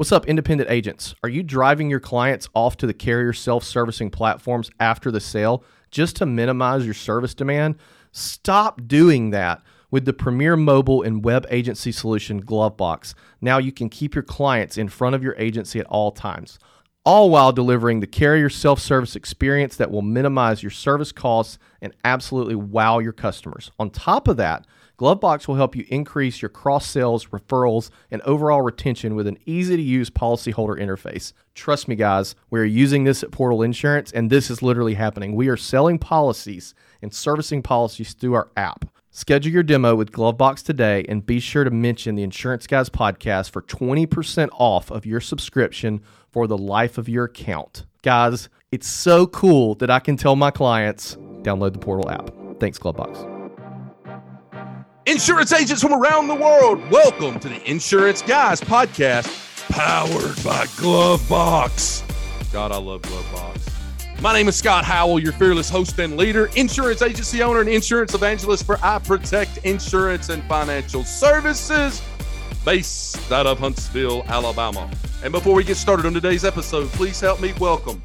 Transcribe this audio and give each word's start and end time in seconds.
What's 0.00 0.12
up, 0.12 0.26
independent 0.26 0.70
agents? 0.70 1.14
Are 1.22 1.28
you 1.28 1.42
driving 1.42 1.90
your 1.90 2.00
clients 2.00 2.48
off 2.54 2.78
to 2.78 2.86
the 2.86 2.94
carrier 2.94 3.34
self 3.34 3.64
servicing 3.64 4.08
platforms 4.08 4.70
after 4.80 5.10
the 5.10 5.20
sale 5.20 5.62
just 5.90 6.16
to 6.16 6.24
minimize 6.24 6.86
your 6.86 6.94
service 6.94 7.34
demand? 7.34 7.76
Stop 8.10 8.88
doing 8.88 9.28
that 9.32 9.60
with 9.90 10.06
the 10.06 10.14
premier 10.14 10.56
mobile 10.56 11.02
and 11.02 11.22
web 11.22 11.46
agency 11.50 11.92
solution 11.92 12.42
Glovebox. 12.42 13.12
Now 13.42 13.58
you 13.58 13.72
can 13.72 13.90
keep 13.90 14.14
your 14.14 14.24
clients 14.24 14.78
in 14.78 14.88
front 14.88 15.14
of 15.14 15.22
your 15.22 15.34
agency 15.36 15.78
at 15.78 15.86
all 15.88 16.12
times, 16.12 16.58
all 17.04 17.28
while 17.28 17.52
delivering 17.52 18.00
the 18.00 18.06
carrier 18.06 18.48
self 18.48 18.80
service 18.80 19.14
experience 19.14 19.76
that 19.76 19.90
will 19.90 20.00
minimize 20.00 20.62
your 20.62 20.70
service 20.70 21.12
costs 21.12 21.58
and 21.82 21.94
absolutely 22.04 22.54
wow 22.54 23.00
your 23.00 23.12
customers. 23.12 23.70
On 23.78 23.90
top 23.90 24.28
of 24.28 24.38
that, 24.38 24.66
Glovebox 25.00 25.48
will 25.48 25.54
help 25.54 25.74
you 25.74 25.86
increase 25.88 26.42
your 26.42 26.50
cross 26.50 26.86
sales, 26.86 27.26
referrals, 27.28 27.88
and 28.10 28.20
overall 28.20 28.60
retention 28.60 29.14
with 29.14 29.26
an 29.26 29.38
easy 29.46 29.74
to 29.74 29.82
use 29.82 30.10
policyholder 30.10 30.78
interface. 30.78 31.32
Trust 31.54 31.88
me, 31.88 31.96
guys, 31.96 32.34
we 32.50 32.60
are 32.60 32.64
using 32.64 33.04
this 33.04 33.22
at 33.22 33.30
Portal 33.30 33.62
Insurance, 33.62 34.12
and 34.12 34.28
this 34.28 34.50
is 34.50 34.60
literally 34.60 34.94
happening. 34.94 35.34
We 35.34 35.48
are 35.48 35.56
selling 35.56 35.98
policies 35.98 36.74
and 37.00 37.14
servicing 37.14 37.62
policies 37.62 38.12
through 38.12 38.34
our 38.34 38.50
app. 38.58 38.84
Schedule 39.10 39.52
your 39.52 39.62
demo 39.62 39.94
with 39.94 40.12
Glovebox 40.12 40.62
today 40.62 41.06
and 41.08 41.24
be 41.24 41.40
sure 41.40 41.64
to 41.64 41.70
mention 41.70 42.14
the 42.14 42.22
Insurance 42.22 42.66
Guys 42.66 42.90
podcast 42.90 43.52
for 43.52 43.62
20% 43.62 44.50
off 44.52 44.90
of 44.90 45.06
your 45.06 45.22
subscription 45.22 46.02
for 46.30 46.46
the 46.46 46.58
life 46.58 46.98
of 46.98 47.08
your 47.08 47.24
account. 47.24 47.86
Guys, 48.02 48.50
it's 48.70 48.86
so 48.86 49.26
cool 49.26 49.76
that 49.76 49.88
I 49.90 49.98
can 49.98 50.18
tell 50.18 50.36
my 50.36 50.50
clients 50.50 51.16
download 51.40 51.72
the 51.72 51.78
Portal 51.78 52.10
app. 52.10 52.30
Thanks, 52.60 52.78
Glovebox. 52.78 53.39
Insurance 55.10 55.52
agents 55.52 55.82
from 55.82 55.92
around 55.92 56.28
the 56.28 56.34
world, 56.36 56.88
welcome 56.88 57.40
to 57.40 57.48
the 57.48 57.68
Insurance 57.68 58.22
Guys 58.22 58.60
podcast, 58.60 59.26
powered 59.68 60.36
by 60.44 60.66
Glovebox. 60.76 62.04
God, 62.52 62.70
I 62.70 62.76
love 62.76 63.02
Glovebox. 63.02 64.22
My 64.22 64.32
name 64.32 64.46
is 64.46 64.54
Scott 64.54 64.84
Howell, 64.84 65.18
your 65.18 65.32
fearless 65.32 65.68
host 65.68 65.98
and 65.98 66.16
leader, 66.16 66.48
insurance 66.54 67.02
agency 67.02 67.42
owner, 67.42 67.58
and 67.58 67.68
insurance 67.68 68.14
evangelist 68.14 68.64
for 68.64 68.78
I 68.84 69.00
Protect 69.00 69.56
Insurance 69.64 70.28
and 70.28 70.44
Financial 70.44 71.02
Services, 71.02 72.00
based 72.64 73.32
out 73.32 73.48
of 73.48 73.58
Huntsville, 73.58 74.22
Alabama. 74.28 74.88
And 75.24 75.32
before 75.32 75.54
we 75.56 75.64
get 75.64 75.76
started 75.76 76.06
on 76.06 76.14
today's 76.14 76.44
episode, 76.44 76.86
please 76.90 77.18
help 77.18 77.40
me 77.40 77.52
welcome. 77.54 78.00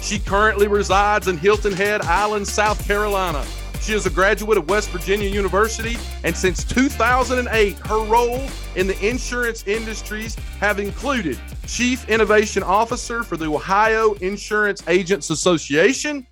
She 0.00 0.20
currently 0.20 0.68
resides 0.68 1.26
in 1.26 1.36
Hilton 1.36 1.72
Head 1.72 2.02
Island, 2.02 2.46
South 2.46 2.86
Carolina. 2.86 3.44
She 3.84 3.92
is 3.92 4.06
a 4.06 4.10
graduate 4.10 4.56
of 4.56 4.70
West 4.70 4.88
Virginia 4.88 5.28
University, 5.28 5.98
and 6.22 6.34
since 6.34 6.64
2008, 6.64 7.76
her 7.80 8.04
role 8.04 8.48
in 8.76 8.86
the 8.86 8.98
insurance 9.06 9.62
industries 9.66 10.36
have 10.58 10.78
included 10.78 11.38
Chief 11.66 12.08
Innovation 12.08 12.62
Officer 12.62 13.22
for 13.22 13.36
the 13.36 13.44
Ohio 13.44 14.14
Insurance 14.14 14.82
Agents 14.88 15.28
Association, 15.28 16.26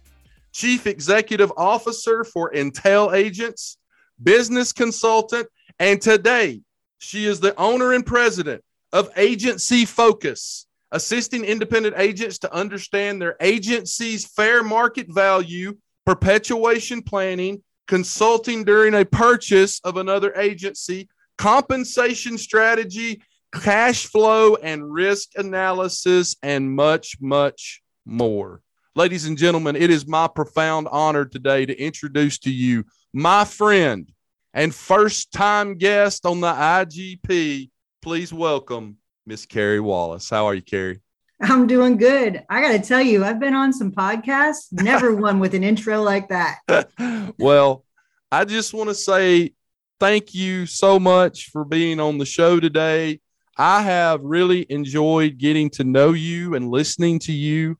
Chief 0.52 0.86
Executive 0.86 1.52
Officer 1.58 2.24
for 2.24 2.50
Intel 2.52 3.12
Agents, 3.12 3.76
Business 4.22 4.72
Consultant, 4.72 5.46
and 5.78 6.00
today 6.00 6.62
she 7.00 7.26
is 7.26 7.38
the 7.38 7.54
owner 7.60 7.92
and 7.92 8.06
president 8.06 8.64
of 8.94 9.10
Agency 9.14 9.84
Focus, 9.84 10.66
assisting 10.90 11.44
independent 11.44 11.96
agents 11.98 12.38
to 12.38 12.54
understand 12.54 13.20
their 13.20 13.36
agency's 13.42 14.24
fair 14.24 14.62
market 14.62 15.12
value 15.12 15.76
perpetuation 16.04 17.02
planning, 17.02 17.62
consulting 17.88 18.64
during 18.64 18.94
a 18.94 19.04
purchase 19.04 19.80
of 19.84 19.96
another 19.96 20.34
agency, 20.36 21.08
compensation 21.38 22.38
strategy, 22.38 23.22
cash 23.52 24.06
flow 24.06 24.56
and 24.56 24.92
risk 24.92 25.30
analysis, 25.36 26.36
and 26.42 26.74
much, 26.74 27.16
much 27.20 27.82
more. 28.04 28.60
Ladies 28.94 29.26
and 29.26 29.38
gentlemen, 29.38 29.76
it 29.76 29.90
is 29.90 30.06
my 30.06 30.28
profound 30.28 30.88
honor 30.90 31.24
today 31.24 31.64
to 31.66 31.78
introduce 31.78 32.38
to 32.40 32.50
you 32.50 32.84
my 33.12 33.44
friend 33.44 34.10
and 34.54 34.74
first 34.74 35.32
time 35.32 35.76
guest 35.78 36.26
on 36.26 36.40
the 36.40 36.52
IGP. 36.52 37.70
Please 38.02 38.32
welcome 38.32 38.98
Miss 39.26 39.46
Carey 39.46 39.80
Wallace. 39.80 40.28
How 40.28 40.46
are 40.46 40.54
you, 40.54 40.62
Carey? 40.62 41.00
I'm 41.42 41.66
doing 41.66 41.96
good. 41.96 42.44
I 42.48 42.60
got 42.60 42.72
to 42.72 42.78
tell 42.78 43.02
you, 43.02 43.24
I've 43.24 43.40
been 43.40 43.54
on 43.54 43.72
some 43.72 43.92
podcasts, 43.92 44.72
never 44.72 45.14
one 45.16 45.40
with 45.40 45.54
an 45.54 45.64
intro 45.64 46.02
like 46.02 46.28
that. 46.28 46.60
well, 47.38 47.84
I 48.30 48.44
just 48.44 48.72
want 48.72 48.88
to 48.90 48.94
say 48.94 49.52
thank 49.98 50.34
you 50.34 50.66
so 50.66 50.98
much 50.98 51.50
for 51.50 51.64
being 51.64 52.00
on 52.00 52.18
the 52.18 52.24
show 52.24 52.60
today. 52.60 53.20
I 53.56 53.82
have 53.82 54.22
really 54.22 54.66
enjoyed 54.70 55.38
getting 55.38 55.68
to 55.70 55.84
know 55.84 56.12
you 56.12 56.54
and 56.54 56.70
listening 56.70 57.18
to 57.20 57.32
you 57.32 57.76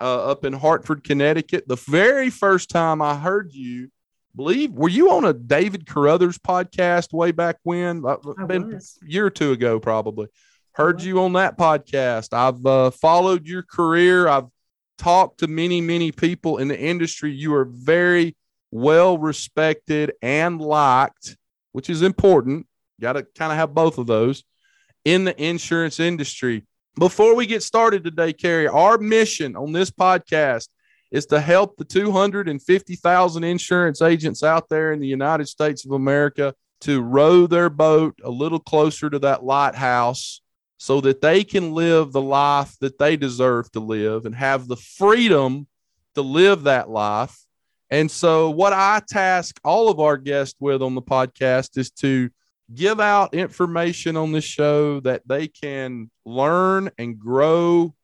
uh, 0.00 0.30
up 0.30 0.44
in 0.44 0.52
Hartford, 0.52 1.04
Connecticut. 1.04 1.66
The 1.66 1.76
very 1.76 2.28
first 2.28 2.70
time 2.70 3.00
I 3.00 3.16
heard 3.16 3.52
you, 3.52 3.90
believe, 4.34 4.72
were 4.72 4.88
you 4.88 5.10
on 5.12 5.24
a 5.24 5.32
David 5.32 5.86
Carothers 5.86 6.38
podcast 6.38 7.12
way 7.12 7.32
back 7.32 7.56
when? 7.62 8.04
Uh, 8.04 8.16
I 8.38 8.44
been 8.44 8.74
was. 8.74 8.98
a 9.02 9.10
year 9.10 9.26
or 9.26 9.30
two 9.30 9.52
ago, 9.52 9.80
probably. 9.80 10.28
Heard 10.76 11.00
you 11.00 11.22
on 11.22 11.32
that 11.32 11.56
podcast. 11.56 12.34
I've 12.34 12.66
uh, 12.66 12.90
followed 12.90 13.46
your 13.46 13.62
career. 13.62 14.28
I've 14.28 14.48
talked 14.98 15.38
to 15.38 15.46
many, 15.46 15.80
many 15.80 16.12
people 16.12 16.58
in 16.58 16.68
the 16.68 16.78
industry. 16.78 17.32
You 17.32 17.54
are 17.54 17.64
very 17.64 18.36
well 18.70 19.16
respected 19.16 20.12
and 20.20 20.60
liked, 20.60 21.38
which 21.72 21.88
is 21.88 22.02
important. 22.02 22.66
Got 23.00 23.14
to 23.14 23.22
kind 23.22 23.52
of 23.52 23.56
have 23.56 23.72
both 23.72 23.96
of 23.96 24.06
those 24.06 24.44
in 25.06 25.24
the 25.24 25.42
insurance 25.42 25.98
industry. 25.98 26.66
Before 26.98 27.34
we 27.34 27.46
get 27.46 27.62
started 27.62 28.04
today, 28.04 28.34
Carey, 28.34 28.68
our 28.68 28.98
mission 28.98 29.56
on 29.56 29.72
this 29.72 29.90
podcast 29.90 30.68
is 31.10 31.24
to 31.28 31.40
help 31.40 31.78
the 31.78 31.86
250,000 31.86 33.44
insurance 33.44 34.02
agents 34.02 34.42
out 34.42 34.68
there 34.68 34.92
in 34.92 35.00
the 35.00 35.06
United 35.06 35.48
States 35.48 35.86
of 35.86 35.92
America 35.92 36.52
to 36.82 37.00
row 37.00 37.46
their 37.46 37.70
boat 37.70 38.18
a 38.22 38.30
little 38.30 38.60
closer 38.60 39.08
to 39.08 39.18
that 39.20 39.42
lighthouse 39.42 40.42
so 40.78 41.00
that 41.00 41.20
they 41.20 41.42
can 41.44 41.72
live 41.72 42.12
the 42.12 42.20
life 42.20 42.76
that 42.80 42.98
they 42.98 43.16
deserve 43.16 43.70
to 43.72 43.80
live 43.80 44.26
and 44.26 44.34
have 44.34 44.68
the 44.68 44.76
freedom 44.76 45.66
to 46.14 46.22
live 46.22 46.64
that 46.64 46.90
life. 46.90 47.36
And 47.90 48.10
so, 48.10 48.50
what 48.50 48.72
I 48.72 49.00
task 49.08 49.60
all 49.64 49.88
of 49.88 50.00
our 50.00 50.16
guests 50.16 50.56
with 50.58 50.82
on 50.82 50.94
the 50.94 51.02
podcast 51.02 51.78
is 51.78 51.90
to 51.92 52.30
give 52.74 52.98
out 52.98 53.32
information 53.32 54.16
on 54.16 54.32
this 54.32 54.44
show 54.44 55.00
that 55.00 55.22
they 55.26 55.46
can 55.46 56.10
learn 56.24 56.90
and 56.98 57.18
grow. 57.18 57.94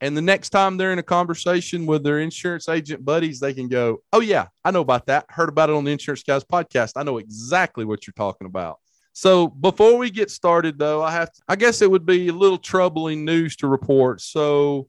And 0.00 0.16
the 0.16 0.22
next 0.22 0.50
time 0.50 0.76
they're 0.76 0.92
in 0.92 0.98
a 0.98 1.04
conversation 1.04 1.86
with 1.86 2.02
their 2.02 2.18
insurance 2.18 2.68
agent 2.68 3.04
buddies, 3.04 3.40
they 3.40 3.54
can 3.54 3.68
go, 3.68 4.02
Oh, 4.12 4.20
yeah, 4.20 4.46
I 4.64 4.70
know 4.70 4.80
about 4.80 5.06
that. 5.06 5.26
Heard 5.28 5.48
about 5.48 5.70
it 5.70 5.76
on 5.76 5.84
the 5.84 5.92
Insurance 5.92 6.22
Guys 6.22 6.44
podcast. 6.44 6.92
I 6.96 7.04
know 7.04 7.18
exactly 7.18 7.84
what 7.84 8.06
you're 8.06 8.14
talking 8.14 8.46
about. 8.46 8.78
So 9.18 9.48
before 9.48 9.98
we 9.98 10.10
get 10.10 10.30
started, 10.30 10.78
though, 10.78 11.02
I 11.02 11.10
have 11.10 11.32
to, 11.32 11.42
I 11.48 11.56
guess 11.56 11.82
it 11.82 11.90
would 11.90 12.06
be 12.06 12.28
a 12.28 12.32
little 12.32 12.56
troubling 12.56 13.24
news 13.24 13.56
to 13.56 13.66
report. 13.66 14.20
So 14.20 14.88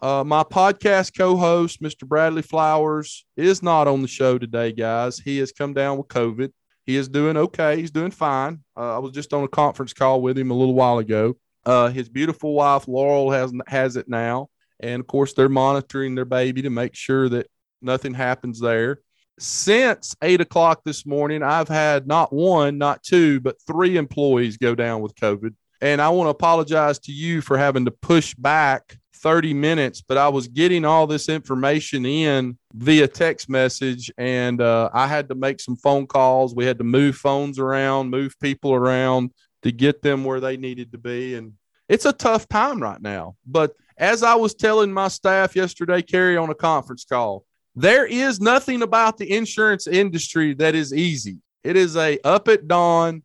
uh, 0.00 0.22
my 0.22 0.42
podcast 0.42 1.16
co-host, 1.16 1.80
Mr. 1.80 2.06
Bradley 2.06 2.42
Flowers, 2.42 3.24
is 3.38 3.62
not 3.62 3.88
on 3.88 4.02
the 4.02 4.06
show 4.06 4.36
today, 4.36 4.72
guys. 4.72 5.18
He 5.18 5.38
has 5.38 5.50
come 5.50 5.72
down 5.72 5.96
with 5.96 6.08
COVID. 6.08 6.52
He 6.84 6.94
is 6.94 7.08
doing 7.08 7.38
okay. 7.38 7.80
He's 7.80 7.90
doing 7.90 8.10
fine. 8.10 8.62
Uh, 8.76 8.96
I 8.96 8.98
was 8.98 9.12
just 9.12 9.32
on 9.32 9.44
a 9.44 9.48
conference 9.48 9.94
call 9.94 10.20
with 10.20 10.36
him 10.36 10.50
a 10.50 10.54
little 10.54 10.74
while 10.74 10.98
ago. 10.98 11.38
Uh, 11.64 11.88
his 11.88 12.10
beautiful 12.10 12.52
wife 12.52 12.86
Laurel 12.86 13.30
has 13.30 13.50
has 13.66 13.96
it 13.96 14.10
now, 14.10 14.50
and 14.80 15.00
of 15.00 15.06
course 15.06 15.32
they're 15.32 15.48
monitoring 15.48 16.14
their 16.14 16.26
baby 16.26 16.60
to 16.60 16.70
make 16.70 16.94
sure 16.94 17.30
that 17.30 17.46
nothing 17.80 18.12
happens 18.12 18.60
there 18.60 18.98
since 19.40 20.14
eight 20.22 20.40
o'clock 20.40 20.82
this 20.84 21.06
morning, 21.06 21.42
I've 21.42 21.68
had 21.68 22.06
not 22.06 22.32
one, 22.32 22.78
not 22.78 23.02
two, 23.02 23.40
but 23.40 23.56
three 23.66 23.96
employees 23.96 24.56
go 24.56 24.74
down 24.74 25.00
with 25.00 25.14
COVID. 25.14 25.54
And 25.80 26.02
I 26.02 26.10
want 26.10 26.26
to 26.26 26.30
apologize 26.30 26.98
to 27.00 27.12
you 27.12 27.40
for 27.40 27.56
having 27.56 27.86
to 27.86 27.90
push 27.90 28.34
back 28.34 28.98
30 29.16 29.54
minutes, 29.54 30.02
but 30.02 30.18
I 30.18 30.28
was 30.28 30.48
getting 30.48 30.84
all 30.84 31.06
this 31.06 31.28
information 31.28 32.04
in 32.04 32.58
via 32.74 33.08
text 33.08 33.48
message 33.48 34.10
and 34.18 34.60
uh, 34.60 34.90
I 34.92 35.06
had 35.06 35.28
to 35.28 35.34
make 35.34 35.60
some 35.60 35.76
phone 35.76 36.06
calls. 36.06 36.54
We 36.54 36.66
had 36.66 36.78
to 36.78 36.84
move 36.84 37.16
phones 37.16 37.58
around, 37.58 38.10
move 38.10 38.34
people 38.40 38.74
around 38.74 39.30
to 39.62 39.72
get 39.72 40.02
them 40.02 40.24
where 40.24 40.40
they 40.40 40.56
needed 40.56 40.92
to 40.92 40.98
be. 40.98 41.34
And 41.34 41.54
it's 41.88 42.06
a 42.06 42.12
tough 42.12 42.48
time 42.48 42.82
right 42.82 43.00
now. 43.00 43.36
But 43.46 43.74
as 43.98 44.22
I 44.22 44.34
was 44.34 44.54
telling 44.54 44.92
my 44.92 45.08
staff 45.08 45.54
yesterday, 45.54 46.00
Carey, 46.02 46.36
on 46.36 46.48
a 46.48 46.54
conference 46.54 47.04
call, 47.04 47.44
there 47.74 48.06
is 48.06 48.40
nothing 48.40 48.82
about 48.82 49.16
the 49.18 49.30
insurance 49.30 49.86
industry 49.86 50.54
that 50.54 50.74
is 50.74 50.92
easy. 50.92 51.38
It 51.64 51.76
is 51.76 51.96
a 51.96 52.18
up 52.24 52.48
at 52.48 52.66
dawn, 52.68 53.22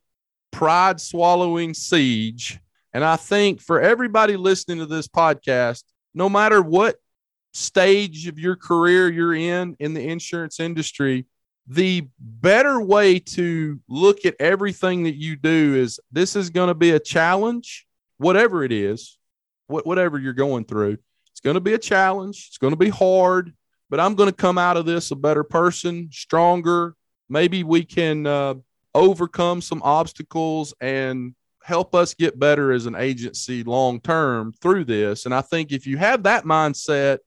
pride 0.52 1.02
swallowing 1.02 1.74
siege. 1.74 2.60
And 2.94 3.04
I 3.04 3.16
think 3.16 3.62
for 3.62 3.82
everybody 3.82 4.38
listening 4.38 4.80
to 4.80 4.86
this 4.86 5.08
podcast, 5.08 5.84
no 6.14 6.30
matter 6.30 6.62
what 6.62 6.96
stage 7.54 8.28
of 8.28 8.40
your 8.40 8.56
career 8.56 9.10
you're 9.12 9.34
in 9.36 9.76
in 9.80 9.94
the 9.94 10.08
insurance 10.08 10.60
industry, 10.60 11.26
the 11.68 12.08
better 12.20 12.80
way 12.80 13.20
to 13.20 13.80
look 13.90 14.26
at 14.26 14.36
everything 14.40 15.04
that 15.04 15.16
you 15.16 15.36
do 15.36 15.76
is 15.76 16.00
this 16.12 16.36
is 16.36 16.50
going 16.50 16.68
to 16.68 16.76
be 16.76 16.92
a 16.92 17.00
challenge, 17.00 17.86
whatever 18.18 18.64
it 18.64 18.72
is. 18.72 19.18
wh- 19.68 19.86
whatever 19.86 20.20
you're 20.20 20.34
going 20.34 20.66
through. 20.66 20.98
It's 21.32 21.42
going 21.42 21.56
to 21.56 21.62
be 21.62 21.74
a 21.74 21.80
challenge. 21.80 22.46
It's 22.50 22.58
going 22.58 22.74
to 22.74 22.78
be 22.78 22.90
hard, 22.90 23.54
but 23.90 24.00
I'm 24.00 24.16
going 24.16 24.30
to 24.30 24.36
come 24.36 24.58
out 24.58 24.78
of 24.78 24.86
this 24.86 25.12
a 25.12 25.16
better 25.16 25.44
person, 25.44 26.10
stronger. 26.12 26.96
Maybe 27.30 27.64
we 27.64 27.84
can 27.84 28.26
uh, 28.26 28.56
overcome 28.94 29.62
some 29.62 29.82
obstacles 29.84 30.74
and 30.82 31.36
help 31.64 31.96
us 31.96 32.14
get 32.14 32.38
better 32.38 32.72
as 32.72 32.86
an 32.86 32.96
agency 32.96 33.64
long 33.64 34.00
term 34.00 34.54
through 34.62 34.86
this. 34.86 35.26
And 35.26 35.34
I 35.34 35.42
think 35.42 35.72
if 35.72 35.88
you 35.88 35.98
have 35.98 36.24
that 36.24 36.46
mindset, 36.46 37.20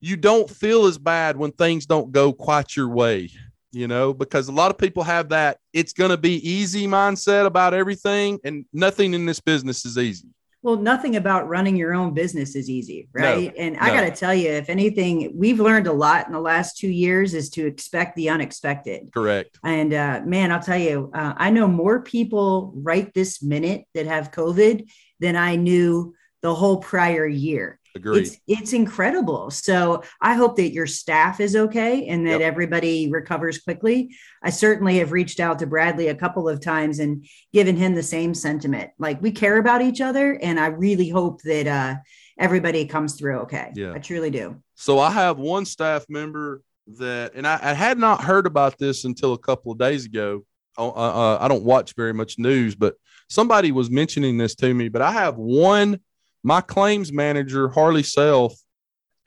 you 0.00 0.16
don't 0.16 0.48
feel 0.48 0.86
as 0.86 0.96
bad 0.96 1.36
when 1.36 1.52
things 1.52 1.86
don't 1.86 2.12
go 2.12 2.32
quite 2.32 2.76
your 2.76 2.88
way, 2.88 3.30
you 3.72 3.86
know, 3.86 4.14
because 4.14 4.48
a 4.48 4.52
lot 4.52 4.70
of 4.70 4.78
people 4.78 5.02
have 5.02 5.28
that 5.30 5.58
it's 5.72 5.92
going 5.92 6.10
to 6.10 6.16
be 6.16 6.36
easy 6.48 6.86
mindset 6.86 7.46
about 7.46 7.74
everything, 7.74 8.38
and 8.44 8.64
nothing 8.72 9.12
in 9.12 9.26
this 9.26 9.40
business 9.40 9.84
is 9.84 9.98
easy. 9.98 10.28
Well, 10.62 10.76
nothing 10.76 11.16
about 11.16 11.48
running 11.48 11.74
your 11.74 11.94
own 11.94 12.12
business 12.12 12.54
is 12.54 12.68
easy, 12.68 13.08
right? 13.14 13.54
No, 13.56 13.62
and 13.62 13.78
I 13.78 13.88
no. 13.88 13.94
got 13.94 14.00
to 14.02 14.14
tell 14.14 14.34
you, 14.34 14.50
if 14.50 14.68
anything, 14.68 15.32
we've 15.34 15.58
learned 15.58 15.86
a 15.86 15.92
lot 15.92 16.26
in 16.26 16.34
the 16.34 16.40
last 16.40 16.76
two 16.76 16.90
years 16.90 17.32
is 17.32 17.48
to 17.50 17.66
expect 17.66 18.14
the 18.14 18.28
unexpected. 18.28 19.10
Correct. 19.12 19.58
And 19.64 19.94
uh, 19.94 20.20
man, 20.26 20.52
I'll 20.52 20.60
tell 20.60 20.78
you, 20.78 21.10
uh, 21.14 21.32
I 21.34 21.48
know 21.48 21.66
more 21.66 22.02
people 22.02 22.74
right 22.76 23.12
this 23.14 23.42
minute 23.42 23.86
that 23.94 24.06
have 24.06 24.32
COVID 24.32 24.86
than 25.18 25.34
I 25.34 25.56
knew 25.56 26.14
the 26.42 26.54
whole 26.54 26.76
prior 26.78 27.26
year. 27.26 27.79
Agreed. 27.94 28.20
It's 28.22 28.38
it's 28.46 28.72
incredible. 28.72 29.50
So 29.50 30.02
I 30.20 30.34
hope 30.34 30.56
that 30.56 30.72
your 30.72 30.86
staff 30.86 31.40
is 31.40 31.56
okay 31.56 32.06
and 32.06 32.26
that 32.26 32.40
Yep. 32.40 32.52
everybody 32.52 33.10
recovers 33.10 33.58
quickly. 33.58 34.14
I 34.42 34.50
certainly 34.50 34.98
have 34.98 35.12
reached 35.12 35.40
out 35.40 35.58
to 35.58 35.66
Bradley 35.66 36.08
a 36.08 36.14
couple 36.14 36.48
of 36.48 36.60
times 36.60 36.98
and 37.00 37.26
given 37.52 37.76
him 37.76 37.94
the 37.94 38.02
same 38.02 38.34
sentiment. 38.34 38.90
Like 38.98 39.20
we 39.20 39.32
care 39.32 39.58
about 39.58 39.82
each 39.82 40.00
other, 40.00 40.38
and 40.40 40.58
I 40.60 40.66
really 40.66 41.08
hope 41.08 41.42
that 41.42 41.66
uh, 41.66 41.96
everybody 42.38 42.84
comes 42.86 43.14
through 43.14 43.40
okay. 43.40 43.72
Yeah. 43.74 43.92
I 43.94 43.98
truly 43.98 44.30
do. 44.30 44.62
So 44.76 44.98
I 44.98 45.10
have 45.10 45.38
one 45.38 45.64
staff 45.64 46.06
member 46.08 46.62
that, 46.98 47.32
and 47.34 47.46
I, 47.46 47.58
I 47.62 47.72
had 47.74 47.98
not 47.98 48.22
heard 48.22 48.46
about 48.46 48.78
this 48.78 49.04
until 49.04 49.32
a 49.34 49.38
couple 49.38 49.72
of 49.72 49.78
days 49.78 50.06
ago. 50.06 50.44
Uh, 50.78 50.88
uh, 50.88 51.38
I 51.40 51.48
don't 51.48 51.64
watch 51.64 51.94
very 51.94 52.14
much 52.14 52.38
news, 52.38 52.74
but 52.74 52.94
somebody 53.28 53.72
was 53.72 53.90
mentioning 53.90 54.38
this 54.38 54.54
to 54.56 54.72
me. 54.72 54.88
But 54.88 55.02
I 55.02 55.12
have 55.12 55.36
one, 55.36 56.00
my 56.42 56.60
claims 56.60 57.12
manager, 57.12 57.68
Harley 57.68 58.02
Self, 58.02 58.54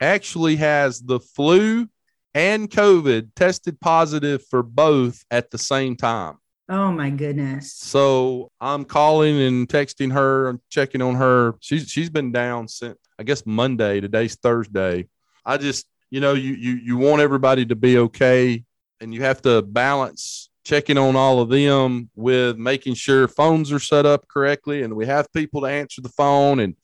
actually 0.00 0.56
has 0.56 1.00
the 1.00 1.20
flu 1.20 1.88
and 2.34 2.68
COVID 2.68 3.30
tested 3.36 3.80
positive 3.80 4.44
for 4.50 4.62
both 4.62 5.24
at 5.30 5.50
the 5.50 5.58
same 5.58 5.96
time. 5.96 6.36
Oh 6.68 6.90
my 6.90 7.10
goodness. 7.10 7.72
So 7.74 8.50
I'm 8.60 8.84
calling 8.84 9.40
and 9.40 9.68
texting 9.68 10.12
her 10.12 10.48
and 10.48 10.60
checking 10.70 11.02
on 11.02 11.14
her. 11.16 11.54
She's 11.60 11.88
she's 11.90 12.10
been 12.10 12.32
down 12.32 12.68
since 12.68 12.98
I 13.18 13.22
guess 13.22 13.44
Monday. 13.44 14.00
Today's 14.00 14.36
Thursday. 14.36 15.08
I 15.44 15.58
just 15.58 15.86
you 16.10 16.20
know 16.20 16.32
you 16.32 16.54
you 16.54 16.72
you 16.76 16.96
want 16.96 17.20
everybody 17.20 17.66
to 17.66 17.76
be 17.76 17.98
okay, 17.98 18.64
and 19.00 19.14
you 19.14 19.22
have 19.22 19.42
to 19.42 19.62
balance 19.62 20.48
checking 20.64 20.96
on 20.96 21.16
all 21.16 21.40
of 21.40 21.50
them 21.50 22.08
with 22.16 22.56
making 22.56 22.94
sure 22.94 23.28
phones 23.28 23.70
are 23.70 23.78
set 23.78 24.06
up 24.06 24.26
correctly, 24.26 24.82
and 24.82 24.94
we 24.96 25.04
have 25.04 25.30
people 25.32 25.60
to 25.60 25.66
answer 25.68 26.00
the 26.00 26.08
phone 26.08 26.60
and. 26.60 26.74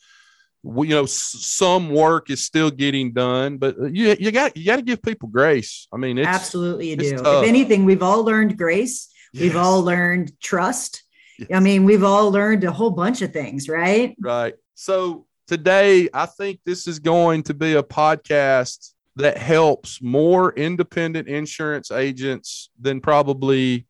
We, 0.63 0.89
you 0.89 0.95
know, 0.95 1.07
some 1.07 1.91
work 1.91 2.29
is 2.29 2.45
still 2.45 2.71
getting 2.71 3.13
done, 3.13 3.57
but 3.57 3.79
uh, 3.79 3.87
you 3.87 4.15
you 4.21 4.31
got 4.31 4.57
you 4.57 4.67
got 4.67 4.77
to 4.77 4.83
give 4.83 5.03
people 5.03 5.29
grace. 5.29 5.89
I 5.93 5.97
mean, 5.97 6.19
it's 6.19 6.29
Absolutely, 6.29 6.91
you 6.91 6.97
do. 6.97 7.17
tough. 7.17 7.45
If 7.45 7.49
anything, 7.49 7.85
we've 7.85 8.03
all 8.03 8.25
learned 8.25 8.59
grace. 8.59 9.09
We've 9.33 9.57
all 9.57 9.83
learned 9.83 10.33
trust. 10.41 11.03
Yes. 11.39 11.49
I 11.55 11.61
mean, 11.61 11.85
we've 11.85 12.05
all 12.05 12.31
learned 12.31 12.65
a 12.65 12.73
whole 12.73 12.91
bunch 12.91 13.23
of 13.23 13.33
things, 13.33 13.69
right? 13.69 14.15
Right. 14.21 14.55
So 14.75 15.27
today, 15.47 16.09
I 16.13 16.27
think 16.27 16.61
this 16.67 16.87
is 16.87 16.99
going 16.99 17.45
to 17.45 17.55
be 17.55 17.75
a 17.75 17.83
podcast 17.83 18.93
that 19.17 19.39
helps 19.39 20.03
more 20.03 20.53
independent 20.53 21.29
insurance 21.29 21.91
agents 21.91 22.71
than 22.79 23.01
probably 23.01 23.87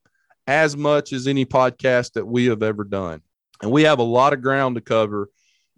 as 0.46 0.76
much 0.76 1.12
as 1.12 1.26
any 1.26 1.44
podcast 1.44 2.12
that 2.12 2.26
we 2.26 2.46
have 2.46 2.62
ever 2.62 2.84
done. 2.84 3.22
And 3.62 3.70
we 3.70 3.82
have 3.82 3.98
a 3.98 4.04
lot 4.04 4.32
of 4.32 4.42
ground 4.42 4.76
to 4.76 4.80
cover. 4.80 5.28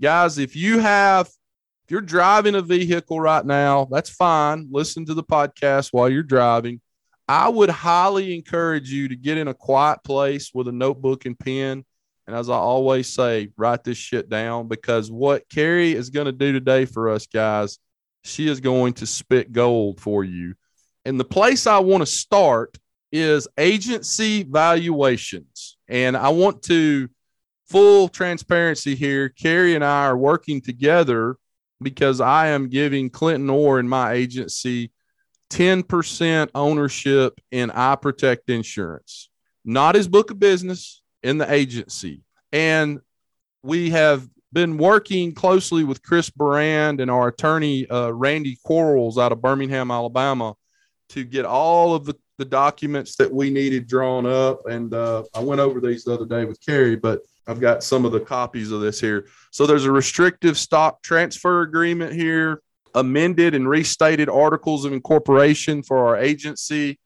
Guys, 0.02 0.38
if 0.38 0.56
you 0.56 0.80
have, 0.80 1.28
if 1.28 1.90
you're 1.90 2.00
driving 2.00 2.56
a 2.56 2.62
vehicle 2.62 3.20
right 3.20 3.46
now, 3.46 3.86
that's 3.90 4.10
fine. 4.10 4.68
Listen 4.70 5.06
to 5.06 5.14
the 5.14 5.22
podcast 5.22 5.90
while 5.92 6.10
you're 6.10 6.22
driving. 6.22 6.80
I 7.28 7.48
would 7.48 7.70
highly 7.70 8.34
encourage 8.34 8.90
you 8.90 9.08
to 9.08 9.16
get 9.16 9.38
in 9.38 9.48
a 9.48 9.54
quiet 9.54 10.00
place 10.04 10.50
with 10.52 10.68
a 10.68 10.72
notebook 10.72 11.24
and 11.24 11.38
pen 11.38 11.84
and 12.26 12.36
as 12.36 12.48
I 12.48 12.54
always 12.54 13.12
say, 13.12 13.50
write 13.56 13.84
this 13.84 13.98
shit 13.98 14.28
down 14.28 14.68
because 14.68 15.10
what 15.10 15.48
Carey 15.48 15.92
is 15.92 16.10
going 16.10 16.26
to 16.26 16.32
do 16.32 16.52
today 16.52 16.84
for 16.84 17.10
us 17.10 17.26
guys, 17.26 17.78
she 18.24 18.48
is 18.48 18.60
going 18.60 18.94
to 18.94 19.06
spit 19.06 19.52
gold 19.52 20.00
for 20.00 20.22
you. 20.22 20.54
And 21.04 21.18
the 21.18 21.24
place 21.24 21.66
I 21.66 21.80
want 21.80 22.02
to 22.02 22.06
start 22.06 22.78
is 23.10 23.48
agency 23.58 24.44
valuations. 24.44 25.76
And 25.88 26.16
I 26.16 26.28
want 26.28 26.62
to, 26.64 27.08
full 27.72 28.08
transparency 28.08 28.94
here, 28.94 29.30
Carey 29.30 29.74
and 29.74 29.82
I 29.82 30.04
are 30.04 30.16
working 30.16 30.60
together 30.60 31.38
because 31.80 32.20
I 32.20 32.48
am 32.48 32.68
giving 32.68 33.08
Clinton 33.08 33.48
Orr 33.48 33.78
and 33.78 33.88
my 33.88 34.12
agency 34.12 34.92
10% 35.50 36.50
ownership 36.54 37.40
in 37.50 37.70
I 37.70 37.96
Protect 37.96 38.50
Insurance, 38.50 39.30
not 39.64 39.94
his 39.94 40.06
book 40.06 40.30
of 40.30 40.38
business, 40.38 41.02
in 41.22 41.38
the 41.38 41.50
agency. 41.50 42.22
And 42.52 43.00
we 43.62 43.90
have 43.90 44.28
been 44.52 44.76
working 44.76 45.32
closely 45.32 45.84
with 45.84 46.02
Chris 46.02 46.28
Brand 46.28 47.00
and 47.00 47.10
our 47.10 47.28
attorney, 47.28 47.88
uh, 47.88 48.10
Randy 48.10 48.58
Quarles 48.64 49.18
out 49.18 49.32
of 49.32 49.40
Birmingham, 49.40 49.90
Alabama, 49.90 50.54
to 51.10 51.24
get 51.24 51.46
all 51.46 51.94
of 51.94 52.04
the, 52.04 52.14
the 52.38 52.44
documents 52.44 53.16
that 53.16 53.32
we 53.32 53.50
needed 53.50 53.86
drawn 53.86 54.26
up. 54.26 54.66
And 54.66 54.92
uh, 54.92 55.24
I 55.34 55.40
went 55.40 55.60
over 55.60 55.80
these 55.80 56.04
the 56.04 56.12
other 56.12 56.26
day 56.26 56.44
with 56.44 56.60
Carey, 56.64 56.96
but 56.96 57.20
I've 57.46 57.60
got 57.60 57.82
some 57.82 58.04
of 58.04 58.12
the 58.12 58.20
copies 58.20 58.70
of 58.70 58.80
this 58.80 59.00
here. 59.00 59.26
So 59.50 59.66
there's 59.66 59.84
a 59.84 59.92
restrictive 59.92 60.56
stock 60.56 61.02
transfer 61.02 61.62
agreement 61.62 62.12
here, 62.12 62.62
amended 62.94 63.54
and 63.54 63.68
restated 63.68 64.28
articles 64.28 64.84
of 64.84 64.92
incorporation 64.92 65.82
for 65.82 66.06
our 66.06 66.18
agency, 66.18 66.98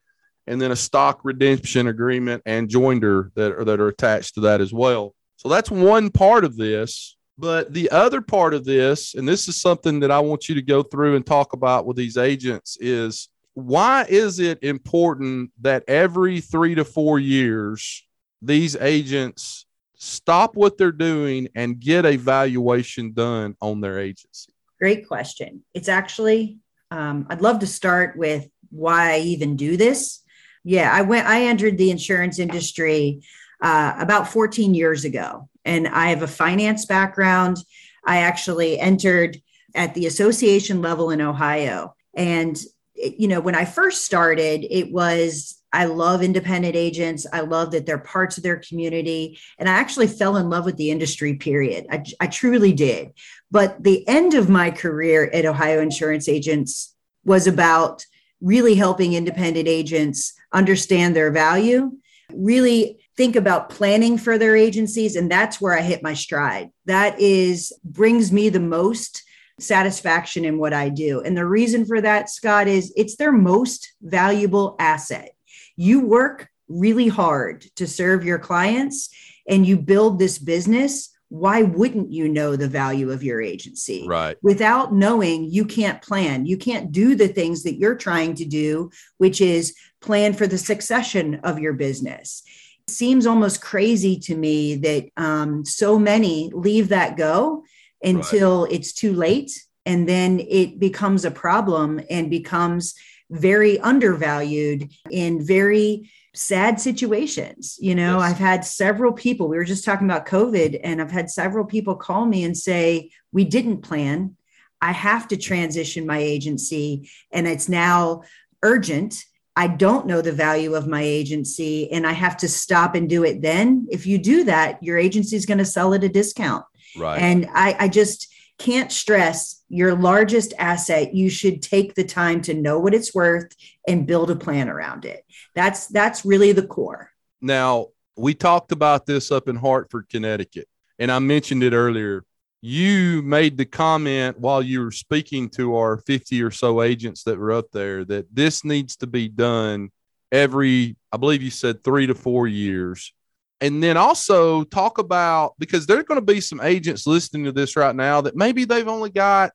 and 0.45 0.61
then 0.61 0.71
a 0.71 0.75
stock 0.75 1.21
redemption 1.23 1.87
agreement 1.87 2.43
and 2.45 2.69
joinder 2.69 3.31
that 3.35 3.51
are, 3.51 3.65
that 3.65 3.79
are 3.79 3.87
attached 3.87 4.35
to 4.35 4.41
that 4.41 4.61
as 4.61 4.71
well. 4.71 5.13
So 5.37 5.49
that's 5.49 5.71
one 5.71 6.09
part 6.09 6.45
of 6.45 6.55
this. 6.55 7.15
But 7.39 7.71
the 7.71 7.91
other 7.91 8.21
part 8.21 8.55
of 8.55 8.65
this, 8.65 9.13
and 9.13 9.27
this 9.27 9.47
is 9.47 9.61
something 9.61 9.99
that 9.99 10.09
I 10.09 10.19
want 10.19 10.49
you 10.49 10.55
to 10.55 10.61
go 10.61 10.81
through 10.81 11.15
and 11.15 11.25
talk 11.25 11.53
about 11.53 11.85
with 11.85 11.95
these 11.95 12.17
agents, 12.17 12.77
is 12.79 13.29
why 13.53 14.07
is 14.09 14.39
it 14.39 14.63
important 14.63 15.51
that 15.61 15.83
every 15.87 16.41
three 16.41 16.73
to 16.73 16.83
four 16.83 17.19
years, 17.19 18.03
these 18.41 18.75
agents 18.75 19.66
stop 19.97 20.55
what 20.55 20.77
they're 20.77 20.91
doing 20.91 21.49
and 21.55 21.79
get 21.79 22.05
a 22.05 22.15
valuation 22.15 23.11
done 23.11 23.55
on 23.61 23.81
their 23.81 23.99
agency? 23.99 24.53
Great 24.79 25.07
question. 25.07 25.63
It's 25.73 25.89
actually, 25.89 26.59
um, 26.91 27.25
I'd 27.29 27.41
love 27.41 27.59
to 27.59 27.67
start 27.67 28.17
with 28.17 28.47
why 28.69 29.15
I 29.15 29.19
even 29.19 29.55
do 29.55 29.75
this. 29.75 30.23
Yeah, 30.63 30.91
I 30.93 31.01
went, 31.01 31.27
I 31.27 31.43
entered 31.43 31.77
the 31.77 31.91
insurance 31.91 32.39
industry 32.39 33.21
uh, 33.61 33.95
about 33.97 34.27
14 34.27 34.73
years 34.73 35.03
ago, 35.03 35.49
and 35.65 35.87
I 35.87 36.09
have 36.09 36.21
a 36.21 36.27
finance 36.27 36.85
background. 36.85 37.57
I 38.05 38.17
actually 38.17 38.79
entered 38.79 39.37
at 39.73 39.93
the 39.93 40.05
association 40.05 40.81
level 40.81 41.09
in 41.09 41.21
Ohio. 41.21 41.95
And, 42.15 42.57
you 42.95 43.27
know, 43.27 43.39
when 43.39 43.55
I 43.55 43.65
first 43.65 44.05
started, 44.05 44.65
it 44.69 44.91
was, 44.91 45.61
I 45.77 45.85
love 45.85 46.23
independent 46.23 46.75
agents. 46.75 47.27
I 47.31 47.41
love 47.41 47.69
that 47.69 47.85
they're 47.85 47.99
parts 47.99 48.35
of 48.37 48.41
their 48.41 48.57
community. 48.57 49.37
And 49.59 49.69
I 49.69 49.73
actually 49.73 50.07
fell 50.07 50.37
in 50.37 50.49
love 50.49 50.65
with 50.65 50.75
the 50.75 50.89
industry, 50.89 51.35
period. 51.35 51.85
I, 51.91 52.03
I 52.19 52.25
truly 52.25 52.73
did. 52.73 53.11
But 53.51 53.83
the 53.83 54.05
end 54.07 54.33
of 54.33 54.49
my 54.49 54.71
career 54.71 55.29
at 55.31 55.45
Ohio 55.45 55.79
Insurance 55.79 56.27
Agents 56.27 56.95
was 57.25 57.45
about 57.45 58.03
really 58.41 58.73
helping 58.73 59.13
independent 59.13 59.67
agents 59.67 60.33
understand 60.51 61.15
their 61.15 61.29
value, 61.31 61.91
really 62.33 62.97
think 63.15 63.35
about 63.35 63.69
planning 63.69 64.17
for 64.17 64.39
their 64.39 64.55
agencies. 64.55 65.15
And 65.15 65.29
that's 65.29 65.61
where 65.61 65.77
I 65.77 65.83
hit 65.83 66.01
my 66.01 66.15
stride. 66.15 66.71
That 66.85 67.19
is 67.19 67.71
brings 67.83 68.31
me 68.31 68.49
the 68.49 68.59
most 68.59 69.21
satisfaction 69.59 70.43
in 70.43 70.57
what 70.57 70.73
I 70.73 70.89
do. 70.89 71.21
And 71.21 71.37
the 71.37 71.45
reason 71.45 71.85
for 71.85 72.01
that, 72.01 72.31
Scott, 72.31 72.67
is 72.67 72.91
it's 72.97 73.15
their 73.15 73.31
most 73.31 73.93
valuable 74.01 74.75
asset. 74.79 75.36
You 75.77 76.01
work 76.01 76.49
really 76.67 77.07
hard 77.07 77.61
to 77.77 77.87
serve 77.87 78.25
your 78.25 78.39
clients 78.39 79.09
and 79.47 79.65
you 79.65 79.77
build 79.77 80.19
this 80.19 80.37
business. 80.37 81.09
Why 81.29 81.63
wouldn't 81.63 82.11
you 82.11 82.27
know 82.27 82.55
the 82.55 82.67
value 82.67 83.11
of 83.11 83.23
your 83.23 83.41
agency? 83.41 84.05
Right. 84.07 84.37
without 84.41 84.93
knowing 84.93 85.45
you 85.45 85.65
can't 85.65 86.01
plan 86.01 86.45
you 86.45 86.57
can't 86.57 86.91
do 86.91 87.15
the 87.15 87.27
things 87.27 87.63
that 87.63 87.75
you're 87.75 87.95
trying 87.95 88.33
to 88.35 88.45
do 88.45 88.91
which 89.17 89.41
is 89.41 89.75
plan 90.01 90.33
for 90.33 90.47
the 90.47 90.57
succession 90.57 91.35
of 91.43 91.59
your 91.59 91.73
business 91.73 92.43
it 92.87 92.91
seems 92.91 93.27
almost 93.27 93.61
crazy 93.61 94.17
to 94.19 94.35
me 94.35 94.75
that 94.75 95.09
um, 95.17 95.65
so 95.65 95.99
many 95.99 96.49
leave 96.53 96.89
that 96.89 97.17
go 97.17 97.63
until 98.01 98.63
right. 98.63 98.71
it's 98.71 98.93
too 98.93 99.13
late. 99.13 99.51
And 99.85 100.07
then 100.07 100.39
it 100.39 100.79
becomes 100.79 101.25
a 101.25 101.31
problem 101.31 102.01
and 102.09 102.29
becomes 102.29 102.95
very 103.29 103.79
undervalued 103.79 104.91
in 105.11 105.45
very 105.45 106.09
sad 106.33 106.79
situations. 106.79 107.77
You 107.79 107.95
know, 107.95 108.19
yes. 108.19 108.31
I've 108.31 108.37
had 108.37 108.63
several 108.63 109.11
people, 109.11 109.47
we 109.47 109.57
were 109.57 109.63
just 109.63 109.83
talking 109.83 110.07
about 110.07 110.27
COVID, 110.27 110.79
and 110.83 111.01
I've 111.01 111.11
had 111.11 111.29
several 111.29 111.65
people 111.65 111.95
call 111.95 112.25
me 112.25 112.43
and 112.43 112.55
say, 112.55 113.11
We 113.31 113.43
didn't 113.43 113.81
plan. 113.81 114.35
I 114.81 114.91
have 114.91 115.27
to 115.29 115.37
transition 115.37 116.05
my 116.05 116.19
agency, 116.19 117.09
and 117.31 117.47
it's 117.47 117.67
now 117.67 118.23
urgent. 118.63 119.23
I 119.55 119.65
don't 119.67 120.05
know 120.05 120.21
the 120.21 120.31
value 120.31 120.75
of 120.75 120.87
my 120.87 121.01
agency, 121.01 121.91
and 121.91 122.05
I 122.05 122.11
have 122.11 122.37
to 122.37 122.47
stop 122.47 122.93
and 122.93 123.09
do 123.09 123.23
it 123.23 123.41
then. 123.41 123.87
If 123.89 124.05
you 124.05 124.19
do 124.19 124.43
that, 124.43 124.81
your 124.83 124.99
agency 124.99 125.35
is 125.35 125.47
going 125.47 125.57
to 125.57 125.65
sell 125.65 125.95
at 125.95 126.03
a 126.03 126.09
discount. 126.09 126.63
Right. 126.95 127.19
And 127.19 127.49
I, 127.53 127.75
I 127.79 127.87
just, 127.87 128.31
can't 128.57 128.91
stress 128.91 129.63
your 129.69 129.95
largest 129.95 130.53
asset. 130.57 131.13
You 131.13 131.29
should 131.29 131.61
take 131.61 131.93
the 131.93 132.03
time 132.03 132.41
to 132.43 132.53
know 132.53 132.79
what 132.79 132.93
it's 132.93 133.13
worth 133.13 133.51
and 133.87 134.07
build 134.07 134.31
a 134.31 134.35
plan 134.35 134.69
around 134.69 135.05
it. 135.05 135.25
That's 135.55 135.87
that's 135.87 136.25
really 136.25 136.51
the 136.51 136.65
core. 136.65 137.11
Now 137.41 137.87
we 138.15 138.33
talked 138.33 138.71
about 138.71 139.05
this 139.05 139.31
up 139.31 139.47
in 139.47 139.55
hartford 139.55 140.09
connecticut 140.09 140.67
and 140.99 141.11
i 141.11 141.19
mentioned 141.19 141.63
it 141.63 141.73
earlier. 141.73 142.23
You 142.61 143.21
made 143.21 143.55
the 143.57 143.65
comment 143.65 144.39
while 144.39 144.63
you 144.63 144.81
were 144.81 144.91
speaking 144.91 145.47
to 145.51 145.75
our 145.75 145.97
50 145.97 146.41
or 146.41 146.49
so 146.49 146.81
agents 146.81 147.23
that 147.23 147.37
were 147.37 147.51
up 147.51 147.67
there 147.71 148.03
that 148.05 148.33
this 148.33 148.65
needs 148.65 148.95
to 148.97 149.07
be 149.07 149.27
done 149.27 149.91
every 150.31 150.97
i 151.11 151.17
believe 151.17 151.41
you 151.41 151.49
said 151.49 151.81
three 151.83 152.05
to 152.05 152.13
four 152.13 152.47
years 152.47 153.13
and 153.61 153.81
then 153.81 153.97
also 153.97 154.63
talk 154.65 154.97
about 154.97 155.53
because 155.57 155.85
there 155.85 155.99
are 155.99 156.03
going 156.03 156.19
to 156.19 156.25
be 156.25 156.41
some 156.41 156.61
agents 156.61 157.07
listening 157.07 157.45
to 157.45 157.51
this 157.51 157.75
right 157.75 157.95
now 157.95 158.21
that 158.21 158.35
maybe 158.35 158.65
they've 158.65 158.87
only 158.87 159.09
got 159.09 159.51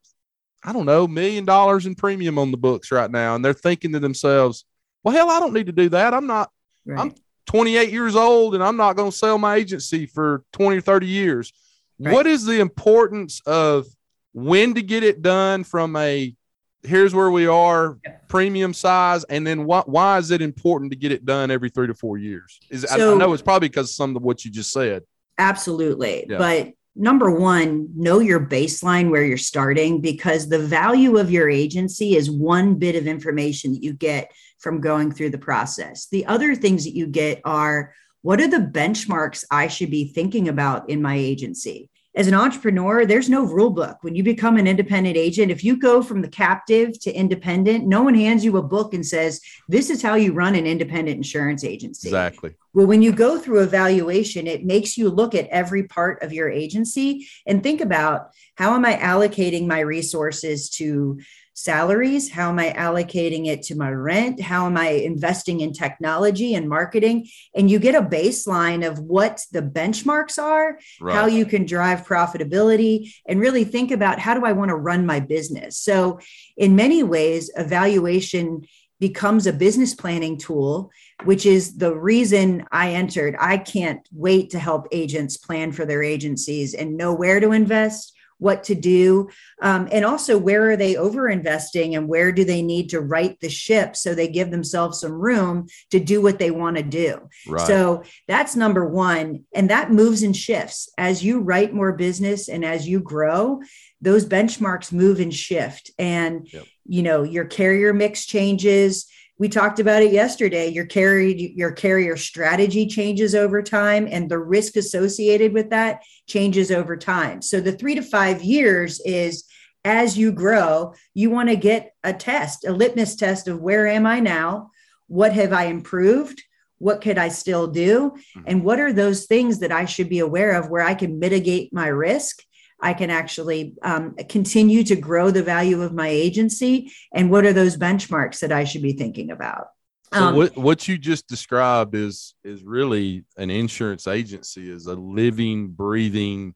i 0.64 0.72
don't 0.72 0.86
know 0.86 1.06
million 1.06 1.44
dollars 1.44 1.86
in 1.86 1.94
premium 1.94 2.38
on 2.38 2.50
the 2.50 2.56
books 2.56 2.90
right 2.90 3.10
now 3.10 3.34
and 3.34 3.44
they're 3.44 3.52
thinking 3.52 3.92
to 3.92 4.00
themselves 4.00 4.64
well 5.04 5.14
hell 5.14 5.30
i 5.30 5.38
don't 5.38 5.52
need 5.52 5.66
to 5.66 5.72
do 5.72 5.88
that 5.88 6.14
i'm 6.14 6.26
not 6.26 6.50
right. 6.84 7.00
i'm 7.00 7.14
28 7.46 7.90
years 7.90 8.16
old 8.16 8.54
and 8.54 8.62
i'm 8.62 8.76
not 8.76 8.96
going 8.96 9.10
to 9.10 9.16
sell 9.16 9.38
my 9.38 9.56
agency 9.56 10.06
for 10.06 10.44
20 10.52 10.78
or 10.78 10.80
30 10.80 11.06
years 11.06 11.52
right. 12.00 12.12
what 12.12 12.26
is 12.26 12.44
the 12.44 12.60
importance 12.60 13.40
of 13.46 13.86
when 14.32 14.74
to 14.74 14.82
get 14.82 15.02
it 15.02 15.22
done 15.22 15.62
from 15.64 15.94
a 15.96 16.34
here's 16.82 17.14
where 17.14 17.30
we 17.30 17.46
are 17.46 17.98
premium 18.28 18.74
size 18.74 19.24
and 19.24 19.46
then 19.46 19.64
why, 19.64 19.82
why 19.86 20.18
is 20.18 20.30
it 20.30 20.42
important 20.42 20.90
to 20.90 20.96
get 20.96 21.12
it 21.12 21.24
done 21.24 21.50
every 21.50 21.70
three 21.70 21.86
to 21.86 21.94
four 21.94 22.18
years? 22.18 22.58
Is 22.70 22.82
so, 22.82 23.12
I, 23.12 23.14
I, 23.14 23.18
know 23.18 23.32
it's 23.32 23.42
probably 23.42 23.68
because 23.68 23.90
of 23.90 23.94
some 23.94 24.16
of 24.16 24.22
what 24.22 24.44
you 24.44 24.50
just 24.50 24.72
said. 24.72 25.02
Absolutely. 25.38 26.26
Yeah. 26.28 26.38
but 26.38 26.72
number 26.94 27.30
one 27.30 27.88
know 27.96 28.18
your 28.18 28.40
baseline 28.40 29.10
where 29.10 29.24
you're 29.24 29.38
starting 29.38 30.00
because 30.00 30.48
the 30.48 30.58
value 30.58 31.16
of 31.16 31.30
your 31.30 31.48
agency 31.48 32.16
is 32.16 32.30
one 32.30 32.74
bit 32.74 32.96
of 32.96 33.06
information 33.06 33.72
that 33.72 33.82
you 33.82 33.94
get 33.94 34.30
from 34.58 34.80
going 34.80 35.10
through 35.10 35.30
the 35.30 35.38
process. 35.38 36.08
The 36.08 36.26
other 36.26 36.54
things 36.54 36.84
that 36.84 36.94
you 36.94 37.06
get 37.06 37.40
are 37.44 37.94
what 38.22 38.40
are 38.40 38.48
the 38.48 38.58
benchmarks 38.58 39.44
i 39.50 39.68
should 39.68 39.90
be 39.90 40.06
thinking 40.06 40.48
about 40.48 40.88
in 40.88 41.02
my 41.02 41.16
agency 41.16 41.90
as 42.14 42.26
an 42.26 42.34
entrepreneur, 42.34 43.06
there's 43.06 43.30
no 43.30 43.44
rule 43.44 43.70
book. 43.70 43.98
When 44.02 44.14
you 44.14 44.22
become 44.22 44.58
an 44.58 44.66
independent 44.66 45.16
agent, 45.16 45.50
if 45.50 45.64
you 45.64 45.78
go 45.78 46.02
from 46.02 46.20
the 46.20 46.28
captive 46.28 47.00
to 47.00 47.12
independent, 47.12 47.86
no 47.86 48.02
one 48.02 48.14
hands 48.14 48.44
you 48.44 48.58
a 48.58 48.62
book 48.62 48.92
and 48.92 49.04
says, 49.04 49.40
This 49.68 49.88
is 49.88 50.02
how 50.02 50.14
you 50.14 50.32
run 50.32 50.54
an 50.54 50.66
independent 50.66 51.16
insurance 51.16 51.64
agency. 51.64 52.08
Exactly. 52.08 52.54
Well, 52.74 52.86
when 52.86 53.02
you 53.02 53.12
go 53.12 53.38
through 53.38 53.62
evaluation, 53.62 54.46
it 54.46 54.64
makes 54.64 54.98
you 54.98 55.08
look 55.08 55.34
at 55.34 55.48
every 55.48 55.84
part 55.84 56.22
of 56.22 56.32
your 56.32 56.50
agency 56.50 57.28
and 57.46 57.62
think 57.62 57.80
about 57.80 58.30
how 58.56 58.74
am 58.74 58.84
I 58.84 58.96
allocating 58.96 59.66
my 59.66 59.80
resources 59.80 60.68
to 60.70 61.20
salaries? 61.54 62.30
How 62.30 62.48
am 62.48 62.58
I 62.58 62.72
allocating 62.72 63.46
it 63.46 63.62
to 63.64 63.74
my 63.74 63.90
rent? 63.90 64.40
How 64.40 64.66
am 64.66 64.76
I 64.76 64.88
investing 64.88 65.60
in 65.60 65.72
technology 65.72 66.54
and 66.54 66.68
marketing? 66.68 67.28
And 67.54 67.70
you 67.70 67.78
get 67.78 67.94
a 67.94 68.02
baseline 68.02 68.86
of 68.86 68.98
what 68.98 69.44
the 69.52 69.62
benchmarks 69.62 70.42
are, 70.42 70.78
right. 71.00 71.14
how 71.14 71.26
you 71.26 71.44
can 71.44 71.66
drive 71.66 72.06
profitability, 72.06 73.14
and 73.26 73.40
really 73.40 73.64
think 73.64 73.90
about 73.90 74.18
how 74.18 74.34
do 74.34 74.44
I 74.44 74.52
want 74.52 74.70
to 74.70 74.76
run 74.76 75.06
my 75.06 75.20
business? 75.20 75.78
So, 75.78 76.20
in 76.56 76.76
many 76.76 77.02
ways, 77.02 77.50
evaluation 77.56 78.66
becomes 79.02 79.48
a 79.48 79.52
business 79.52 79.94
planning 79.94 80.38
tool, 80.38 80.88
which 81.24 81.44
is 81.44 81.76
the 81.76 81.92
reason 81.92 82.64
I 82.70 82.92
entered. 82.92 83.34
I 83.36 83.58
can't 83.58 84.00
wait 84.12 84.50
to 84.50 84.60
help 84.60 84.86
agents 84.92 85.36
plan 85.36 85.72
for 85.72 85.84
their 85.84 86.04
agencies 86.04 86.72
and 86.72 86.96
know 86.96 87.12
where 87.12 87.40
to 87.40 87.50
invest 87.50 88.14
what 88.42 88.64
to 88.64 88.74
do 88.74 89.30
um, 89.62 89.88
and 89.92 90.04
also 90.04 90.36
where 90.36 90.68
are 90.70 90.76
they 90.76 90.96
over 90.96 91.28
investing 91.28 91.94
and 91.94 92.08
where 92.08 92.32
do 92.32 92.44
they 92.44 92.60
need 92.60 92.88
to 92.88 93.00
right 93.00 93.38
the 93.38 93.48
ship 93.48 93.94
so 93.94 94.14
they 94.14 94.26
give 94.26 94.50
themselves 94.50 94.98
some 94.98 95.12
room 95.12 95.66
to 95.90 96.00
do 96.00 96.20
what 96.20 96.40
they 96.40 96.50
want 96.50 96.76
to 96.76 96.82
do 96.82 97.28
right. 97.46 97.66
so 97.66 98.02
that's 98.26 98.56
number 98.56 98.84
one 98.84 99.44
and 99.54 99.70
that 99.70 99.92
moves 99.92 100.24
and 100.24 100.36
shifts 100.36 100.90
as 100.98 101.22
you 101.22 101.38
write 101.38 101.72
more 101.72 101.92
business 101.92 102.48
and 102.48 102.64
as 102.64 102.88
you 102.88 102.98
grow 102.98 103.60
those 104.00 104.26
benchmarks 104.26 104.92
move 104.92 105.20
and 105.20 105.32
shift 105.32 105.92
and 105.96 106.52
yep. 106.52 106.64
you 106.84 107.04
know 107.04 107.22
your 107.22 107.44
carrier 107.44 107.94
mix 107.94 108.26
changes 108.26 109.06
we 109.38 109.48
talked 109.48 109.80
about 109.80 110.02
it 110.02 110.12
yesterday. 110.12 110.68
Your 110.68 110.84
carrier 110.84 111.34
your 111.34 111.72
carrier 111.72 112.16
strategy 112.16 112.86
changes 112.86 113.34
over 113.34 113.62
time 113.62 114.06
and 114.10 114.30
the 114.30 114.38
risk 114.38 114.76
associated 114.76 115.52
with 115.52 115.70
that 115.70 116.02
changes 116.28 116.70
over 116.70 116.96
time. 116.96 117.42
So 117.42 117.60
the 117.60 117.72
3 117.72 117.96
to 117.96 118.02
5 118.02 118.42
years 118.42 119.00
is 119.00 119.44
as 119.84 120.16
you 120.16 120.30
grow 120.30 120.94
you 121.12 121.28
want 121.28 121.48
to 121.48 121.56
get 121.56 121.92
a 122.04 122.12
test 122.12 122.64
a 122.64 122.72
litmus 122.72 123.16
test 123.16 123.48
of 123.48 123.60
where 123.60 123.86
am 123.86 124.06
i 124.06 124.20
now? 124.20 124.70
What 125.08 125.32
have 125.32 125.52
i 125.52 125.64
improved? 125.64 126.40
What 126.78 127.00
could 127.00 127.18
i 127.18 127.28
still 127.28 127.66
do? 127.66 128.10
Mm-hmm. 128.10 128.42
and 128.46 128.64
what 128.64 128.80
are 128.80 128.92
those 128.92 129.26
things 129.26 129.58
that 129.58 129.72
i 129.72 129.84
should 129.86 130.08
be 130.08 130.20
aware 130.20 130.52
of 130.52 130.70
where 130.70 130.82
i 130.82 130.94
can 130.94 131.18
mitigate 131.18 131.72
my 131.72 131.88
risk 131.88 132.42
I 132.82 132.94
can 132.94 133.10
actually 133.10 133.74
um, 133.82 134.16
continue 134.28 134.82
to 134.84 134.96
grow 134.96 135.30
the 135.30 135.42
value 135.42 135.82
of 135.82 135.94
my 135.94 136.08
agency? 136.08 136.92
And 137.14 137.30
what 137.30 137.46
are 137.46 137.52
those 137.52 137.76
benchmarks 137.76 138.40
that 138.40 138.50
I 138.50 138.64
should 138.64 138.82
be 138.82 138.94
thinking 138.94 139.30
about? 139.30 139.68
So 140.12 140.24
um, 140.24 140.36
what 140.36 140.56
what 140.56 140.88
you 140.88 140.98
just 140.98 141.26
described 141.26 141.94
is 141.94 142.34
is 142.44 142.62
really 142.64 143.24
an 143.38 143.50
insurance 143.50 144.06
agency 144.06 144.68
is 144.68 144.86
a 144.86 144.94
living, 144.94 145.68
breathing 145.68 146.54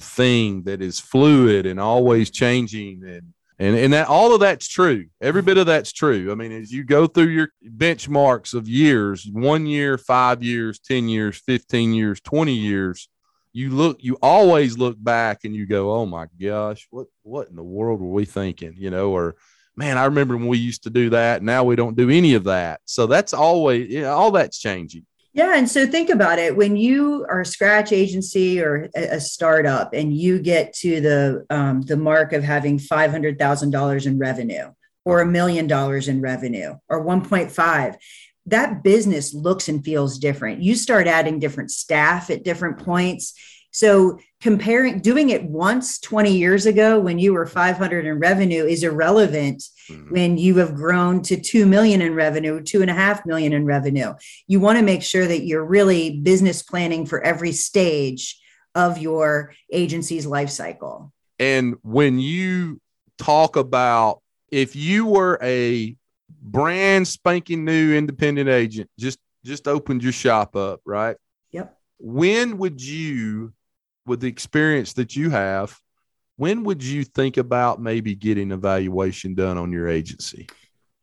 thing 0.00 0.64
that 0.64 0.82
is 0.82 0.98
fluid 0.98 1.66
and 1.66 1.78
always 1.78 2.30
changing 2.32 3.04
and 3.04 3.32
and 3.60 3.76
and 3.76 3.92
that 3.92 4.08
all 4.08 4.34
of 4.34 4.40
that's 4.40 4.66
true. 4.66 5.06
Every 5.20 5.42
bit 5.42 5.58
of 5.58 5.66
that's 5.66 5.92
true. 5.92 6.32
I 6.32 6.34
mean, 6.34 6.50
as 6.50 6.72
you 6.72 6.82
go 6.82 7.06
through 7.06 7.28
your 7.28 7.50
benchmarks 7.64 8.54
of 8.54 8.68
years, 8.68 9.28
one 9.30 9.66
year, 9.66 9.96
five 9.96 10.42
years, 10.42 10.80
ten 10.80 11.08
years, 11.08 11.40
fifteen 11.46 11.94
years, 11.94 12.20
twenty 12.20 12.54
years, 12.54 13.08
you 13.54 13.70
look 13.70 14.02
you 14.02 14.18
always 14.20 14.76
look 14.76 15.02
back 15.02 15.44
and 15.44 15.54
you 15.54 15.64
go 15.64 15.92
oh 15.92 16.04
my 16.04 16.26
gosh 16.42 16.86
what 16.90 17.06
what 17.22 17.48
in 17.48 17.56
the 17.56 17.62
world 17.62 18.00
were 18.00 18.10
we 18.10 18.26
thinking? 18.26 18.74
You 18.76 18.90
know 18.90 19.12
or 19.12 19.36
man 19.76 19.96
i 19.96 20.04
remember 20.04 20.36
when 20.36 20.48
we 20.48 20.58
used 20.58 20.82
to 20.82 20.90
do 20.90 21.10
that. 21.10 21.42
Now 21.42 21.64
we 21.64 21.76
don't 21.76 21.96
do 21.96 22.10
any 22.10 22.34
of 22.34 22.44
that. 22.44 22.80
So 22.84 23.06
that's 23.06 23.32
always 23.32 23.88
yeah, 23.88 24.08
all 24.08 24.32
that's 24.32 24.58
changing. 24.58 25.06
Yeah 25.32 25.56
and 25.56 25.70
so 25.70 25.86
think 25.86 26.10
about 26.10 26.40
it. 26.40 26.56
When 26.56 26.76
you 26.76 27.24
are 27.30 27.42
a 27.42 27.46
scratch 27.46 27.92
agency 27.92 28.60
or 28.60 28.88
a, 28.94 29.20
startup 29.20 29.94
and 29.94 30.12
you 30.12 30.40
get 30.40 30.74
to 30.74 31.00
the 31.00 31.46
um, 31.48 31.82
the 31.82 31.96
mark 31.96 32.32
of 32.32 32.42
having 32.42 32.78
$500000 32.78 34.06
in 34.06 34.18
revenue 34.18 34.72
or 35.04 35.20
a 35.20 35.26
million 35.26 35.68
dollars 35.68 36.08
in 36.08 36.20
revenue 36.20 36.74
or 36.88 37.04
1.5 37.04 37.96
that 38.46 38.82
business 38.82 39.32
looks 39.32 39.68
and 39.68 39.84
feels 39.84 40.18
different. 40.18 40.62
You 40.62 40.74
start 40.74 41.06
adding 41.06 41.38
different 41.38 41.70
staff 41.70 42.30
at 42.30 42.44
different 42.44 42.78
points. 42.78 43.34
So 43.70 44.18
comparing 44.40 45.00
doing 45.00 45.30
it 45.30 45.42
once 45.42 45.98
20 45.98 46.36
years 46.36 46.66
ago 46.66 47.00
when 47.00 47.18
you 47.18 47.32
were 47.32 47.46
500 47.46 48.06
in 48.06 48.18
revenue 48.18 48.64
is 48.64 48.84
irrelevant 48.84 49.64
mm-hmm. 49.90 50.12
when 50.12 50.38
you 50.38 50.58
have 50.58 50.74
grown 50.74 51.22
to 51.22 51.40
2 51.40 51.66
million 51.66 52.00
in 52.00 52.14
revenue, 52.14 52.62
two 52.62 52.82
and 52.82 52.90
a 52.90 52.94
half 52.94 53.26
million 53.26 53.52
in 53.52 53.64
revenue. 53.64 54.14
You 54.46 54.60
want 54.60 54.78
to 54.78 54.84
make 54.84 55.02
sure 55.02 55.26
that 55.26 55.44
you're 55.44 55.64
really 55.64 56.20
business 56.20 56.62
planning 56.62 57.06
for 57.06 57.20
every 57.22 57.52
stage 57.52 58.40
of 58.74 58.98
your 58.98 59.54
agency's 59.72 60.26
life 60.26 60.50
cycle. 60.50 61.12
And 61.38 61.76
when 61.82 62.18
you 62.18 62.80
talk 63.18 63.56
about 63.56 64.20
if 64.50 64.76
you 64.76 65.06
were 65.06 65.38
a 65.42 65.96
brand 66.28 67.06
spanking 67.06 67.64
new 67.64 67.94
independent 67.94 68.48
agent 68.48 68.90
just 68.98 69.18
just 69.44 69.68
opened 69.68 70.02
your 70.02 70.12
shop 70.12 70.56
up 70.56 70.80
right? 70.84 71.16
Yep. 71.52 71.76
When 71.98 72.58
would 72.58 72.82
you 72.82 73.52
with 74.06 74.20
the 74.20 74.28
experience 74.28 74.94
that 74.94 75.16
you 75.16 75.30
have 75.30 75.78
when 76.36 76.64
would 76.64 76.82
you 76.82 77.04
think 77.04 77.36
about 77.36 77.80
maybe 77.80 78.16
getting 78.16 78.50
evaluation 78.50 79.34
done 79.34 79.56
on 79.56 79.70
your 79.70 79.88
agency? 79.88 80.48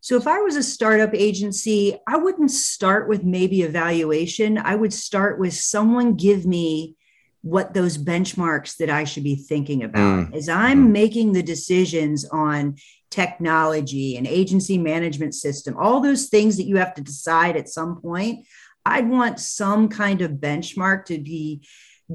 So 0.02 0.18
if 0.18 0.28
i 0.28 0.40
was 0.40 0.56
a 0.56 0.64
startup 0.64 1.14
agency 1.14 1.98
i 2.08 2.18
wouldn't 2.18 2.52
start 2.52 3.08
with 3.08 3.24
maybe 3.24 3.62
evaluation. 3.62 4.58
I 4.58 4.76
would 4.76 4.94
start 4.94 5.40
with 5.40 5.54
someone 5.54 6.16
give 6.16 6.46
me 6.46 6.96
what 7.42 7.74
those 7.74 7.98
benchmarks 7.98 8.78
that 8.78 8.90
I 8.90 9.04
should 9.04 9.24
be 9.24 9.36
thinking 9.36 9.84
about. 9.84 10.28
Mm. 10.28 10.36
as 10.36 10.48
I'm 10.48 10.88
mm. 10.88 10.92
making 10.92 11.34
the 11.34 11.44
decisions 11.44 12.26
on 12.26 12.78
technology 13.12 14.16
and 14.18 14.26
agency 14.26 14.78
management 14.78 15.36
system, 15.36 15.78
all 15.78 16.00
those 16.00 16.28
things 16.28 16.58
that 16.58 16.66
you 16.66 16.78
have 16.78 16.96
to 16.96 17.02
decide 17.02 17.56
at 17.56 17.70
some 17.70 18.02
point. 18.02 18.48
I'd 18.86 19.08
want 19.08 19.40
some 19.40 19.90
kind 19.90 20.22
of 20.22 20.32
benchmark 20.32 21.06
to 21.06 21.20
be 21.20 21.62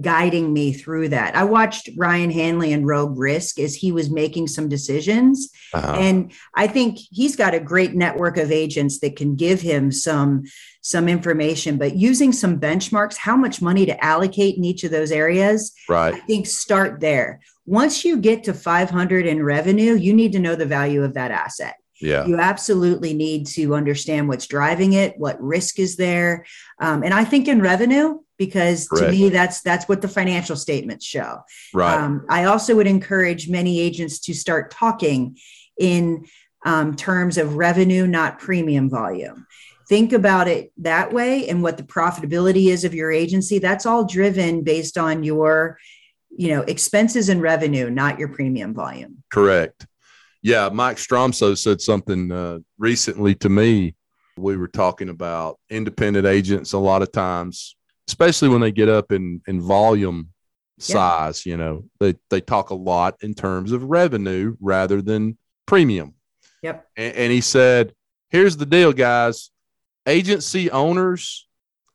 guiding 0.00 0.52
me 0.52 0.72
through 0.72 1.08
that. 1.08 1.34
I 1.34 1.44
watched 1.44 1.88
Ryan 1.96 2.30
Hanley 2.30 2.72
and 2.72 2.86
Rogue 2.86 3.18
Risk 3.18 3.58
as 3.58 3.74
he 3.74 3.92
was 3.92 4.10
making 4.10 4.48
some 4.48 4.68
decisions. 4.68 5.50
Uh-huh. 5.72 5.96
And 5.98 6.32
I 6.54 6.66
think 6.66 6.98
he's 6.98 7.36
got 7.36 7.54
a 7.54 7.60
great 7.60 7.94
network 7.94 8.36
of 8.36 8.52
agents 8.52 9.00
that 9.00 9.16
can 9.16 9.36
give 9.36 9.60
him 9.60 9.90
some 9.92 10.44
some 10.82 11.08
information, 11.08 11.78
but 11.78 11.96
using 11.96 12.32
some 12.32 12.60
benchmarks, 12.60 13.16
how 13.16 13.36
much 13.36 13.60
money 13.60 13.86
to 13.86 14.04
allocate 14.04 14.56
in 14.56 14.64
each 14.64 14.84
of 14.84 14.92
those 14.92 15.10
areas. 15.10 15.72
Right. 15.88 16.14
I 16.14 16.18
think 16.20 16.46
start 16.46 17.00
there. 17.00 17.40
Once 17.66 18.04
you 18.04 18.16
get 18.16 18.44
to 18.44 18.54
500 18.54 19.26
in 19.26 19.42
revenue, 19.42 19.94
you 19.94 20.14
need 20.14 20.32
to 20.32 20.38
know 20.38 20.54
the 20.54 20.66
value 20.66 21.02
of 21.02 21.14
that 21.14 21.30
asset. 21.30 21.76
Yeah. 22.00 22.26
You 22.26 22.38
absolutely 22.38 23.14
need 23.14 23.46
to 23.48 23.74
understand 23.74 24.28
what's 24.28 24.46
driving 24.46 24.92
it, 24.92 25.18
what 25.18 25.42
risk 25.42 25.78
is 25.78 25.96
there. 25.96 26.44
Um, 26.80 27.02
and 27.02 27.14
I 27.14 27.24
think 27.24 27.48
in 27.48 27.62
revenue, 27.62 28.18
because 28.38 28.88
Correct. 28.88 29.06
to 29.06 29.10
me 29.10 29.28
that's 29.28 29.62
that's 29.62 29.88
what 29.88 30.02
the 30.02 30.08
financial 30.08 30.56
statements 30.56 31.04
show 31.04 31.40
right 31.72 31.96
um, 31.98 32.24
i 32.28 32.44
also 32.44 32.76
would 32.76 32.86
encourage 32.86 33.48
many 33.48 33.80
agents 33.80 34.18
to 34.20 34.34
start 34.34 34.70
talking 34.70 35.36
in 35.78 36.24
um, 36.64 36.94
terms 36.94 37.38
of 37.38 37.56
revenue 37.56 38.06
not 38.06 38.38
premium 38.38 38.90
volume 38.90 39.46
think 39.88 40.12
about 40.12 40.48
it 40.48 40.72
that 40.78 41.12
way 41.12 41.48
and 41.48 41.62
what 41.62 41.76
the 41.76 41.82
profitability 41.82 42.66
is 42.66 42.84
of 42.84 42.94
your 42.94 43.10
agency 43.10 43.58
that's 43.58 43.86
all 43.86 44.04
driven 44.04 44.62
based 44.62 44.98
on 44.98 45.22
your 45.22 45.78
you 46.36 46.48
know 46.48 46.62
expenses 46.62 47.28
and 47.28 47.40
revenue 47.40 47.90
not 47.90 48.18
your 48.18 48.28
premium 48.28 48.74
volume. 48.74 49.22
Correct. 49.30 49.86
Yeah 50.42 50.68
mike 50.68 50.96
Stromsoe 50.96 51.56
said 51.56 51.80
something 51.80 52.30
uh, 52.32 52.58
recently 52.78 53.34
to 53.36 53.48
me. 53.48 53.94
We 54.38 54.56
were 54.56 54.68
talking 54.68 55.08
about 55.08 55.58
independent 55.70 56.26
agents 56.26 56.72
a 56.74 56.78
lot 56.78 57.02
of 57.02 57.10
times 57.10 57.76
especially 58.08 58.48
when 58.48 58.60
they 58.60 58.72
get 58.72 58.88
up 58.88 59.12
in 59.12 59.40
in 59.46 59.60
volume 59.60 60.28
size 60.78 61.44
yeah. 61.44 61.50
you 61.50 61.56
know. 61.56 61.84
They 62.00 62.14
they 62.30 62.40
talk 62.40 62.70
a 62.70 62.74
lot 62.74 63.16
in 63.22 63.34
terms 63.34 63.72
of 63.72 63.84
revenue 63.84 64.56
rather 64.60 65.02
than 65.02 65.38
premium. 65.66 66.14
Yep. 66.62 66.86
And, 66.96 67.16
and 67.16 67.32
he 67.32 67.40
said 67.40 67.92
here's 68.30 68.56
the 68.56 68.66
deal 68.66 68.92
guys. 68.92 69.50
Agency 70.06 70.70
owners 70.70 71.48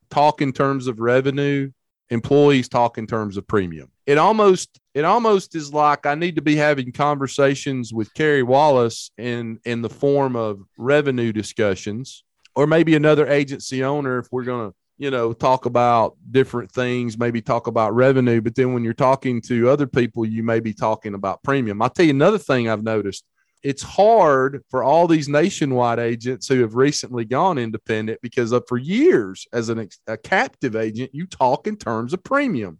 talk 0.09 0.41
in 0.41 0.51
terms 0.51 0.87
of 0.87 0.99
revenue 0.99 1.71
employees 2.11 2.69
talk 2.69 2.97
in 2.97 3.07
terms 3.07 3.37
of 3.37 3.47
premium 3.47 3.89
it 4.05 4.17
almost 4.17 4.79
it 4.93 5.03
almost 5.03 5.55
is 5.55 5.73
like 5.73 6.05
i 6.05 6.13
need 6.13 6.35
to 6.35 6.41
be 6.41 6.55
having 6.55 6.91
conversations 6.91 7.93
with 7.93 8.13
Carey 8.13 8.43
wallace 8.43 9.09
in 9.17 9.59
in 9.65 9.81
the 9.81 9.89
form 9.89 10.35
of 10.35 10.59
revenue 10.77 11.31
discussions 11.31 12.23
or 12.55 12.67
maybe 12.67 12.95
another 12.95 13.27
agency 13.27 13.83
owner 13.83 14.19
if 14.19 14.27
we're 14.31 14.43
going 14.43 14.69
to 14.69 14.75
you 15.01 15.09
know, 15.09 15.33
talk 15.33 15.65
about 15.65 16.15
different 16.29 16.71
things, 16.71 17.17
maybe 17.17 17.41
talk 17.41 17.65
about 17.65 17.95
revenue, 17.95 18.39
but 18.39 18.53
then 18.53 18.71
when 18.71 18.83
you're 18.83 18.93
talking 18.93 19.41
to 19.41 19.67
other 19.67 19.87
people, 19.87 20.23
you 20.23 20.43
may 20.43 20.59
be 20.59 20.75
talking 20.75 21.15
about 21.15 21.41
premium. 21.41 21.81
I'll 21.81 21.89
tell 21.89 22.05
you 22.05 22.11
another 22.11 22.37
thing 22.37 22.69
I've 22.69 22.83
noticed. 22.83 23.25
It's 23.63 23.83
hard 23.83 24.63
for 24.69 24.83
all 24.83 25.07
these 25.07 25.29
nationwide 25.29 25.99
agents 25.99 26.47
who 26.47 26.61
have 26.61 26.75
recently 26.75 27.25
gone 27.25 27.57
independent 27.57 28.19
because 28.21 28.51
of 28.51 28.63
for 28.67 28.77
years 28.77 29.47
as 29.53 29.69
an, 29.69 29.87
a 30.07 30.17
captive 30.17 30.75
agent, 30.75 31.11
you 31.13 31.27
talk 31.27 31.67
in 31.67 31.77
terms 31.77 32.13
of 32.13 32.23
premium. 32.23 32.79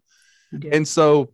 And 0.70 0.86
so 0.86 1.32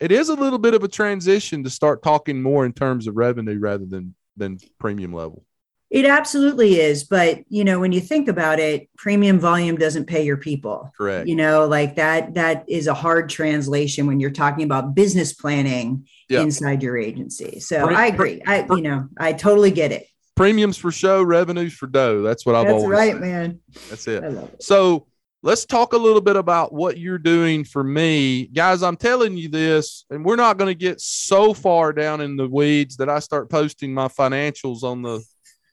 it 0.00 0.10
is 0.10 0.28
a 0.28 0.34
little 0.34 0.58
bit 0.58 0.74
of 0.74 0.82
a 0.84 0.88
transition 0.88 1.64
to 1.64 1.70
start 1.70 2.02
talking 2.02 2.40
more 2.40 2.64
in 2.64 2.72
terms 2.72 3.06
of 3.06 3.16
revenue 3.16 3.58
rather 3.58 3.84
than 3.84 4.14
than 4.36 4.58
premium 4.78 5.12
level. 5.12 5.44
It 5.90 6.06
absolutely 6.06 6.80
is. 6.80 7.04
But, 7.04 7.44
you 7.48 7.62
know, 7.62 7.78
when 7.78 7.92
you 7.92 8.00
think 8.00 8.28
about 8.28 8.58
it, 8.58 8.88
premium 8.96 9.38
volume 9.38 9.76
doesn't 9.76 10.06
pay 10.06 10.24
your 10.24 10.38
people. 10.38 10.92
Correct. 10.96 11.28
You 11.28 11.36
know, 11.36 11.68
like 11.68 11.94
that, 11.96 12.34
that 12.34 12.64
is 12.68 12.88
a 12.88 12.94
hard 12.94 13.28
translation 13.28 14.08
when 14.08 14.18
you're 14.18 14.30
talking 14.30 14.64
about 14.64 14.96
business 14.96 15.32
planning 15.32 16.08
yep. 16.28 16.42
inside 16.42 16.82
your 16.82 16.96
agency. 16.96 17.60
So 17.60 17.86
Pre- 17.86 17.94
I 17.96 18.06
agree. 18.06 18.42
I, 18.46 18.66
you 18.70 18.82
know, 18.82 19.08
I 19.18 19.32
totally 19.32 19.70
get 19.70 19.92
it. 19.92 20.06
Premiums 20.36 20.76
for 20.76 20.90
show, 20.90 21.22
revenues 21.22 21.74
for 21.74 21.86
dough. 21.86 22.22
That's 22.22 22.44
what 22.44 22.54
I've 22.54 22.66
That's 22.66 22.74
always 22.74 22.90
right, 22.90 23.12
said. 23.12 23.20
man. 23.20 23.60
That's 23.88 24.06
it. 24.08 24.24
it. 24.24 24.62
So 24.62 25.06
let's 25.44 25.64
talk 25.64 25.92
a 25.92 25.96
little 25.96 26.20
bit 26.20 26.36
about 26.36 26.72
what 26.72 26.98
you're 26.98 27.18
doing 27.18 27.64
for 27.64 27.84
me. 27.84 28.46
Guys, 28.46 28.82
I'm 28.82 28.96
telling 28.96 29.36
you 29.36 29.48
this, 29.48 30.06
and 30.10 30.24
we're 30.24 30.36
not 30.36 30.56
going 30.56 30.70
to 30.70 30.74
get 30.74 31.00
so 31.00 31.54
far 31.54 31.92
down 31.92 32.20
in 32.20 32.36
the 32.36 32.48
weeds 32.48 32.96
that 32.96 33.08
I 33.08 33.20
start 33.20 33.50
posting 33.50 33.94
my 33.94 34.08
financials 34.08 34.82
on 34.82 35.02
the 35.02 35.22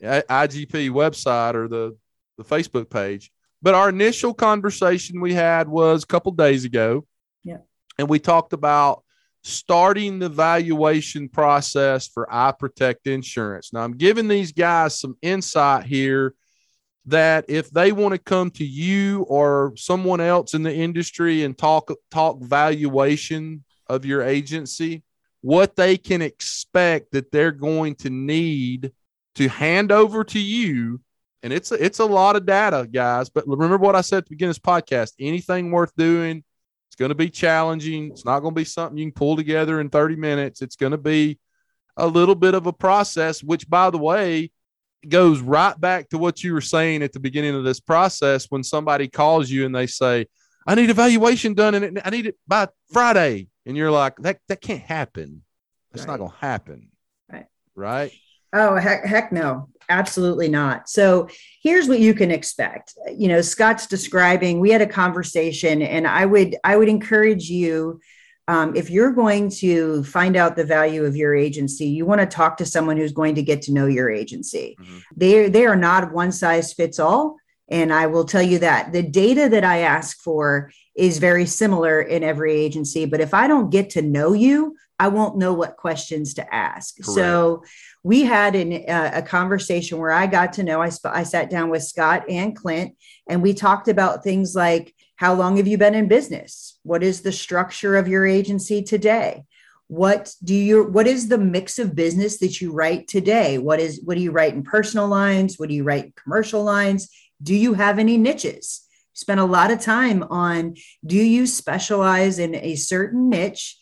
IGP 0.03 0.89
website 0.89 1.55
or 1.55 1.67
the, 1.67 1.97
the 2.37 2.43
Facebook 2.43 2.89
page. 2.89 3.31
But 3.61 3.73
our 3.73 3.89
initial 3.89 4.33
conversation 4.33 5.21
we 5.21 5.33
had 5.33 5.67
was 5.67 6.03
a 6.03 6.07
couple 6.07 6.31
days 6.33 6.65
ago. 6.65 7.05
Yeah. 7.43 7.57
And 7.97 8.09
we 8.09 8.19
talked 8.19 8.53
about 8.53 9.03
starting 9.43 10.19
the 10.19 10.29
valuation 10.29 11.27
process 11.27 12.07
for 12.07 12.27
I 12.31 12.51
Protect 12.51 13.07
Insurance. 13.07 13.73
Now, 13.73 13.81
I'm 13.81 13.97
giving 13.97 14.27
these 14.27 14.51
guys 14.51 14.99
some 14.99 15.17
insight 15.21 15.85
here 15.85 16.35
that 17.05 17.45
if 17.47 17.71
they 17.71 17.91
want 17.91 18.13
to 18.13 18.19
come 18.19 18.51
to 18.51 18.65
you 18.65 19.23
or 19.23 19.73
someone 19.75 20.21
else 20.21 20.53
in 20.53 20.61
the 20.63 20.73
industry 20.73 21.43
and 21.43 21.57
talk 21.57 21.91
talk 22.11 22.41
valuation 22.41 23.63
of 23.87 24.05
your 24.05 24.21
agency, 24.21 25.03
what 25.41 25.75
they 25.75 25.97
can 25.97 26.21
expect 26.21 27.11
that 27.11 27.31
they're 27.31 27.51
going 27.51 27.95
to 27.95 28.09
need 28.09 28.91
to 29.35 29.47
hand 29.49 29.91
over 29.91 30.23
to 30.23 30.39
you. 30.39 31.01
And 31.43 31.51
it's 31.51 31.71
a, 31.71 31.83
it's 31.83 31.99
a 31.99 32.05
lot 32.05 32.35
of 32.35 32.45
data, 32.45 32.87
guys. 32.91 33.29
But 33.29 33.47
remember 33.47 33.77
what 33.77 33.95
I 33.95 34.01
said 34.01 34.17
at 34.17 34.25
the 34.25 34.29
beginning 34.29 34.51
of 34.51 34.55
this 34.57 34.71
podcast 34.71 35.13
anything 35.19 35.71
worth 35.71 35.95
doing, 35.95 36.43
it's 36.91 36.97
going 36.97 37.07
to 37.07 37.15
be 37.15 37.29
challenging. 37.29 38.11
It's 38.11 38.25
not 38.25 38.41
going 38.41 38.53
to 38.53 38.59
be 38.59 38.65
something 38.65 38.97
you 38.97 39.05
can 39.05 39.13
pull 39.13 39.37
together 39.37 39.79
in 39.79 39.87
30 39.89 40.17
minutes. 40.17 40.61
It's 40.61 40.75
going 40.75 40.91
to 40.91 40.97
be 40.97 41.39
a 41.95 42.05
little 42.05 42.35
bit 42.35 42.53
of 42.53 42.67
a 42.67 42.73
process, 42.73 43.41
which, 43.41 43.69
by 43.69 43.91
the 43.91 43.97
way, 43.97 44.51
goes 45.07 45.39
right 45.39 45.79
back 45.79 46.09
to 46.09 46.17
what 46.17 46.43
you 46.43 46.51
were 46.51 46.59
saying 46.59 47.01
at 47.01 47.13
the 47.13 47.21
beginning 47.21 47.55
of 47.55 47.63
this 47.63 47.79
process 47.79 48.47
when 48.49 48.61
somebody 48.61 49.07
calls 49.07 49.49
you 49.49 49.65
and 49.65 49.73
they 49.73 49.87
say, 49.87 50.25
I 50.67 50.75
need 50.75 50.89
evaluation 50.89 51.53
done 51.53 51.75
and 51.75 52.01
I 52.03 52.09
need 52.09 52.25
it 52.25 52.35
by 52.45 52.67
Friday. 52.91 53.47
And 53.65 53.77
you're 53.77 53.89
like, 53.89 54.17
that, 54.17 54.39
that 54.49 54.59
can't 54.59 54.81
happen. 54.81 55.43
That's 55.93 56.05
right. 56.05 56.11
not 56.11 56.17
going 56.17 56.31
to 56.31 56.37
happen. 56.37 56.89
Right. 57.31 57.45
Right. 57.73 58.11
Oh, 58.53 58.75
heck, 58.75 59.05
heck 59.05 59.31
no, 59.31 59.69
absolutely 59.89 60.49
not. 60.49 60.89
So 60.89 61.29
here's 61.61 61.87
what 61.87 61.99
you 61.99 62.13
can 62.13 62.31
expect. 62.31 62.93
You 63.15 63.27
know, 63.27 63.41
Scott's 63.41 63.87
describing, 63.87 64.59
we 64.59 64.71
had 64.71 64.81
a 64.81 64.87
conversation 64.87 65.81
and 65.81 66.05
I 66.05 66.25
would, 66.25 66.57
I 66.63 66.75
would 66.75 66.89
encourage 66.89 67.49
you, 67.49 68.01
um, 68.47 68.75
if 68.75 68.89
you're 68.89 69.13
going 69.13 69.49
to 69.59 70.03
find 70.03 70.35
out 70.35 70.55
the 70.55 70.65
value 70.65 71.05
of 71.05 71.15
your 71.15 71.33
agency, 71.33 71.85
you 71.85 72.05
want 72.05 72.19
to 72.19 72.27
talk 72.27 72.57
to 72.57 72.65
someone 72.65 72.97
who's 72.97 73.13
going 73.13 73.35
to 73.35 73.43
get 73.43 73.61
to 73.63 73.73
know 73.73 73.85
your 73.85 74.09
agency. 74.09 74.75
Mm-hmm. 74.81 74.97
They, 75.15 75.47
they 75.47 75.65
are 75.65 75.75
not 75.75 76.11
one 76.11 76.31
size 76.31 76.73
fits 76.73 76.99
all. 76.99 77.37
And 77.69 77.93
I 77.93 78.07
will 78.07 78.25
tell 78.25 78.41
you 78.41 78.59
that 78.59 78.91
the 78.91 79.03
data 79.03 79.47
that 79.47 79.63
I 79.63 79.79
ask 79.79 80.19
for 80.19 80.71
is 80.93 81.19
very 81.19 81.45
similar 81.45 82.01
in 82.01 82.21
every 82.21 82.53
agency. 82.53 83.05
But 83.05 83.21
if 83.21 83.33
I 83.33 83.47
don't 83.47 83.69
get 83.69 83.91
to 83.91 84.01
know 84.01 84.33
you, 84.33 84.75
I 84.99 85.07
won't 85.07 85.37
know 85.37 85.53
what 85.53 85.77
questions 85.77 86.33
to 86.33 86.53
ask. 86.53 86.97
Correct. 86.97 87.15
So 87.15 87.63
we 88.03 88.23
had 88.23 88.55
an, 88.55 88.73
uh, 88.89 89.11
a 89.15 89.21
conversation 89.21 89.99
where 89.99 90.11
I 90.11 90.27
got 90.27 90.53
to 90.53 90.63
know, 90.63 90.81
I, 90.81 90.89
sp- 90.89 91.13
I 91.13 91.23
sat 91.23 91.49
down 91.49 91.69
with 91.69 91.83
Scott 91.83 92.23
and 92.29 92.55
Clint, 92.55 92.95
and 93.29 93.41
we 93.41 93.53
talked 93.53 93.87
about 93.87 94.23
things 94.23 94.55
like 94.55 94.95
how 95.15 95.35
long 95.35 95.57
have 95.57 95.67
you 95.67 95.77
been 95.77 95.93
in 95.93 96.07
business? 96.07 96.79
What 96.81 97.03
is 97.03 97.21
the 97.21 97.31
structure 97.31 97.95
of 97.95 98.07
your 98.07 98.25
agency 98.25 98.81
today? 98.81 99.43
What 99.87 100.33
do 100.43 100.55
you 100.55 100.85
what 100.85 101.05
is 101.05 101.27
the 101.27 101.37
mix 101.37 101.77
of 101.77 101.95
business 101.95 102.39
that 102.39 102.59
you 102.59 102.71
write 102.71 103.07
today? 103.07 103.57
What 103.57 103.79
is 103.79 104.01
what 104.03 104.15
do 104.15 104.23
you 104.23 104.31
write 104.31 104.53
in 104.53 104.63
personal 104.63 105.07
lines? 105.07 105.59
What 105.59 105.69
do 105.69 105.75
you 105.75 105.83
write 105.83 106.05
in 106.05 106.13
commercial 106.15 106.63
lines? 106.63 107.09
Do 107.43 107.53
you 107.53 107.73
have 107.73 107.99
any 107.99 108.17
niches? 108.17 108.87
Spend 109.13 109.39
a 109.39 109.45
lot 109.45 109.69
of 109.69 109.81
time 109.81 110.23
on 110.23 110.75
do 111.05 111.17
you 111.17 111.45
specialize 111.45 112.39
in 112.39 112.55
a 112.55 112.75
certain 112.75 113.29
niche 113.29 113.77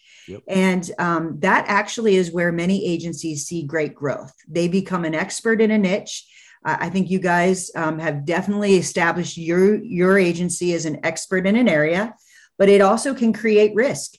And 0.48 0.89
um, 1.00 1.39
that 1.39 1.65
actually 1.68 2.15
is 2.15 2.32
where 2.32 2.52
many 2.52 2.86
agencies 2.86 3.46
see 3.46 3.63
great 3.63 3.96
growth. 3.96 4.34
They 4.48 4.68
become 4.68 5.06
an 5.06 5.15
expert 5.15 5.62
in 5.62 5.72
a 5.72 5.78
niche. 5.78 6.28
Uh, 6.65 6.78
I 6.80 6.89
think 6.89 7.10
you 7.10 7.20
guys 7.20 7.72
um, 7.76 8.00
have 8.00 8.26
definitely 8.26 8.76
established 8.76 9.38
your 9.38 9.76
your 9.76 10.18
agency 10.18 10.74
as 10.74 10.86
an 10.86 11.00
expert 11.06 11.48
in 11.48 11.56
an 11.56 11.70
area, 11.70 12.13
but 12.58 12.70
it 12.70 12.82
also 12.82 13.13
can 13.13 13.32
create 13.32 13.74
risk. 13.76 14.15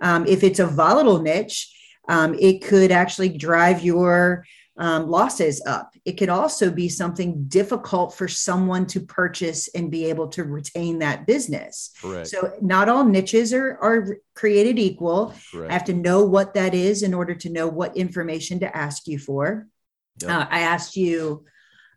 Um, 0.00 0.26
if 0.26 0.42
it's 0.42 0.58
a 0.58 0.66
volatile 0.66 1.20
niche, 1.20 1.70
um, 2.08 2.34
it 2.34 2.64
could 2.64 2.90
actually 2.90 3.28
drive 3.28 3.82
your 3.82 4.44
um, 4.78 5.08
losses 5.08 5.62
up. 5.66 5.91
It 6.04 6.14
could 6.14 6.28
also 6.28 6.70
be 6.70 6.88
something 6.88 7.44
difficult 7.44 8.14
for 8.14 8.26
someone 8.26 8.86
to 8.86 9.00
purchase 9.00 9.68
and 9.68 9.90
be 9.90 10.06
able 10.06 10.28
to 10.28 10.42
retain 10.42 10.98
that 10.98 11.26
business. 11.26 11.92
Correct. 12.00 12.28
So, 12.28 12.52
not 12.60 12.88
all 12.88 13.04
niches 13.04 13.52
are, 13.52 13.78
are 13.80 14.18
created 14.34 14.80
equal. 14.80 15.34
Correct. 15.52 15.70
I 15.70 15.74
have 15.74 15.84
to 15.84 15.94
know 15.94 16.24
what 16.24 16.54
that 16.54 16.74
is 16.74 17.02
in 17.04 17.14
order 17.14 17.34
to 17.36 17.50
know 17.50 17.68
what 17.68 17.96
information 17.96 18.58
to 18.60 18.76
ask 18.76 19.06
you 19.06 19.18
for. 19.18 19.68
Yep. 20.20 20.30
Uh, 20.30 20.46
I 20.50 20.60
asked 20.60 20.96
you 20.96 21.44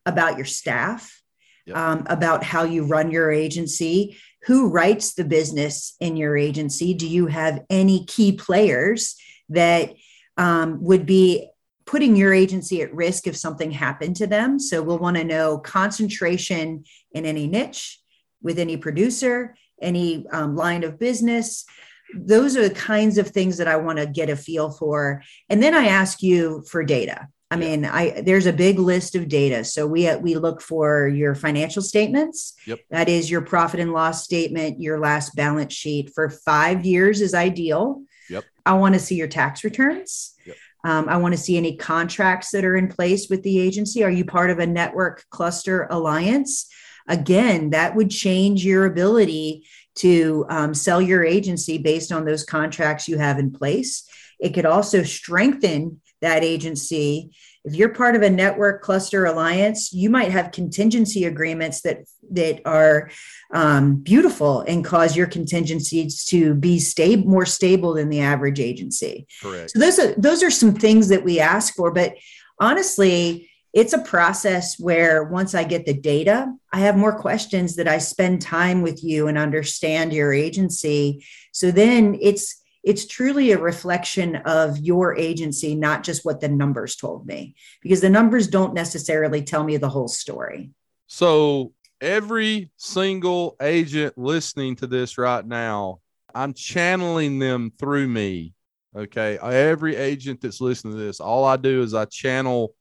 about 0.05 0.37
your 0.37 0.45
staff, 0.45 1.21
Yep. 1.65 1.75
um, 1.75 2.03
about 2.07 2.43
how 2.43 2.63
you 2.63 2.85
run 2.85 3.09
your 3.09 3.31
agency, 3.31 4.17
who 4.43 4.69
writes 4.69 5.15
the 5.15 5.25
business 5.25 5.95
in 5.99 6.15
your 6.15 6.37
agency. 6.37 6.93
Do 6.93 7.07
you 7.07 7.25
have 7.25 7.63
any 7.71 8.05
key 8.05 8.33
players 8.33 9.15
that 9.49 9.95
um, 10.37 10.83
would 10.83 11.07
be 11.07 11.49
putting 11.85 12.15
your 12.15 12.33
agency 12.33 12.81
at 12.81 12.93
risk 12.93 13.27
if 13.27 13.37
something 13.37 13.71
happened 13.71 14.15
to 14.17 14.27
them? 14.27 14.59
So 14.59 14.81
we'll 14.81 14.99
want 14.99 15.17
to 15.17 15.23
know 15.23 15.57
concentration 15.57 16.85
in 17.11 17.25
any 17.25 17.47
niche, 17.47 17.99
with 18.41 18.59
any 18.59 18.77
producer, 18.77 19.55
any 19.81 20.25
um, 20.31 20.55
line 20.55 20.83
of 20.83 20.99
business 20.99 21.65
those 22.13 22.55
are 22.55 22.67
the 22.67 22.75
kinds 22.75 23.17
of 23.17 23.29
things 23.29 23.57
that 23.57 23.67
I 23.67 23.77
want 23.77 23.99
to 23.99 24.05
get 24.05 24.29
a 24.29 24.35
feel 24.35 24.71
for. 24.71 25.23
And 25.49 25.61
then 25.61 25.73
I 25.73 25.87
ask 25.87 26.21
you 26.21 26.63
for 26.69 26.83
data. 26.83 27.27
I 27.51 27.57
mean, 27.57 27.85
I 27.85 28.21
there's 28.21 28.47
a 28.47 28.53
big 28.53 28.79
list 28.79 29.15
of 29.15 29.29
data. 29.29 29.63
So 29.63 29.85
we 29.85 30.13
we 30.17 30.35
look 30.35 30.61
for 30.61 31.07
your 31.07 31.35
financial 31.35 31.81
statements. 31.81 32.55
Yep. 32.65 32.79
That 32.89 33.07
is 33.07 33.29
your 33.29 33.41
profit 33.41 33.79
and 33.79 33.93
loss 33.93 34.23
statement, 34.23 34.81
your 34.81 34.99
last 34.99 35.35
balance 35.35 35.73
sheet 35.73 36.11
for 36.13 36.29
5 36.29 36.85
years 36.85 37.21
is 37.21 37.33
ideal. 37.33 38.01
Yep. 38.29 38.45
I 38.65 38.73
want 38.73 38.95
to 38.95 38.99
see 38.99 39.15
your 39.15 39.27
tax 39.27 39.63
returns. 39.63 40.33
Yep. 40.45 40.55
Um, 40.85 41.09
I 41.09 41.17
want 41.17 41.33
to 41.33 41.41
see 41.41 41.57
any 41.57 41.75
contracts 41.75 42.51
that 42.51 42.63
are 42.63 42.77
in 42.77 42.87
place 42.87 43.27
with 43.27 43.41
the 43.41 43.59
agency. 43.59 44.03
Are 44.03 44.11
you 44.11 44.23
part 44.23 44.51
of 44.51 44.59
a 44.59 44.67
network 44.67 45.25
cluster 45.31 45.87
alliance? 45.89 46.67
Again, 47.07 47.71
that 47.71 47.95
would 47.95 48.11
change 48.11 48.63
your 48.63 48.85
ability 48.85 49.65
to 49.95 50.45
um, 50.47 50.75
sell 50.75 51.01
your 51.01 51.25
agency 51.25 51.79
based 51.79 52.11
on 52.11 52.23
those 52.23 52.43
contracts 52.43 53.07
you 53.07 53.17
have 53.17 53.39
in 53.39 53.51
place. 53.51 54.07
It 54.39 54.53
could 54.53 54.67
also 54.67 55.01
strengthen 55.01 56.01
that 56.21 56.43
agency. 56.43 57.31
If 57.65 57.75
you're 57.75 57.89
part 57.89 58.15
of 58.15 58.21
a 58.21 58.29
network 58.29 58.81
cluster 58.81 59.25
alliance, 59.25 59.91
you 59.91 60.09
might 60.09 60.31
have 60.31 60.51
contingency 60.51 61.25
agreements 61.25 61.81
that 61.81 62.05
that 62.31 62.61
are 62.65 63.09
um, 63.53 63.97
beautiful 63.97 64.61
and 64.61 64.83
cause 64.83 65.15
your 65.15 65.27
contingencies 65.27 66.25
to 66.25 66.53
be 66.53 66.79
stable, 66.79 67.27
more 67.27 67.45
stable 67.45 67.93
than 67.93 68.09
the 68.09 68.21
average 68.21 68.59
agency. 68.59 69.27
Correct. 69.41 69.71
So 69.71 69.79
those 69.79 69.99
are 69.99 70.13
those 70.15 70.43
are 70.43 70.51
some 70.51 70.73
things 70.73 71.07
that 71.09 71.23
we 71.23 71.39
ask 71.39 71.73
for, 71.73 71.91
but 71.91 72.15
honestly, 72.59 73.49
it's 73.73 73.93
a 73.93 74.01
process 74.01 74.79
where 74.79 75.25
once 75.25 75.53
I 75.53 75.65
get 75.65 75.85
the 75.85 75.93
data, 75.93 76.53
I 76.71 76.79
have 76.79 76.95
more 76.95 77.19
questions 77.19 77.75
that 77.75 77.89
I 77.89 77.97
spend 77.97 78.41
time 78.41 78.81
with 78.81 79.03
you 79.03 79.27
and 79.27 79.37
understand 79.37 80.13
your 80.13 80.31
agency. 80.31 81.25
So 81.51 81.71
then 81.71 82.17
it's 82.21 82.61
it's 82.85 83.07
truly 83.07 83.51
a 83.51 83.59
reflection 83.59 84.35
of 84.45 84.77
your 84.77 85.17
agency, 85.17 85.73
not 85.73 86.03
just 86.03 86.23
what 86.23 86.39
the 86.39 86.47
numbers 86.47 86.95
told 86.95 87.25
me, 87.25 87.55
because 87.81 87.99
the 87.99 88.09
numbers 88.09 88.47
don't 88.47 88.75
necessarily 88.75 89.41
tell 89.41 89.63
me 89.63 89.77
the 89.77 89.89
whole 89.89 90.07
story. 90.07 90.69
So 91.07 91.73
every 91.99 92.69
single 92.77 93.55
agent 93.59 94.17
listening 94.17 94.75
to 94.77 94.87
this 94.87 95.17
right 95.17 95.45
now, 95.45 95.99
I'm 96.33 96.53
channeling 96.53 97.39
them 97.39 97.71
through 97.79 98.07
me. 98.07 98.53
Okay. 98.95 99.39
Every 99.41 99.95
agent 99.95 100.41
that's 100.41 100.61
listening 100.61 100.93
to 100.93 100.99
this, 100.99 101.19
all 101.19 101.43
I 101.43 101.57
do 101.57 101.81
is 101.81 101.95
I 101.95 102.05
channel 102.05 102.75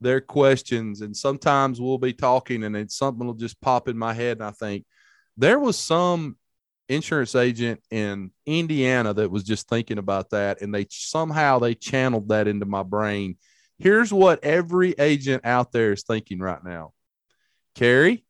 their 0.00 0.22
questions. 0.22 1.02
And 1.02 1.14
sometimes 1.14 1.78
we'll 1.78 1.98
be 1.98 2.14
talking 2.14 2.64
and 2.64 2.74
then 2.74 2.88
something 2.88 3.26
will 3.26 3.34
just 3.34 3.60
pop 3.60 3.86
in 3.88 3.98
my 3.98 4.14
head. 4.14 4.38
And 4.38 4.46
I 4.46 4.50
think 4.50 4.86
there 5.36 5.58
was 5.58 5.78
some 5.78 6.36
insurance 6.88 7.34
agent 7.34 7.80
in 7.90 8.30
Indiana 8.46 9.14
that 9.14 9.30
was 9.30 9.44
just 9.44 9.68
thinking 9.68 9.98
about 9.98 10.30
that. 10.30 10.60
And 10.62 10.74
they 10.74 10.86
somehow 10.90 11.58
they 11.58 11.74
channeled 11.74 12.28
that 12.28 12.48
into 12.48 12.66
my 12.66 12.82
brain. 12.82 13.36
Here's 13.78 14.12
what 14.12 14.44
every 14.44 14.92
agent 14.98 15.44
out 15.44 15.72
there 15.72 15.92
is 15.92 16.02
thinking 16.02 16.38
right 16.38 16.62
now. 16.62 16.92
Carey, 17.74 18.24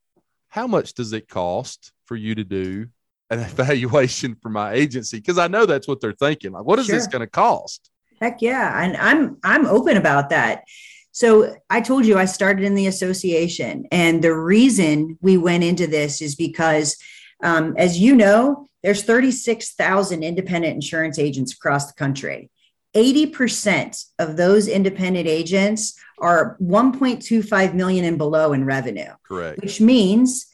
how 0.48 0.66
much 0.66 0.94
does 0.94 1.12
it 1.12 1.28
cost 1.28 1.92
for 2.04 2.16
you 2.16 2.34
to 2.34 2.44
do 2.44 2.86
an 3.30 3.40
evaluation 3.40 4.36
for 4.40 4.48
my 4.48 4.72
agency? 4.72 5.18
Because 5.18 5.38
I 5.38 5.48
know 5.48 5.66
that's 5.66 5.88
what 5.88 6.00
they're 6.00 6.12
thinking. 6.12 6.52
Like, 6.52 6.64
what 6.64 6.78
is 6.78 6.86
this 6.86 7.06
going 7.06 7.20
to 7.20 7.26
cost? 7.26 7.90
Heck 8.20 8.40
yeah. 8.40 8.82
And 8.82 8.96
I'm 8.96 9.38
I'm 9.42 9.66
open 9.66 9.96
about 9.96 10.30
that. 10.30 10.62
So 11.10 11.54
I 11.68 11.80
told 11.82 12.06
you 12.06 12.16
I 12.16 12.24
started 12.24 12.64
in 12.64 12.74
the 12.74 12.86
association. 12.86 13.84
And 13.92 14.22
the 14.22 14.34
reason 14.34 15.18
we 15.20 15.36
went 15.36 15.64
into 15.64 15.86
this 15.86 16.22
is 16.22 16.34
because 16.34 16.96
um, 17.42 17.74
as 17.76 17.98
you 17.98 18.14
know, 18.14 18.68
there's 18.82 19.02
36,000 19.02 20.22
independent 20.22 20.74
insurance 20.74 21.18
agents 21.18 21.52
across 21.52 21.86
the 21.86 21.94
country. 21.94 22.50
80% 22.94 24.04
of 24.18 24.36
those 24.36 24.68
independent 24.68 25.26
agents 25.26 25.98
are 26.18 26.56
1.25 26.60 27.74
million 27.74 28.04
and 28.04 28.18
below 28.18 28.52
in 28.52 28.64
revenue 28.64 29.10
Correct. 29.26 29.60
which 29.62 29.80
means 29.80 30.46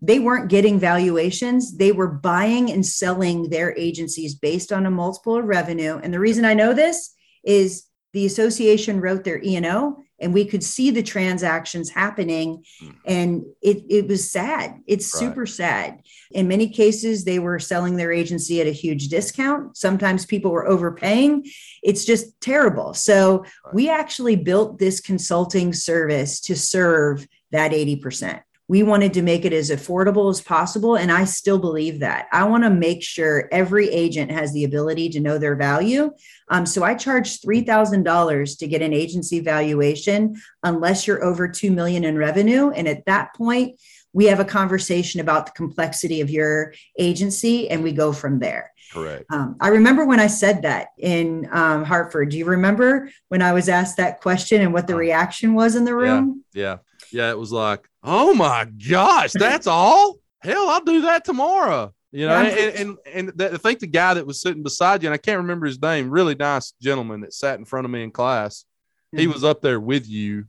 they 0.00 0.18
weren't 0.18 0.48
getting 0.48 0.78
valuations. 0.78 1.76
They 1.76 1.90
were 1.90 2.06
buying 2.06 2.70
and 2.70 2.86
selling 2.86 3.50
their 3.50 3.76
agencies 3.76 4.34
based 4.34 4.72
on 4.72 4.86
a 4.86 4.90
multiple 4.90 5.36
of 5.36 5.44
revenue. 5.44 5.98
And 6.00 6.14
the 6.14 6.20
reason 6.20 6.44
I 6.44 6.54
know 6.54 6.72
this 6.72 7.14
is 7.44 7.84
the 8.12 8.26
association 8.26 9.00
wrote 9.00 9.24
their 9.24 9.42
E&O 9.42 9.96
and 10.20 10.34
we 10.34 10.44
could 10.44 10.62
see 10.64 10.90
the 10.90 11.02
transactions 11.02 11.90
happening 11.90 12.64
Mm. 12.82 12.94
and 13.04 13.42
it, 13.62 13.84
it 13.88 14.08
was 14.08 14.30
sad. 14.30 14.80
It's 14.86 15.12
Right. 15.14 15.20
super 15.20 15.46
sad. 15.46 16.00
In 16.32 16.48
many 16.48 16.68
cases, 16.68 17.24
they 17.24 17.38
were 17.38 17.58
selling 17.58 17.96
their 17.96 18.12
agency 18.12 18.60
at 18.60 18.66
a 18.66 18.70
huge 18.72 19.08
discount. 19.08 19.76
Sometimes 19.76 20.26
people 20.26 20.50
were 20.50 20.66
overpaying. 20.66 21.46
It's 21.82 22.04
just 22.04 22.40
terrible. 22.40 22.94
So 22.94 23.44
Right. 23.64 23.74
we 23.74 23.88
actually 23.88 24.36
built 24.36 24.78
this 24.78 25.00
consulting 25.00 25.72
service 25.72 26.40
to 26.42 26.54
serve 26.56 27.26
that 27.52 27.72
80%. 27.72 28.40
We 28.70 28.82
wanted 28.82 29.14
to 29.14 29.22
make 29.22 29.46
it 29.46 29.54
as 29.54 29.70
affordable 29.70 30.30
as 30.30 30.42
possible. 30.42 30.96
And 30.96 31.10
I 31.10 31.24
still 31.24 31.58
believe 31.58 32.00
that. 32.00 32.28
I 32.32 32.44
want 32.44 32.64
to 32.64 32.70
make 32.70 33.02
sure 33.02 33.48
every 33.50 33.88
agent 33.88 34.30
has 34.30 34.52
the 34.52 34.64
ability 34.64 35.08
to 35.10 35.20
know 35.20 35.38
their 35.38 35.56
value. 35.56 36.10
Um, 36.50 36.66
so 36.66 36.84
I 36.84 36.94
charge 36.94 37.40
$3,000 37.40 38.58
to 38.58 38.66
get 38.66 38.82
an 38.82 38.92
agency 38.92 39.40
valuation 39.40 40.36
unless 40.62 41.06
you're 41.06 41.24
over 41.24 41.48
2 41.48 41.70
million 41.70 42.04
in 42.04 42.18
revenue. 42.18 42.70
And 42.70 42.86
at 42.86 43.06
that 43.06 43.34
point, 43.34 43.80
we 44.12 44.26
have 44.26 44.40
a 44.40 44.44
conversation 44.44 45.20
about 45.20 45.46
the 45.46 45.52
complexity 45.52 46.20
of 46.20 46.28
your 46.28 46.74
agency 46.98 47.70
and 47.70 47.82
we 47.82 47.92
go 47.92 48.12
from 48.12 48.38
there. 48.38 48.72
Correct. 48.92 49.24
Um, 49.30 49.56
I 49.60 49.68
remember 49.68 50.04
when 50.06 50.20
I 50.20 50.28
said 50.28 50.62
that 50.62 50.88
in 50.98 51.48
um, 51.52 51.84
Hartford. 51.84 52.30
Do 52.30 52.38
you 52.38 52.46
remember 52.46 53.10
when 53.28 53.42
I 53.42 53.52
was 53.52 53.68
asked 53.68 53.98
that 53.98 54.20
question 54.20 54.60
and 54.62 54.72
what 54.72 54.86
the 54.86 54.94
Oh. 54.94 54.98
reaction 54.98 55.54
was 55.54 55.74
in 55.74 55.84
the 55.84 55.94
room? 55.94 56.44
Yeah. 56.52 56.62
Yeah. 56.62 56.76
Yeah. 57.12 57.30
It 57.30 57.38
was 57.38 57.52
like, 57.52 57.86
oh 58.10 58.34
my 58.34 58.66
gosh, 58.88 59.32
that's 59.34 59.66
all? 59.66 60.16
Hell, 60.40 60.68
I'll 60.70 60.84
do 60.84 61.02
that 61.02 61.24
tomorrow. 61.24 61.92
You 62.10 62.26
know, 62.26 62.40
Yeah. 62.40 62.48
and, 62.48 62.74
and 62.76 62.98
and 63.28 63.38
the, 63.38 63.52
I 63.54 63.56
think 63.58 63.80
the 63.80 63.86
guy 63.86 64.14
that 64.14 64.26
was 64.26 64.40
sitting 64.40 64.62
beside 64.62 65.02
you, 65.02 65.08
and 65.08 65.14
I 65.14 65.18
can't 65.18 65.38
remember 65.38 65.66
his 65.66 65.80
name, 65.80 66.10
really 66.10 66.34
nice 66.34 66.72
gentleman 66.80 67.20
that 67.20 67.34
sat 67.34 67.58
in 67.58 67.64
front 67.64 67.84
of 67.84 67.90
me 67.90 68.02
in 68.02 68.10
class. 68.10 68.64
He 69.12 69.26
Mhm. 69.26 69.34
was 69.34 69.44
up 69.44 69.60
there 69.62 69.80
with 69.80 70.08
you 70.08 70.44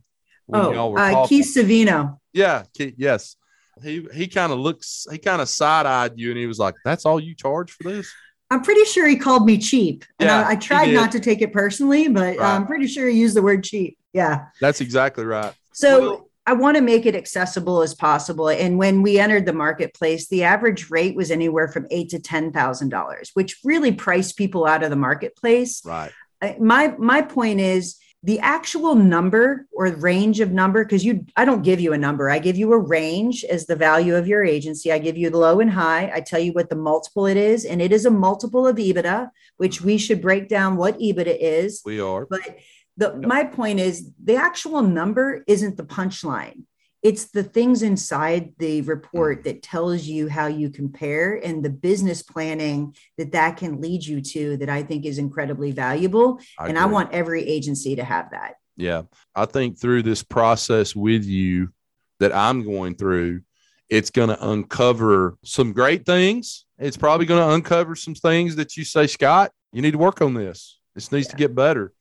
Oh, 0.52 0.90
were 0.90 0.98
uh. 0.98 1.26
Keith 1.26 1.46
Savino. 1.54 2.18
Yeah, 2.32 2.64
Keith, 2.74 2.94
yes. 2.96 3.36
He 3.82 4.06
he 4.12 4.26
kind 4.26 4.52
of 4.52 4.58
looks, 4.58 5.06
he 5.10 5.18
kind 5.18 5.40
of 5.40 5.48
side 5.48 5.86
eyed 5.86 6.12
you, 6.16 6.30
and 6.30 6.38
he 6.38 6.46
was 6.46 6.58
like, 6.58 6.74
"That's 6.84 7.04
all 7.06 7.20
you 7.20 7.34
charge 7.34 7.70
for 7.72 7.84
this?" 7.90 8.10
I'm 8.50 8.62
pretty 8.62 8.84
sure 8.84 9.06
he 9.06 9.16
called 9.16 9.46
me 9.46 9.58
cheap. 9.58 10.04
And 10.18 10.26
Yeah, 10.28 10.42
I, 10.46 10.52
I 10.52 10.56
tried 10.56 10.92
not 10.92 11.12
to 11.12 11.20
take 11.20 11.40
it 11.40 11.52
personally, 11.52 12.08
but 12.08 12.36
Right. 12.36 12.40
I'm 12.40 12.66
pretty 12.66 12.88
sure 12.88 13.08
he 13.08 13.16
used 13.18 13.36
the 13.36 13.42
word 13.42 13.62
cheap. 13.64 13.96
Yeah. 14.12 14.46
That's 14.60 14.80
exactly 14.80 15.24
right. 15.24 15.54
So 15.72 16.00
Well- 16.00 16.29
I 16.50 16.52
want 16.52 16.76
to 16.76 16.82
make 16.82 17.06
it 17.06 17.14
accessible 17.14 17.80
as 17.80 17.94
possible. 17.94 18.48
And 18.48 18.76
when 18.76 19.02
we 19.02 19.20
entered 19.20 19.46
the 19.46 19.52
marketplace, 19.52 20.26
the 20.26 20.42
average 20.42 20.90
rate 20.90 21.14
was 21.14 21.30
anywhere 21.30 21.68
from 21.68 21.86
eight 21.92 22.08
to 22.08 22.18
ten 22.18 22.50
thousand 22.50 22.88
dollars, 22.88 23.30
which 23.34 23.60
really 23.62 23.92
priced 23.92 24.36
people 24.36 24.66
out 24.66 24.82
of 24.82 24.90
the 24.90 24.96
marketplace. 24.96 25.80
Right. 25.84 26.10
My 26.58 26.92
my 26.98 27.22
point 27.22 27.60
is 27.60 28.00
the 28.24 28.40
actual 28.40 28.96
number 28.96 29.68
or 29.72 29.86
range 29.86 30.40
of 30.40 30.50
number 30.50 30.84
because 30.84 31.04
you 31.04 31.24
i 31.36 31.44
don't 31.44 31.62
give 31.62 31.80
you 31.80 31.94
a 31.94 31.98
number 31.98 32.28
i 32.28 32.38
give 32.38 32.54
you 32.54 32.70
a 32.74 32.78
range 32.78 33.44
as 33.44 33.64
the 33.64 33.74
value 33.74 34.14
of 34.14 34.28
your 34.28 34.44
agency 34.44 34.92
i 34.92 34.98
give 34.98 35.16
you 35.16 35.30
the 35.30 35.38
low 35.38 35.58
and 35.60 35.70
high 35.70 36.12
i 36.14 36.20
tell 36.20 36.38
you 36.38 36.52
what 36.52 36.68
the 36.68 36.76
multiple 36.76 37.24
it 37.24 37.38
is 37.38 37.64
and 37.64 37.80
it 37.80 37.92
is 37.92 38.04
a 38.04 38.10
multiple 38.10 38.66
of 38.66 38.76
ebitda 38.76 39.30
which 39.56 39.80
we 39.80 39.96
should 39.96 40.20
break 40.20 40.50
down 40.50 40.76
what 40.76 40.98
ebitda 40.98 41.34
is 41.40 41.80
We 41.86 41.98
are. 41.98 42.26
but 42.26 42.58
the 42.96 43.14
my 43.16 43.44
point 43.44 43.80
is 43.80 44.10
the 44.22 44.36
actual 44.36 44.82
number 44.82 45.42
isn't 45.46 45.76
the 45.76 45.84
punchline 45.84 46.62
it's 47.02 47.30
the 47.30 47.42
things 47.42 47.82
inside 47.82 48.52
the 48.58 48.82
report 48.82 49.40
mm. 49.40 49.44
that 49.44 49.62
tells 49.62 50.04
you 50.04 50.28
how 50.28 50.46
you 50.46 50.68
compare 50.68 51.36
and 51.42 51.64
the 51.64 51.70
business 51.70 52.22
planning 52.22 52.94
that 53.16 53.32
that 53.32 53.56
can 53.56 53.80
lead 53.80 54.04
you 54.04 54.20
to 54.20 54.56
that 54.58 54.68
i 54.68 54.82
think 54.82 55.06
is 55.06 55.18
incredibly 55.18 55.72
valuable 55.72 56.38
and 56.58 56.78
I 56.78 56.86
want 56.86 57.12
every 57.12 57.42
agency 57.42 57.96
to 57.96 58.04
have 58.04 58.30
that. 58.30 58.54
Yeah. 58.76 59.02
I 59.34 59.44
think 59.46 59.78
through 59.78 60.02
this 60.02 60.22
process 60.22 60.96
with 60.96 61.24
you 61.24 61.70
that 62.18 62.34
I'm 62.34 62.64
going 62.64 62.96
through, 62.96 63.42
it's 63.88 64.10
going 64.10 64.28
to 64.28 64.48
uncover 64.48 65.36
some 65.44 65.72
great 65.72 66.06
things. 66.06 66.64
It's 66.78 66.96
probably 66.96 67.26
going 67.26 67.46
to 67.46 67.54
uncover 67.54 67.94
some 67.94 68.14
things 68.14 68.56
that 68.56 68.76
you 68.76 68.84
say, 68.84 69.06
Scott, 69.06 69.52
you 69.72 69.82
need 69.82 69.90
to 69.92 69.98
work 69.98 70.22
on 70.22 70.34
this. 70.34 70.80
This 70.94 71.12
needs 71.12 71.26
yeah. 71.26 71.32
to 71.32 71.36
get 71.36 71.54
better. 71.54 71.92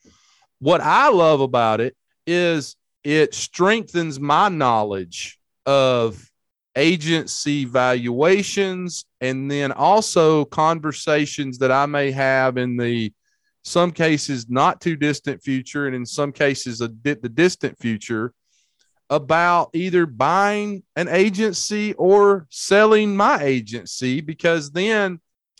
What 0.59 0.81
I 0.81 1.09
love 1.09 1.41
about 1.41 1.81
it 1.81 1.95
is 2.27 2.75
it 3.03 3.33
strengthens 3.33 4.19
my 4.19 4.49
knowledge 4.49 5.39
of 5.65 6.29
agency 6.75 7.65
valuations 7.65 9.05
and 9.21 9.49
then 9.49 9.71
also 9.71 10.45
conversations 10.45 11.57
that 11.59 11.71
I 11.71 11.85
may 11.85 12.11
have 12.11 12.57
in 12.57 12.77
the 12.77 13.11
some 13.63 13.91
cases 13.91 14.49
not 14.49 14.79
too 14.79 14.95
distant 14.95 15.43
future 15.43 15.87
and 15.87 15.95
in 15.95 16.05
some 16.05 16.31
cases 16.31 16.81
a 16.81 16.87
the 16.87 17.29
distant 17.29 17.77
future 17.77 18.33
about 19.09 19.69
either 19.73 20.05
buying 20.05 20.83
an 20.95 21.07
agency 21.07 21.93
or 21.93 22.47
selling 22.49 23.15
my 23.15 23.41
agency 23.43 24.21
because 24.21 24.71
then 24.71 25.19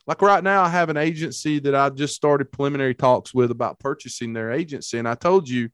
like 0.09 0.23
right 0.23 0.43
now 0.43 0.63
i 0.63 0.67
have 0.67 0.89
an 0.89 0.97
agency 0.97 1.59
that 1.59 1.75
i 1.75 1.87
just 1.89 2.15
started 2.15 2.51
preliminary 2.51 2.95
talks 2.95 3.33
with 3.33 3.51
about 3.51 3.79
purchasing 3.79 4.33
their 4.33 4.51
agency 4.51 4.97
and 4.97 5.07
i 5.07 5.13
told 5.13 5.47
you 5.47 5.69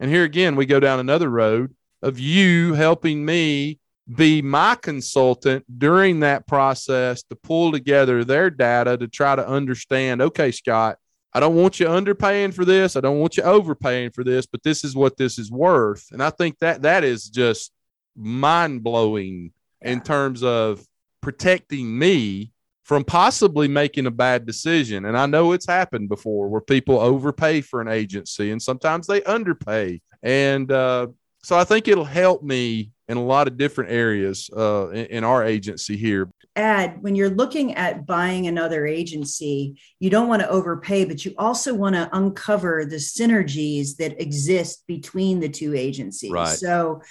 and 0.00 0.10
here 0.10 0.24
again 0.24 0.56
we 0.56 0.66
go 0.66 0.80
down 0.80 0.98
another 0.98 1.30
road 1.30 1.74
of 2.02 2.18
you 2.18 2.74
helping 2.74 3.24
me 3.24 3.78
be 4.12 4.42
my 4.42 4.74
consultant 4.74 5.64
during 5.78 6.20
that 6.20 6.46
process 6.46 7.22
to 7.22 7.36
pull 7.36 7.70
together 7.72 8.24
their 8.24 8.50
data 8.50 8.96
to 8.96 9.06
try 9.06 9.36
to 9.36 9.48
understand 9.48 10.20
okay 10.20 10.50
scott 10.50 10.98
I 11.32 11.40
don't 11.40 11.56
want 11.56 11.78
you 11.78 11.86
underpaying 11.86 12.54
for 12.54 12.64
this. 12.64 12.96
I 12.96 13.02
don't 13.02 13.18
want 13.18 13.36
you 13.36 13.42
overpaying 13.42 14.12
for 14.12 14.24
this, 14.24 14.46
but 14.46 14.62
this 14.62 14.84
is 14.84 14.96
what 14.96 15.18
this 15.18 15.38
is 15.38 15.50
worth. 15.50 16.06
And 16.10 16.22
I 16.22 16.30
think 16.30 16.58
that 16.60 16.80
that 16.80 17.04
is 17.04 17.28
just 17.28 17.72
mind 18.16 18.82
blowing 18.82 19.52
yeah. 19.82 19.90
in 19.90 20.00
terms 20.00 20.42
of 20.42 20.82
protecting 21.20 21.98
me 21.98 22.52
from 22.86 23.02
possibly 23.02 23.66
making 23.66 24.06
a 24.06 24.10
bad 24.12 24.46
decision. 24.46 25.06
And 25.06 25.18
I 25.18 25.26
know 25.26 25.50
it's 25.50 25.66
happened 25.66 26.08
before 26.08 26.46
where 26.48 26.60
people 26.60 27.00
overpay 27.00 27.60
for 27.62 27.80
an 27.80 27.88
agency 27.88 28.52
and 28.52 28.62
sometimes 28.62 29.08
they 29.08 29.24
underpay. 29.24 30.00
And 30.22 30.70
uh, 30.70 31.08
so 31.42 31.58
I 31.58 31.64
think 31.64 31.88
it'll 31.88 32.04
help 32.04 32.44
me 32.44 32.92
in 33.08 33.16
a 33.16 33.24
lot 33.24 33.48
of 33.48 33.56
different 33.56 33.90
areas 33.90 34.48
uh, 34.56 34.90
in, 34.90 35.06
in, 35.06 35.24
our 35.24 35.44
agency 35.44 35.96
here. 35.96 36.30
Add 36.54 37.02
when 37.02 37.16
you're 37.16 37.28
looking 37.28 37.74
at 37.74 38.06
buying 38.06 38.46
another 38.46 38.86
agency, 38.86 39.80
you 39.98 40.08
don't 40.08 40.28
want 40.28 40.42
to 40.42 40.48
overpay, 40.48 41.06
but 41.06 41.24
you 41.24 41.34
also 41.38 41.74
want 41.74 41.96
to 41.96 42.08
uncover 42.12 42.84
the 42.84 42.96
synergies 42.96 43.96
that 43.96 44.20
exist 44.22 44.84
between 44.86 45.40
the 45.40 45.48
two 45.48 45.74
agencies. 45.74 46.30
Right. 46.30 46.56
So, 46.56 47.02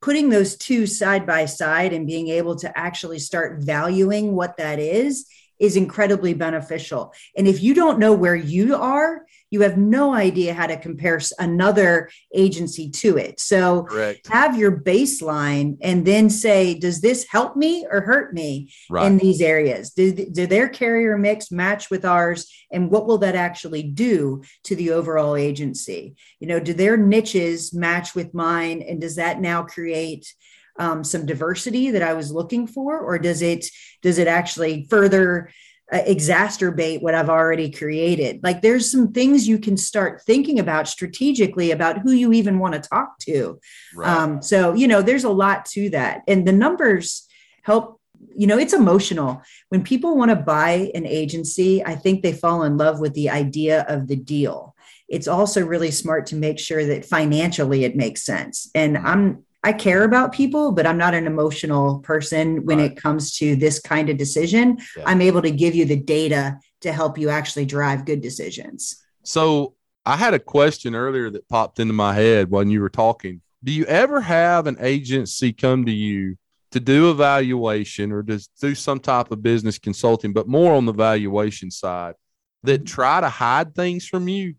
putting 0.00 0.28
those 0.28 0.56
two 0.56 0.86
side 0.86 1.26
by 1.26 1.44
side 1.44 1.92
and 1.92 2.06
being 2.06 2.28
able 2.28 2.56
to 2.56 2.78
actually 2.78 3.18
start 3.18 3.62
valuing 3.62 4.32
what 4.34 4.56
that 4.56 4.78
is 4.78 5.26
is 5.60 5.76
incredibly 5.76 6.34
beneficial. 6.34 7.12
And 7.36 7.46
if 7.46 7.62
you 7.62 7.74
don't 7.74 7.98
know 7.98 8.14
where 8.14 8.34
you 8.34 8.74
are, 8.74 9.26
you 9.50 9.60
have 9.62 9.76
no 9.76 10.14
idea 10.14 10.54
how 10.54 10.66
to 10.66 10.76
compare 10.76 11.20
another 11.38 12.08
agency 12.34 12.88
to 12.88 13.18
it. 13.18 13.40
So 13.40 13.82
Correct. 13.82 14.28
have 14.28 14.56
your 14.56 14.80
baseline 14.80 15.76
and 15.82 16.06
then 16.06 16.30
say, 16.30 16.78
does 16.78 17.00
this 17.00 17.26
help 17.28 17.56
me 17.56 17.84
or 17.90 18.00
hurt 18.00 18.32
me 18.32 18.72
right. 18.88 19.06
in 19.06 19.18
these 19.18 19.40
areas? 19.40 19.90
Do, 19.90 20.12
do 20.12 20.46
their 20.46 20.68
carrier 20.68 21.18
mix 21.18 21.50
match 21.50 21.90
with 21.90 22.04
ours? 22.04 22.50
And 22.70 22.90
what 22.90 23.06
will 23.06 23.18
that 23.18 23.34
actually 23.34 23.82
do 23.82 24.42
to 24.64 24.76
the 24.76 24.92
overall 24.92 25.34
agency? 25.36 26.14
You 26.38 26.46
know, 26.46 26.60
do 26.60 26.72
their 26.72 26.96
niches 26.96 27.74
match 27.74 28.14
with 28.14 28.32
mine? 28.32 28.82
And 28.82 29.00
does 29.00 29.16
that 29.16 29.40
now 29.40 29.64
create 29.64 30.32
um, 30.78 31.04
some 31.04 31.26
diversity 31.26 31.90
that 31.90 32.02
I 32.02 32.14
was 32.14 32.32
looking 32.32 32.66
for, 32.66 32.98
or 32.98 33.18
does 33.18 33.42
it 33.42 33.66
does 34.02 34.18
it 34.18 34.28
actually 34.28 34.86
further 34.88 35.50
uh, 35.92 35.98
exacerbate 36.06 37.02
what 37.02 37.14
I've 37.14 37.28
already 37.28 37.70
created? 37.70 38.40
Like 38.42 38.62
there's 38.62 38.90
some 38.90 39.12
things 39.12 39.48
you 39.48 39.58
can 39.58 39.76
start 39.76 40.22
thinking 40.22 40.58
about 40.58 40.88
strategically 40.88 41.70
about 41.70 41.98
who 41.98 42.12
you 42.12 42.32
even 42.32 42.58
want 42.58 42.74
to 42.74 42.88
talk 42.88 43.18
to. 43.20 43.60
Right. 43.94 44.08
Um, 44.08 44.42
so 44.42 44.74
you 44.74 44.88
know, 44.88 45.02
there's 45.02 45.24
a 45.24 45.30
lot 45.30 45.64
to 45.66 45.90
that, 45.90 46.22
and 46.26 46.46
the 46.46 46.52
numbers 46.52 47.26
help 47.62 48.00
you 48.36 48.46
know 48.46 48.58
it's 48.58 48.72
emotional 48.72 49.42
when 49.70 49.82
people 49.82 50.16
want 50.16 50.30
to 50.30 50.36
buy 50.36 50.90
an 50.94 51.06
agency 51.06 51.84
i 51.84 51.94
think 51.94 52.22
they 52.22 52.32
fall 52.32 52.62
in 52.62 52.76
love 52.76 53.00
with 53.00 53.14
the 53.14 53.30
idea 53.30 53.84
of 53.88 54.08
the 54.08 54.16
deal 54.16 54.74
it's 55.08 55.28
also 55.28 55.64
really 55.64 55.90
smart 55.90 56.26
to 56.26 56.36
make 56.36 56.58
sure 56.58 56.84
that 56.84 57.04
financially 57.04 57.84
it 57.84 57.96
makes 57.96 58.24
sense 58.24 58.70
and 58.74 58.96
mm-hmm. 58.96 59.06
i'm 59.06 59.44
I 59.62 59.72
care 59.72 60.04
about 60.04 60.32
people, 60.32 60.72
but 60.72 60.86
I'm 60.86 60.96
not 60.96 61.14
an 61.14 61.26
emotional 61.26 61.98
person 61.98 62.64
when 62.64 62.78
right. 62.78 62.92
it 62.92 62.96
comes 62.96 63.32
to 63.38 63.56
this 63.56 63.78
kind 63.78 64.08
of 64.08 64.16
decision. 64.16 64.78
Yeah. 64.96 65.04
I'm 65.06 65.20
able 65.20 65.42
to 65.42 65.50
give 65.50 65.74
you 65.74 65.84
the 65.84 66.00
data 66.00 66.58
to 66.80 66.92
help 66.92 67.18
you 67.18 67.28
actually 67.28 67.66
drive 67.66 68.06
good 68.06 68.22
decisions. 68.22 69.02
So 69.22 69.74
I 70.06 70.16
had 70.16 70.32
a 70.32 70.38
question 70.38 70.94
earlier 70.94 71.28
that 71.30 71.48
popped 71.48 71.78
into 71.78 71.92
my 71.92 72.14
head 72.14 72.50
when 72.50 72.70
you 72.70 72.80
were 72.80 72.88
talking. 72.88 73.42
Do 73.62 73.72
you 73.72 73.84
ever 73.84 74.22
have 74.22 74.66
an 74.66 74.78
agency 74.80 75.52
come 75.52 75.84
to 75.84 75.92
you 75.92 76.38
to 76.70 76.80
do 76.80 77.10
evaluation 77.10 78.12
or 78.12 78.22
to 78.22 78.48
do 78.60 78.74
some 78.74 78.98
type 78.98 79.30
of 79.30 79.42
business 79.42 79.78
consulting, 79.78 80.32
but 80.32 80.48
more 80.48 80.72
on 80.72 80.86
the 80.86 80.92
valuation 80.92 81.70
side 81.70 82.14
that 82.62 82.84
mm-hmm. 82.84 82.94
try 82.94 83.20
to 83.20 83.28
hide 83.28 83.74
things 83.74 84.06
from 84.06 84.26
you? 84.28 84.54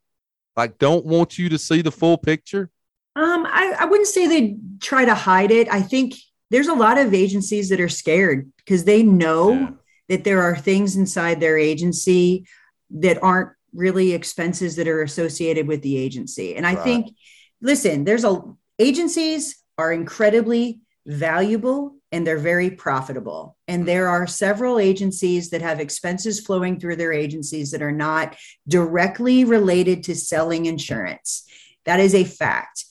Like 0.55 0.77
don't 0.77 1.05
want 1.05 1.39
you 1.39 1.49
to 1.49 1.57
see 1.57 1.81
the 1.81 1.91
full 1.91 2.17
picture? 2.17 2.69
Um, 3.15 3.45
I, 3.45 3.75
I 3.79 3.85
wouldn't 3.85 4.07
say 4.07 4.27
they 4.27 4.57
try 4.79 5.05
to 5.05 5.15
hide 5.15 5.51
it. 5.51 5.67
I 5.71 5.81
think 5.81 6.15
there's 6.49 6.67
a 6.67 6.73
lot 6.73 6.97
of 6.97 7.13
agencies 7.13 7.69
that 7.69 7.79
are 7.79 7.89
scared 7.89 8.51
because 8.57 8.83
they 8.83 9.03
know 9.03 9.53
yeah. 9.53 9.69
that 10.09 10.23
there 10.23 10.41
are 10.41 10.55
things 10.55 10.95
inside 10.95 11.39
their 11.39 11.57
agency 11.57 12.45
that 12.91 13.21
aren't 13.23 13.51
really 13.73 14.13
expenses 14.13 14.75
that 14.75 14.87
are 14.87 15.01
associated 15.01 15.67
with 15.67 15.81
the 15.81 15.97
agency. 15.97 16.55
And 16.55 16.67
I 16.67 16.75
right. 16.75 16.83
think, 16.83 17.15
listen, 17.61 18.03
there's 18.03 18.25
a 18.25 18.41
agencies 18.79 19.61
are 19.77 19.93
incredibly 19.93 20.81
valuable 21.05 21.95
and 22.11 22.27
they're 22.27 22.37
very 22.37 22.69
profitable. 22.69 23.57
And 23.67 23.87
there 23.87 24.07
are 24.09 24.27
several 24.27 24.79
agencies 24.79 25.49
that 25.51 25.61
have 25.61 25.79
expenses 25.79 26.41
flowing 26.41 26.79
through 26.79 26.97
their 26.97 27.13
agencies 27.13 27.71
that 27.71 27.81
are 27.81 27.91
not 27.91 28.35
directly 28.67 29.45
related 29.45 30.03
to 30.03 30.15
selling 30.15 30.65
insurance. 30.65 31.45
That 31.85 31.99
is 31.99 32.13
a 32.13 32.25
fact. 32.25 32.85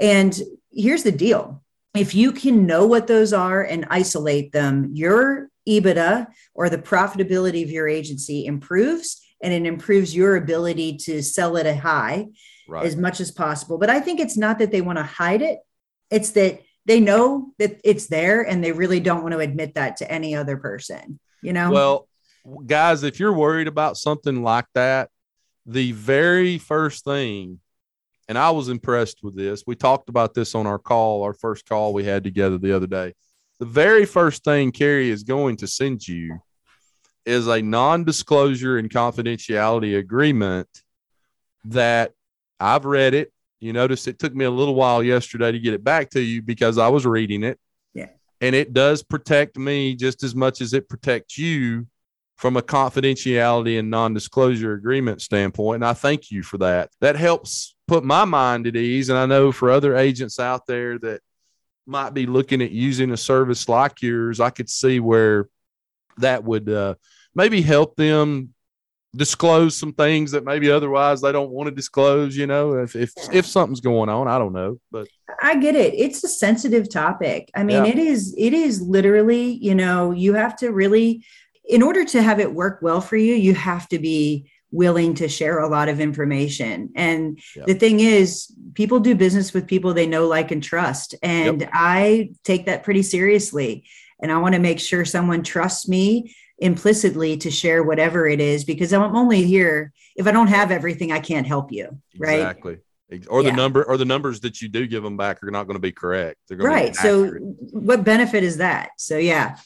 And 0.00 0.38
here's 0.72 1.02
the 1.02 1.12
deal 1.12 1.62
if 1.94 2.14
you 2.14 2.32
can 2.32 2.66
know 2.66 2.86
what 2.86 3.06
those 3.06 3.32
are 3.32 3.62
and 3.62 3.86
isolate 3.90 4.52
them, 4.52 4.90
your 4.94 5.48
EBITDA 5.68 6.26
or 6.54 6.68
the 6.68 6.78
profitability 6.78 7.62
of 7.62 7.70
your 7.70 7.88
agency 7.88 8.46
improves 8.46 9.20
and 9.42 9.52
it 9.52 9.66
improves 9.66 10.14
your 10.14 10.36
ability 10.36 10.96
to 10.98 11.22
sell 11.22 11.56
at 11.56 11.66
a 11.66 11.74
high 11.74 12.26
right. 12.68 12.86
as 12.86 12.96
much 12.96 13.20
as 13.20 13.30
possible. 13.30 13.78
But 13.78 13.90
I 13.90 14.00
think 14.00 14.20
it's 14.20 14.36
not 14.36 14.58
that 14.58 14.70
they 14.70 14.80
want 14.80 14.98
to 14.98 15.04
hide 15.04 15.42
it, 15.42 15.58
it's 16.10 16.30
that 16.30 16.60
they 16.86 17.00
know 17.00 17.52
that 17.58 17.80
it's 17.84 18.06
there 18.06 18.42
and 18.42 18.62
they 18.62 18.72
really 18.72 19.00
don't 19.00 19.22
want 19.22 19.32
to 19.32 19.38
admit 19.38 19.74
that 19.74 19.98
to 19.98 20.10
any 20.10 20.34
other 20.34 20.56
person, 20.56 21.18
you 21.42 21.52
know? 21.52 21.70
Well, 21.70 22.08
guys, 22.66 23.02
if 23.02 23.20
you're 23.20 23.32
worried 23.32 23.68
about 23.68 23.96
something 23.96 24.42
like 24.42 24.66
that, 24.74 25.10
the 25.66 25.92
very 25.92 26.58
first 26.58 27.04
thing 27.04 27.60
and 28.30 28.38
I 28.38 28.50
was 28.50 28.68
impressed 28.68 29.24
with 29.24 29.34
this. 29.34 29.64
We 29.66 29.74
talked 29.74 30.08
about 30.08 30.34
this 30.34 30.54
on 30.54 30.64
our 30.64 30.78
call, 30.78 31.24
our 31.24 31.34
first 31.34 31.66
call 31.66 31.92
we 31.92 32.04
had 32.04 32.22
together 32.22 32.58
the 32.58 32.74
other 32.74 32.86
day. 32.86 33.12
The 33.58 33.66
very 33.66 34.06
first 34.06 34.44
thing 34.44 34.70
Carey 34.70 35.10
is 35.10 35.24
going 35.24 35.56
to 35.56 35.66
send 35.66 36.06
you 36.06 36.38
is 37.26 37.48
a 37.48 37.60
non 37.60 38.04
disclosure 38.04 38.78
and 38.78 38.88
confidentiality 38.88 39.98
agreement 39.98 40.68
that 41.64 42.12
I've 42.60 42.84
read 42.84 43.14
it. 43.14 43.32
You 43.58 43.72
notice 43.72 44.06
it 44.06 44.20
took 44.20 44.32
me 44.32 44.44
a 44.44 44.50
little 44.50 44.76
while 44.76 45.02
yesterday 45.02 45.50
to 45.50 45.58
get 45.58 45.74
it 45.74 45.82
back 45.82 46.10
to 46.10 46.20
you 46.20 46.40
because 46.40 46.78
I 46.78 46.86
was 46.86 47.04
reading 47.04 47.42
it. 47.42 47.58
Yeah. 47.94 48.10
And 48.40 48.54
it 48.54 48.72
does 48.72 49.02
protect 49.02 49.58
me 49.58 49.96
just 49.96 50.22
as 50.22 50.36
much 50.36 50.60
as 50.60 50.72
it 50.72 50.88
protects 50.88 51.36
you 51.36 51.88
from 52.36 52.56
a 52.56 52.62
confidentiality 52.62 53.76
and 53.76 53.90
non 53.90 54.14
disclosure 54.14 54.74
agreement 54.74 55.20
standpoint. 55.20 55.82
And 55.82 55.84
I 55.84 55.94
thank 55.94 56.30
you 56.30 56.44
for 56.44 56.58
that. 56.58 56.90
That 57.00 57.16
helps 57.16 57.74
put 57.90 58.04
my 58.04 58.24
mind 58.24 58.68
at 58.68 58.76
ease. 58.76 59.08
And 59.08 59.18
I 59.18 59.26
know 59.26 59.50
for 59.50 59.68
other 59.68 59.96
agents 59.96 60.38
out 60.38 60.64
there 60.64 60.96
that 61.00 61.20
might 61.86 62.14
be 62.14 62.24
looking 62.24 62.62
at 62.62 62.70
using 62.70 63.10
a 63.10 63.16
service 63.16 63.68
like 63.68 64.00
yours, 64.00 64.38
I 64.38 64.50
could 64.50 64.70
see 64.70 65.00
where 65.00 65.48
that 66.18 66.44
would 66.44 66.68
uh, 66.68 66.94
maybe 67.34 67.60
help 67.60 67.96
them 67.96 68.54
disclose 69.16 69.76
some 69.76 69.92
things 69.92 70.30
that 70.30 70.44
maybe 70.44 70.70
otherwise 70.70 71.20
they 71.20 71.32
don't 71.32 71.50
want 71.50 71.66
to 71.66 71.74
disclose 71.74 72.36
you 72.36 72.46
know 72.46 72.74
if 72.74 72.94
if, 72.94 73.12
if 73.32 73.44
something's 73.44 73.80
going 73.80 74.08
on 74.08 74.28
i 74.28 74.38
don't 74.38 74.52
know 74.52 74.78
but 74.92 75.08
i 75.42 75.56
get 75.56 75.74
it 75.74 75.92
it's 75.94 76.22
a 76.22 76.28
sensitive 76.28 76.88
topic 76.88 77.50
i 77.56 77.64
mean 77.64 77.84
yeah. 77.84 77.90
it 77.90 77.98
is 77.98 78.32
it 78.38 78.54
is 78.54 78.80
literally 78.80 79.54
you 79.54 79.74
know 79.74 80.12
you 80.12 80.34
have 80.34 80.54
to 80.54 80.70
really 80.70 81.24
in 81.68 81.82
order 81.82 82.04
to 82.04 82.22
have 82.22 82.38
it 82.38 82.54
work 82.54 82.78
well 82.82 83.00
for 83.00 83.16
you 83.16 83.34
you 83.34 83.52
have 83.52 83.88
to 83.88 83.98
be 83.98 84.48
willing 84.72 85.14
to 85.14 85.28
share 85.28 85.58
a 85.58 85.68
lot 85.68 85.88
of 85.88 86.00
information. 86.00 86.90
And 86.94 87.38
Yep. 87.56 87.66
the 87.66 87.74
thing 87.74 88.00
is, 88.00 88.46
people 88.74 89.00
do 89.00 89.14
business 89.14 89.52
with 89.52 89.66
people 89.66 89.92
they 89.94 90.06
know, 90.06 90.26
like, 90.28 90.50
and 90.50 90.62
trust. 90.62 91.14
And 91.22 91.62
Yep. 91.62 91.70
I 91.72 92.30
take 92.44 92.66
that 92.66 92.82
pretty 92.84 93.02
seriously. 93.02 93.84
And 94.22 94.30
I 94.30 94.38
want 94.38 94.54
to 94.54 94.60
make 94.60 94.78
sure 94.80 95.04
someone 95.04 95.42
trusts 95.42 95.88
me 95.88 96.34
implicitly 96.58 97.36
to 97.38 97.50
share 97.50 97.82
whatever 97.82 98.26
it 98.28 98.40
is 98.40 98.64
because 98.64 98.92
I'm 98.92 99.16
only 99.16 99.42
here. 99.44 99.92
If 100.14 100.26
I 100.26 100.30
don't 100.32 100.48
have 100.48 100.70
everything, 100.70 101.10
I 101.10 101.20
can't 101.20 101.46
help 101.46 101.72
you. 101.72 101.98
Right. 102.18 102.34
Exactly. 102.40 102.78
Or 103.28 103.42
the 103.42 103.48
Yeah. 103.48 103.56
number 103.56 103.82
or 103.82 103.96
the 103.96 104.04
numbers 104.04 104.40
that 104.40 104.60
you 104.62 104.68
do 104.68 104.86
give 104.86 105.02
them 105.02 105.16
back 105.16 105.42
are 105.42 105.50
not 105.50 105.64
going 105.66 105.74
to 105.76 105.80
be 105.80 105.90
correct. 105.90 106.36
They're 106.46 106.58
going 106.58 106.70
Right. 106.70 106.94
To 106.94 107.00
be 107.02 107.08
So, 107.08 107.30
what 107.72 108.04
benefit 108.04 108.44
is 108.44 108.58
that? 108.58 108.90
So, 108.98 109.16
yeah. 109.16 109.56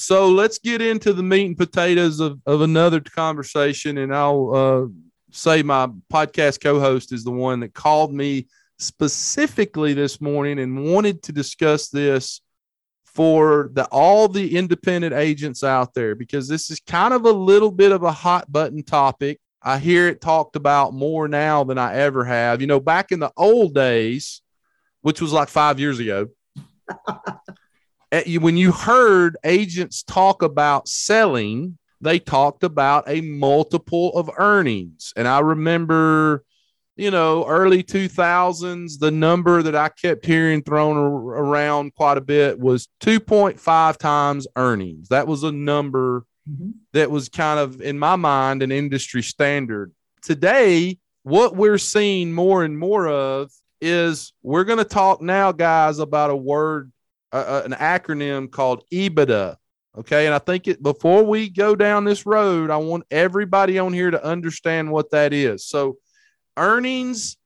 So 0.00 0.28
let's 0.28 0.58
get 0.58 0.80
into 0.80 1.12
the 1.12 1.22
meat 1.22 1.46
and 1.46 1.56
potatoes 1.56 2.20
of, 2.20 2.40
of 2.46 2.62
another 2.62 3.00
conversation 3.00 3.98
and 3.98 4.14
i'll 4.14 4.54
uh, 4.54 4.86
say 5.30 5.62
my 5.62 5.88
podcast 6.12 6.60
co-host 6.62 7.12
is 7.12 7.24
the 7.24 7.30
one 7.30 7.60
that 7.60 7.74
called 7.74 8.12
me 8.12 8.46
specifically 8.78 9.92
this 9.92 10.20
morning 10.20 10.58
and 10.58 10.92
wanted 10.92 11.22
to 11.22 11.32
discuss 11.32 11.88
this 11.88 12.40
for 13.04 13.70
the 13.74 13.84
all 13.86 14.28
the 14.28 14.56
independent 14.56 15.12
agents 15.12 15.62
out 15.62 15.92
there 15.94 16.14
because 16.14 16.48
this 16.48 16.70
is 16.70 16.80
kind 16.80 17.12
of 17.12 17.24
a 17.24 17.32
little 17.32 17.70
bit 17.70 17.92
of 17.92 18.02
a 18.02 18.12
hot 18.12 18.50
button 18.50 18.82
topic. 18.82 19.38
I 19.62 19.78
hear 19.78 20.08
it 20.08 20.20
talked 20.20 20.56
about 20.56 20.94
more 20.94 21.28
now 21.28 21.64
than 21.64 21.76
i 21.76 21.94
ever 21.96 22.24
have. 22.24 22.60
You 22.60 22.66
know 22.66 22.80
back 22.80 23.12
in 23.12 23.20
the 23.20 23.32
old 23.36 23.74
days 23.74 24.40
which 25.02 25.20
was 25.20 25.32
like 25.32 25.48
five 25.48 25.80
years 25.80 25.98
ago 25.98 26.28
when 28.12 28.56
you 28.56 28.72
heard 28.72 29.36
agents 29.44 30.02
talk 30.02 30.42
about 30.42 30.88
selling, 30.88 31.78
they 32.00 32.18
talked 32.18 32.64
about 32.64 33.04
a 33.08 33.20
multiple 33.20 34.12
of 34.16 34.30
earnings. 34.38 35.12
And 35.16 35.28
I 35.28 35.40
remember, 35.40 36.44
you 36.96 37.10
know, 37.10 37.46
early 37.46 37.82
2000s, 37.82 38.98
the 38.98 39.10
number 39.10 39.62
that 39.62 39.76
I 39.76 39.90
kept 39.90 40.24
hearing 40.24 40.62
thrown 40.62 40.96
around 40.96 41.94
quite 41.94 42.18
a 42.18 42.22
bit 42.22 42.58
was 42.58 42.88
2.5 43.00 43.96
times 43.98 44.46
earnings. 44.56 45.08
That 45.08 45.26
was 45.26 45.42
a 45.42 45.52
number 45.52 46.24
Mhm. 46.50 46.72
that 46.94 47.10
was 47.10 47.28
kind 47.28 47.60
of, 47.60 47.80
in 47.82 47.98
my 47.98 48.16
mind, 48.16 48.62
an 48.62 48.72
industry 48.72 49.22
standard. 49.22 49.92
Today, 50.22 50.98
what 51.22 51.54
we're 51.54 51.78
seeing 51.78 52.32
more 52.32 52.64
and 52.64 52.78
more 52.78 53.06
of 53.08 53.50
is 53.82 54.32
we're 54.42 54.64
going 54.64 54.78
to 54.78 54.84
talk 54.84 55.20
now, 55.20 55.52
guys, 55.52 55.98
about 55.98 56.30
a 56.30 56.36
word 56.36 56.90
uh, 57.32 57.62
an 57.64 57.72
acronym 57.72 58.50
called 58.50 58.84
EBITDA. 58.92 59.56
Okay. 59.98 60.26
And 60.26 60.34
I 60.34 60.38
think 60.38 60.68
it 60.68 60.82
before 60.82 61.24
we 61.24 61.48
go 61.48 61.74
down 61.74 62.04
this 62.04 62.26
road, 62.26 62.70
I 62.70 62.76
want 62.76 63.04
everybody 63.10 63.78
on 63.78 63.92
here 63.92 64.10
to 64.10 64.24
understand 64.24 64.90
what 64.90 65.10
that 65.10 65.32
is. 65.32 65.64
So 65.64 65.98
earnings, 66.56 67.36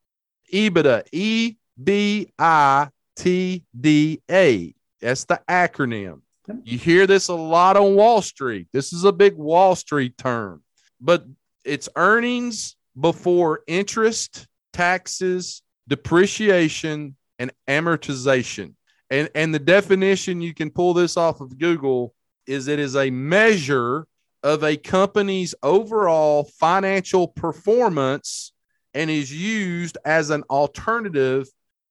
EBITDA, 0.53 1.05
E 1.13 1.57
B 1.83 2.29
I 2.39 2.89
T 3.17 3.65
D 3.79 4.21
A. 4.31 4.75
That's 5.01 5.25
the 5.25 5.41
acronym. 5.49 6.21
You 6.63 6.77
hear 6.77 7.07
this 7.07 7.29
a 7.29 7.35
lot 7.35 7.79
on 7.79 7.95
Wall 7.95 8.21
Street. 8.21 8.69
This 8.73 8.93
is 8.93 9.05
a 9.05 9.13
big 9.13 9.35
Wall 9.37 9.75
Street 9.75 10.19
term, 10.19 10.63
but 11.01 11.25
it's 11.65 11.89
earnings 11.97 12.77
before 13.01 13.63
interest, 13.67 14.47
taxes, 14.73 15.63
depreciation, 15.89 17.17
and 17.39 17.51
amortization 17.67 18.75
and 19.11 19.29
and 19.35 19.55
the 19.55 19.59
definition 19.59 20.41
you 20.41 20.55
can 20.55 20.71
pull 20.71 20.95
this 20.95 21.17
off 21.17 21.41
of 21.41 21.59
google 21.59 22.15
is 22.47 22.69
it 22.69 22.79
is 22.79 22.97
a 22.97 23.11
measure 23.11 24.07
of 24.43 24.63
a 24.63 24.77
company's 24.77 25.55
overall 25.63 26.45
financial 26.45 27.27
performance 27.27 28.53
and 28.93 29.11
is 29.11 29.33
used 29.33 29.97
as 30.05 30.31
an 30.31 30.43
alternative 30.51 31.49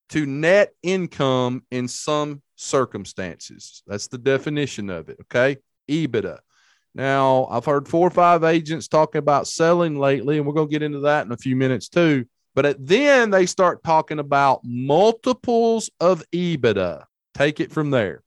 to 0.09 0.25
net 0.25 0.73
income 0.83 1.63
in 1.71 1.87
some 1.87 2.41
circumstances. 2.55 3.81
That's 3.87 4.07
the 4.07 4.19
definition 4.19 4.89
of 4.89 5.09
it 5.09 5.17
okay? 5.21 5.57
Ebitda. 5.89 6.39
Now 6.95 7.47
i've 7.49 7.65
heard 7.65 7.87
four 7.87 8.07
or 8.07 8.11
five 8.11 8.43
agents 8.43 8.87
talking 8.87 9.19
about 9.19 9.47
selling 9.47 9.97
lately 9.97 10.37
and 10.37 10.45
we're 10.45 10.53
going 10.53 10.67
to 10.67 10.71
get 10.71 10.83
into 10.83 10.99
that 11.01 11.25
in 11.25 11.31
a 11.31 11.37
few 11.37 11.55
minutes 11.55 11.89
too 11.89 12.25
but 12.55 12.75
then 12.79 13.31
they 13.31 13.45
start 13.45 13.83
talking 13.83 14.19
about 14.19 14.61
multiples 14.63 15.89
of 15.99 16.23
EBITDA. 16.31 17.05
Take 17.33 17.59
it 17.59 17.71
from 17.71 17.91
there. 17.91 18.21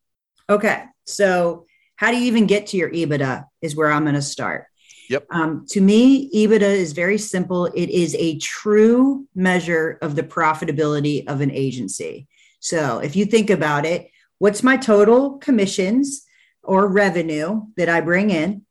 Okay. 0.49 0.85
So, 1.05 1.67
how 1.97 2.11
do 2.11 2.19
you 2.19 2.25
even 2.27 2.47
get 2.47 2.69
to 2.69 2.77
your 2.77 2.91
EBITDA 2.91 3.47
is 3.63 3.75
where 3.75 3.91
I'm 3.91 4.03
going 4.03 4.15
to 4.17 4.23
start. 4.23 4.67
Yep. 5.09 5.27
Um, 5.31 5.65
to 5.71 5.81
me, 5.81 6.31
EBITDA 6.33 6.63
is 6.63 6.93
very 6.93 7.17
simple. 7.17 7.67
It 7.67 7.89
is 7.91 8.15
a 8.19 8.39
true 8.39 9.27
measure 9.35 9.99
of 10.03 10.17
the 10.17 10.23
profitability 10.23 11.27
of 11.29 11.41
an 11.41 11.51
agency. 11.51 12.27
So, 12.61 12.99
if 12.99 13.15
you 13.15 13.25
think 13.25 13.51
about 13.51 13.87
it, 13.87 14.11
what's 14.39 14.63
my 14.63 14.77
total 14.77 15.39
commissions 15.39 16.25
or 16.63 16.89
revenue 16.89 17.63
that 17.77 17.89
I 17.89 18.01
bring 18.01 18.31
in? 18.31 18.63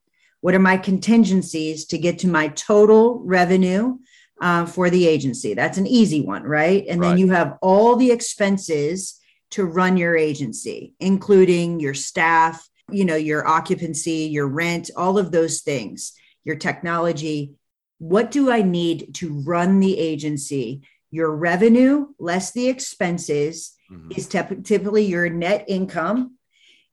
What 0.41 0.53
are 0.53 0.59
my 0.59 0.77
contingencies 0.77 1.85
to 1.85 1.97
get 1.97 2.19
to 2.19 2.27
my 2.27 2.49
total 2.49 3.21
revenue 3.23 3.97
uh, 4.41 4.65
for 4.65 4.89
the 4.89 5.07
agency? 5.07 5.53
That's 5.53 5.77
an 5.77 5.87
easy 5.87 6.21
one, 6.21 6.43
right? 6.43 6.85
And 6.87 7.01
then 7.03 7.17
you 7.17 7.31
have 7.31 7.57
all 7.61 7.95
the 7.95 8.11
expenses 8.11 9.19
to 9.51 9.65
run 9.65 9.97
your 9.97 10.15
agency, 10.17 10.93
including 10.99 11.79
your 11.79 11.93
staff, 11.93 12.67
you 12.91 13.05
know, 13.05 13.15
your 13.15 13.47
occupancy, 13.47 14.29
your 14.31 14.47
rent, 14.47 14.91
all 14.95 15.17
of 15.17 15.31
those 15.31 15.61
things, 15.61 16.13
your 16.43 16.55
technology. 16.55 17.53
What 17.99 18.31
do 18.31 18.51
I 18.51 18.61
need 18.61 19.15
to 19.15 19.41
run 19.41 19.79
the 19.79 19.97
agency? 19.97 20.81
Your 21.11 21.33
revenue 21.35 22.07
less 22.19 22.51
the 22.51 22.67
expenses 22.67 23.73
is 24.17 24.27
typ- 24.27 24.65
typically 24.65 25.05
your 25.05 25.29
net 25.29 25.65
income. 25.67 26.37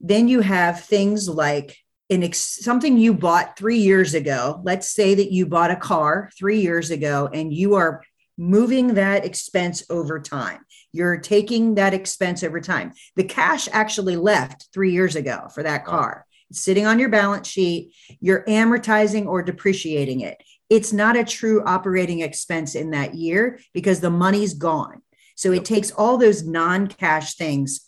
Then 0.00 0.28
you 0.28 0.40
have 0.40 0.84
things 0.84 1.28
like 1.28 1.76
ex- 2.20 2.62
something 2.62 2.98
you 2.98 3.14
bought 3.14 3.56
three 3.56 3.78
years 3.78 4.14
ago. 4.14 4.60
Let's 4.64 4.88
say 4.88 5.14
that 5.14 5.32
you 5.32 5.46
bought 5.46 5.70
a 5.70 5.76
car 5.76 6.30
three 6.36 6.60
years 6.60 6.90
ago 6.90 7.28
and 7.32 7.52
you 7.52 7.74
are 7.74 8.02
moving 8.36 8.94
that 8.94 9.24
expense 9.24 9.84
over 9.88 10.20
time. 10.20 10.60
You're 10.92 11.18
taking 11.18 11.76
that 11.76 11.94
expense 11.94 12.42
over 12.42 12.60
time. 12.60 12.92
The 13.16 13.24
cash 13.24 13.68
actually 13.72 14.16
left 14.16 14.68
three 14.72 14.92
years 14.92 15.16
ago 15.16 15.48
for 15.54 15.62
that 15.62 15.84
car. 15.84 16.26
It's 16.50 16.60
sitting 16.60 16.86
on 16.86 16.98
your 16.98 17.08
balance 17.08 17.48
sheet. 17.48 17.94
You're 18.20 18.44
amortizing 18.44 19.26
or 19.26 19.42
depreciating 19.42 20.20
it. 20.20 20.42
It's 20.68 20.92
not 20.92 21.16
a 21.16 21.24
true 21.24 21.62
operating 21.64 22.20
expense 22.20 22.74
in 22.74 22.90
that 22.90 23.14
year 23.14 23.58
because 23.72 24.00
the 24.00 24.10
money's 24.10 24.54
gone. 24.54 25.02
So 25.34 25.52
it 25.52 25.64
takes 25.64 25.90
all 25.90 26.18
those 26.18 26.44
non 26.44 26.88
cash 26.88 27.36
things 27.36 27.86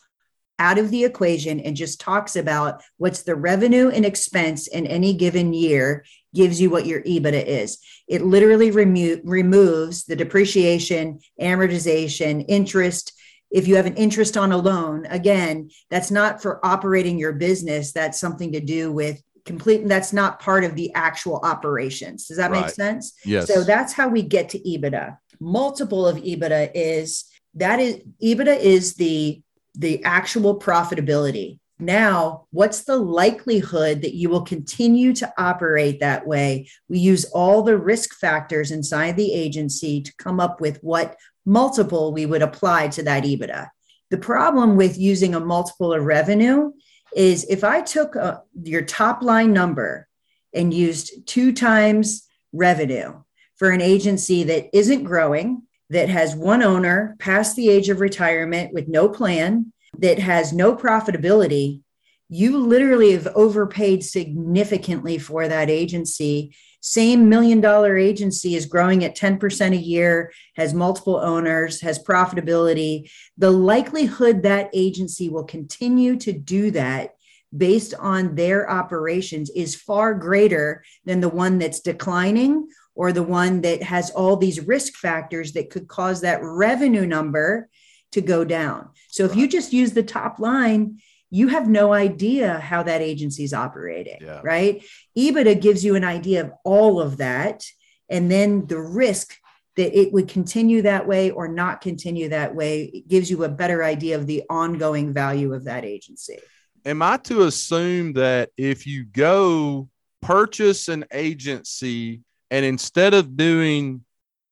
out 0.59 0.79
of 0.79 0.91
the 0.91 1.05
equation 1.05 1.61
and 1.61 1.77
just 1.77 2.01
talks 2.01 2.37
about 2.37 2.83
what's 2.97 3.23
the 3.23 3.35
revenue 3.35 3.89
and 3.89 4.05
expense 4.05 4.67
in 4.67 4.87
any 4.87 5.15
given 5.15 5.53
year 5.53 6.05
gives 6.35 6.61
you 6.61 6.71
what 6.71 6.87
your 6.87 7.01
EBITDA 7.03 7.45
is. 7.45 7.79
It 8.09 8.23
literally 8.23 8.71
remo- 8.71 9.21
removes 9.25 10.05
the 10.05 10.17
depreciation, 10.17 11.21
amortization, 11.41 12.45
interest. 12.49 13.13
If 13.51 13.69
you 13.69 13.77
have 13.77 13.87
an 13.87 13.97
interest 13.97 14.37
on 14.37 14.53
a 14.53 14.57
loan, 14.57 15.07
again, 15.07 15.71
that's 15.91 16.11
not 16.11 16.43
for 16.43 16.65
operating 16.65 17.19
your 17.19 17.33
business. 17.33 17.93
That's 17.93 18.19
something 18.19 18.53
to 18.53 18.61
do 18.61 18.93
with 18.93 19.23
complete. 19.45 19.87
That's 19.87 20.13
not 20.13 20.41
part 20.41 20.65
of 20.65 20.75
the 20.75 20.93
actual 20.95 21.41
operations. 21.45 22.27
Does 22.27 22.39
that 22.39 22.51
make 22.51 22.71
sense? 22.71 23.15
Yes. 23.25 23.47
So 23.47 23.63
that's 23.63 23.93
how 23.93 24.09
we 24.09 24.23
get 24.23 24.49
to 24.51 24.59
EBITDA. 24.59 25.17
Multiple 25.41 26.07
of 26.07 26.17
EBITDA 26.17 26.73
is 26.75 27.27
that 27.55 27.79
is 27.79 28.01
EBITDA 28.23 28.59
is 28.59 28.95
the 28.95 29.41
the 29.75 30.03
actual 30.05 30.59
profitability. 30.59 31.59
Now, 31.79 32.47
what's 32.51 32.85
the 32.85 32.97
likelihood 32.97 34.03
that 34.03 34.15
you 34.15 34.29
will 34.29 34.43
continue 34.43 35.13
to 35.15 35.33
operate 35.37 36.01
that 36.01 36.27
way? 36.27 36.69
We 36.89 37.01
use 37.01 37.25
all 37.27 37.63
the 37.63 37.77
risk 37.77 38.15
factors 38.15 38.71
inside 38.71 39.17
the 39.17 39.33
agency 39.33 40.01
to 40.03 40.17
come 40.17 40.39
up 40.39 40.61
with 40.61 40.79
what 40.83 41.17
multiple 41.45 42.13
we 42.13 42.27
would 42.27 42.43
apply 42.43 42.89
to 42.89 43.03
that 43.03 43.25
EBITDA. 43.25 43.69
The 44.11 44.19
problem 44.19 44.77
with 44.77 44.99
using 44.99 45.35
a 45.35 45.41
multiple 45.41 45.93
of 45.93 46.05
revenue 46.05 46.73
is 47.17 47.45
if 47.45 47.65
I 47.65 47.81
took 47.81 48.15
a, 48.15 48.43
your 48.63 48.83
top 48.83 49.23
line 49.23 49.53
number 49.53 50.07
and 50.53 50.73
used 50.73 51.27
two 51.27 51.53
times 51.53 52.27
revenue 52.53 53.21
for 53.57 53.71
an 53.71 53.81
agency 53.81 54.45
that 54.45 54.69
isn't 54.73 55.05
growing, 55.05 55.63
that 55.95 56.09
has 56.09 56.35
one 56.35 56.63
owner 56.63 57.17
past 57.19 57.55
the 57.55 57.69
age 57.69 57.89
of 57.89 58.01
retirement 58.01 58.75
with 58.75 58.89
no 58.89 59.09
plan, 59.09 59.73
that 59.99 60.19
has 60.19 60.53
no 60.53 60.75
profitability, 60.75 61.81
you 62.29 62.59
literally 62.59 63.13
have 63.13 63.29
overpaid 63.37 64.05
significantly 64.05 65.19
for 65.19 65.47
that 65.47 65.71
agency. 65.71 66.55
Same 66.81 67.29
million 67.29 67.61
dollar 67.61 67.97
agency 67.97 68.57
is 68.57 68.67
growing 68.67 69.05
at 69.05 69.17
10% 69.17 69.73
a 69.73 69.77
year, 69.77 70.33
has 70.57 70.75
multiple 70.75 71.17
owners, 71.17 71.81
has 71.81 72.03
profitability. 72.03 73.09
The 73.39 73.53
likelihood 73.53 74.43
that 74.43 74.71
agency 74.75 75.29
will 75.29 75.45
continue 75.45 76.17
to 76.17 76.33
do 76.33 76.73
that 76.73 77.15
based 77.57 77.95
on 77.95 78.35
their 78.35 78.69
operations 78.69 79.49
is 79.51 79.77
far 79.77 80.13
greater 80.13 80.83
than 81.05 81.21
the 81.21 81.29
one 81.29 81.59
that's 81.59 81.79
declining 81.79 82.69
or 82.95 83.13
the 83.13 83.23
one 83.23 83.61
that 83.63 83.83
has 83.83 84.11
all 84.11 84.37
these 84.37 84.61
risk 84.61 84.95
factors 84.95 85.53
that 85.53 85.71
could 85.71 85.89
cause 85.89 86.21
that 86.21 86.41
revenue 86.43 87.07
number 87.07 87.69
to 88.13 88.21
go 88.21 88.45
down. 88.45 88.91
So 89.09 89.25
if 89.25 89.35
you 89.35 89.49
just 89.49 89.73
use 89.73 89.93
the 89.93 90.03
top 90.03 90.39
line, 90.39 91.01
you 91.31 91.49
have 91.49 91.69
no 91.69 91.93
idea 91.93 92.61
how 92.61 92.85
that 92.85 93.01
agency 93.03 93.43
is 93.43 93.53
operating, 93.53 94.19
Yeah. 94.21 94.41
right? 94.45 94.85
EBITDA 95.19 95.61
gives 95.61 95.85
you 95.85 95.97
an 95.97 96.05
idea 96.05 96.43
of 96.45 96.53
all 96.65 97.01
of 97.01 97.17
that. 97.17 97.65
And 98.09 98.31
then 98.31 98.67
the 98.67 98.81
risk 98.81 99.35
that 99.77 99.99
it 99.99 100.13
would 100.13 100.29
continue 100.29 100.83
that 100.83 101.09
way 101.09 101.33
or 101.33 101.49
not 101.49 101.81
continue 101.81 102.29
that 102.29 102.55
way 102.55 102.85
it 102.85 103.09
gives 103.09 103.29
you 103.29 103.43
a 103.43 103.49
better 103.49 103.83
idea 103.83 104.17
of 104.17 104.29
the 104.29 104.45
ongoing 104.49 105.13
value 105.13 105.53
of 105.53 105.65
that 105.65 105.85
agency. 105.85 106.39
Am 106.87 107.03
I 107.03 107.17
to 107.25 107.43
assume 107.43 108.13
that 108.13 108.51
if 108.57 108.87
you 108.87 109.05
go 109.05 109.89
purchase 110.23 110.87
an 110.87 111.05
agency 111.13 112.21
and 112.55 112.65
instead 112.65 113.15
of 113.15 113.37
doing 113.37 114.05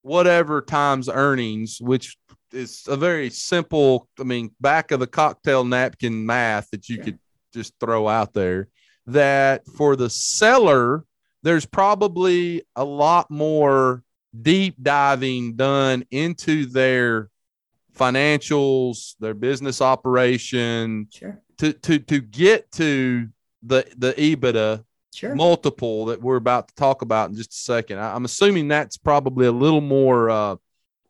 whatever 0.02 0.60
times 0.60 1.08
earnings, 1.08 1.78
which 1.80 2.16
is 2.52 2.82
a 2.88 2.96
very 2.96 3.30
simple, 3.30 4.08
I 4.18 4.24
mean, 4.24 4.50
back 4.60 4.90
of 4.90 4.98
the 4.98 5.06
cocktail 5.06 5.64
napkin 5.64 6.26
math 6.26 6.68
that 6.72 6.88
you 6.88 6.96
Sure. 6.96 7.04
could 7.04 7.18
just 7.54 7.74
throw 7.78 8.08
out 8.08 8.34
there, 8.34 8.66
that 9.06 9.64
for 9.68 9.94
the 9.94 10.10
seller, 10.10 11.04
there's 11.44 11.64
probably 11.64 12.64
a 12.74 12.84
lot 12.84 13.30
more 13.30 14.02
deep 14.40 14.74
diving 14.82 15.54
done 15.54 16.04
into 16.10 16.66
their 16.66 17.30
financials, 17.96 19.14
their 19.20 19.34
business 19.34 19.80
operation, 19.80 21.06
Sure. 21.12 21.40
to 21.58 21.72
to 21.72 22.00
to 22.00 22.20
get 22.20 22.70
to 22.72 23.28
the 23.62 23.86
the 23.96 24.12
EBITDA 24.14 24.84
Sure. 25.14 25.34
multiple 25.34 26.06
that 26.06 26.22
we're 26.22 26.36
about 26.36 26.68
to 26.68 26.74
talk 26.74 27.02
about 27.02 27.30
in 27.30 27.36
just 27.36 27.52
a 27.52 27.56
second. 27.56 27.98
I, 27.98 28.16
am 28.16 28.24
assuming 28.24 28.68
that's 28.68 28.96
probably 28.96 29.46
a 29.46 29.52
little 29.52 29.80
more 29.80 30.30
uh, 30.30 30.56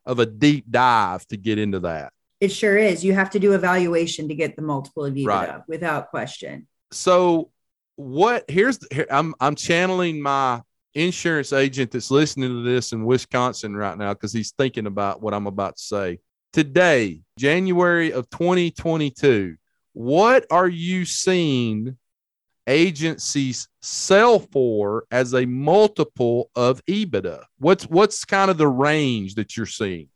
of 0.05 0.19
a 0.19 0.27
deep 0.27 0.65
dive 0.71 1.27
to 1.29 1.37
get 1.37 1.59
into 1.59 1.81
that. 1.81 2.13
It 2.41 2.51
sure 2.51 2.77
is. 2.77 3.05
You 3.05 3.13
have 3.15 3.31
to 3.31 3.39
do 3.39 3.53
evaluation 3.53 4.27
to 4.29 4.35
get 4.35 4.57
the 4.57 4.63
multiple 4.63 5.05
of 5.05 5.15
EBITDA 5.15 5.27
Right. 5.27 5.61
without 5.69 6.11
question. 6.11 6.67
So 6.91 7.51
what? 7.97 8.45
Here's 8.49 8.81
here, 8.91 9.07
I'm 9.11 9.35
I'm 9.41 9.55
channeling 9.55 10.21
my 10.21 10.63
insurance 10.95 11.53
agent 11.53 11.93
that's 11.93 12.11
listening 12.11 12.49
to 12.49 12.63
this 12.63 12.93
in 12.93 13.05
Wisconsin 13.05 13.77
right 13.77 13.97
now 13.97 14.13
because 14.13 14.33
he's 14.33 14.51
thinking 14.51 14.87
about 14.87 15.23
what 15.23 15.33
I'm 15.35 15.47
about 15.47 15.77
to 15.77 15.83
say. 15.83 16.19
Today, 16.53 17.21
January 17.39 18.13
of 18.13 18.29
2022, 18.31 19.57
what 19.95 20.45
are 20.51 20.69
you 20.69 21.05
seeing 21.05 21.97
agencies 22.67 23.69
sell 23.81 24.39
for 24.39 25.05
as 25.11 25.35
a 25.35 25.47
multiple 25.47 26.51
of 26.55 26.85
EBITDA? 26.87 27.45
What's 27.59 27.85
what's 27.85 28.25
kind 28.25 28.51
of 28.51 28.59
the 28.59 28.69
range 28.69 29.35
that 29.35 29.57
you're 29.57 29.67
seeing? 29.67 30.09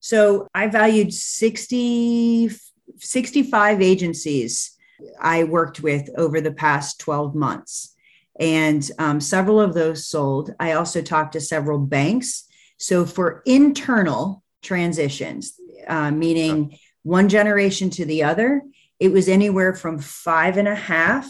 So 0.00 0.46
I 0.54 0.68
valued 0.68 1.12
60, 1.12 2.50
65 2.98 3.82
agencies 3.82 4.78
I 5.20 5.44
worked 5.44 5.80
with 5.80 6.10
over 6.16 6.40
the 6.40 6.52
past 6.52 7.00
12 7.00 7.34
months. 7.34 7.94
And 8.38 8.88
um, 8.98 9.20
several 9.20 9.60
of 9.60 9.74
those 9.74 10.06
sold. 10.06 10.54
I 10.60 10.72
also 10.72 11.02
talked 11.02 11.32
to 11.32 11.40
several 11.40 11.78
banks. 11.78 12.44
So 12.76 13.04
for 13.04 13.42
internal 13.46 14.42
transitions, 14.62 15.54
uh, 15.86 16.10
meaning 16.10 16.78
one 17.02 17.28
generation 17.28 17.90
to 17.90 18.04
the 18.04 18.22
other, 18.22 18.62
it 19.00 19.12
was 19.12 19.28
anywhere 19.28 19.74
from 19.74 19.98
five 19.98 20.56
and 20.56 20.68
a 20.68 20.74
half 20.74 21.28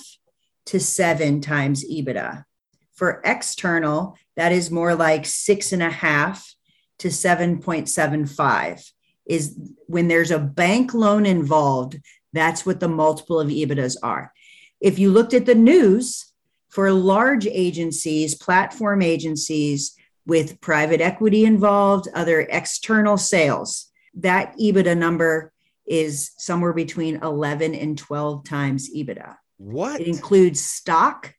to 0.69 0.79
seven 0.79 1.41
times 1.41 1.85
EBITDA. 1.91 2.45
For 2.93 3.23
external, 3.25 4.19
that 4.37 4.53
is 4.53 4.71
more 4.71 4.95
like 4.95 5.25
six 5.25 5.73
and 5.73 5.83
a 5.83 5.91
half 5.91 6.55
to 6.99 7.09
7.75 7.09 8.93
is 9.25 9.57
when 9.87 10.09
there's 10.09 10.31
a 10.31 10.39
bank 10.39 10.95
loan 10.95 11.27
involved 11.27 11.99
that's 12.35 12.67
what 12.67 12.81
the 12.81 12.89
multiple 12.89 13.41
of 13.41 13.49
ebitdas 13.49 13.97
are. 14.03 14.33
If 14.81 14.99
you 14.99 15.11
looked 15.11 15.33
at 15.33 15.47
the 15.47 15.55
news 15.55 16.33
for 16.69 16.93
large 16.93 17.47
agencies 17.47 18.35
platform 18.35 19.01
agencies 19.01 19.97
with 20.27 20.61
private 20.61 21.01
equity 21.01 21.47
involved 21.47 22.09
other 22.15 22.41
external 22.41 23.17
sales 23.17 23.91
that 24.15 24.55
ebitda 24.59 24.97
number 24.97 25.53
is 25.87 26.33
somewhere 26.37 26.75
between 26.75 27.23
11 27.23 27.75
and 27.75 27.97
12 27.97 28.45
times 28.45 28.91
ebitda 28.95 29.37
What? 29.59 30.01
it 30.01 30.07
includes 30.09 30.61
stock, 30.65 31.35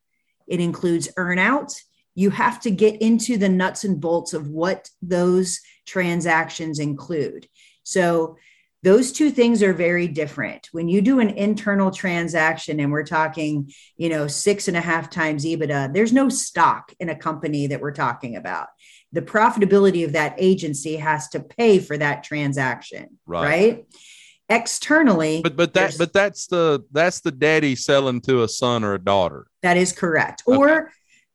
it 0.47 0.59
includes 0.59 1.09
earnout. 1.17 1.73
You 2.15 2.29
have 2.31 2.59
to 2.61 2.71
get 2.71 3.01
into 3.01 3.37
the 3.37 3.49
nuts 3.49 3.83
and 3.83 3.99
bolts 3.99 4.33
of 4.33 4.49
what 4.49 4.89
those 5.01 5.59
transactions 5.85 6.79
include. 6.79 7.47
So, 7.83 8.37
those 8.81 9.11
two 9.11 9.29
things 9.29 9.61
are 9.61 9.73
very 9.73 10.07
different. 10.07 10.69
When 10.71 10.87
you 10.87 11.01
do 11.01 11.19
an 11.19 11.31
internal 11.31 11.91
transaction 11.91 12.79
and 12.79 12.93
we're 12.93 13.03
talking, 13.03 13.73
you 13.97 14.07
know, 14.07 14.27
six 14.27 14.69
and 14.69 14.77
a 14.77 14.81
half 14.81 15.09
times 15.09 15.43
EBITDA, 15.43 15.93
there's 15.93 16.13
no 16.13 16.29
stock 16.29 16.93
in 16.97 17.09
a 17.09 17.15
company 17.15 17.67
that 17.67 17.81
we're 17.81 17.91
talking 17.91 18.37
about. 18.37 18.67
The 19.11 19.21
profitability 19.21 20.05
of 20.05 20.13
that 20.13 20.35
agency 20.37 20.95
has 20.95 21.27
to 21.29 21.41
pay 21.41 21.79
for 21.79 21.97
that 21.97 22.23
transaction, 22.23 23.19
Right. 23.25 23.43
right? 23.43 23.85
Externally, 24.49 25.41
But 25.43 25.55
but 25.55 25.73
that 25.75 25.95
but 25.97 26.11
that's 26.11 26.47
the 26.47 26.83
that's 26.91 27.21
the 27.21 27.31
daddy 27.31 27.75
selling 27.75 28.19
to 28.21 28.43
a 28.43 28.47
son 28.47 28.83
or 28.83 28.95
a 28.95 28.99
daughter. 28.99 29.45
That 29.61 29.77
is 29.77 29.91
correct. 29.91 30.43
Okay. 30.47 30.57
Or 30.57 30.91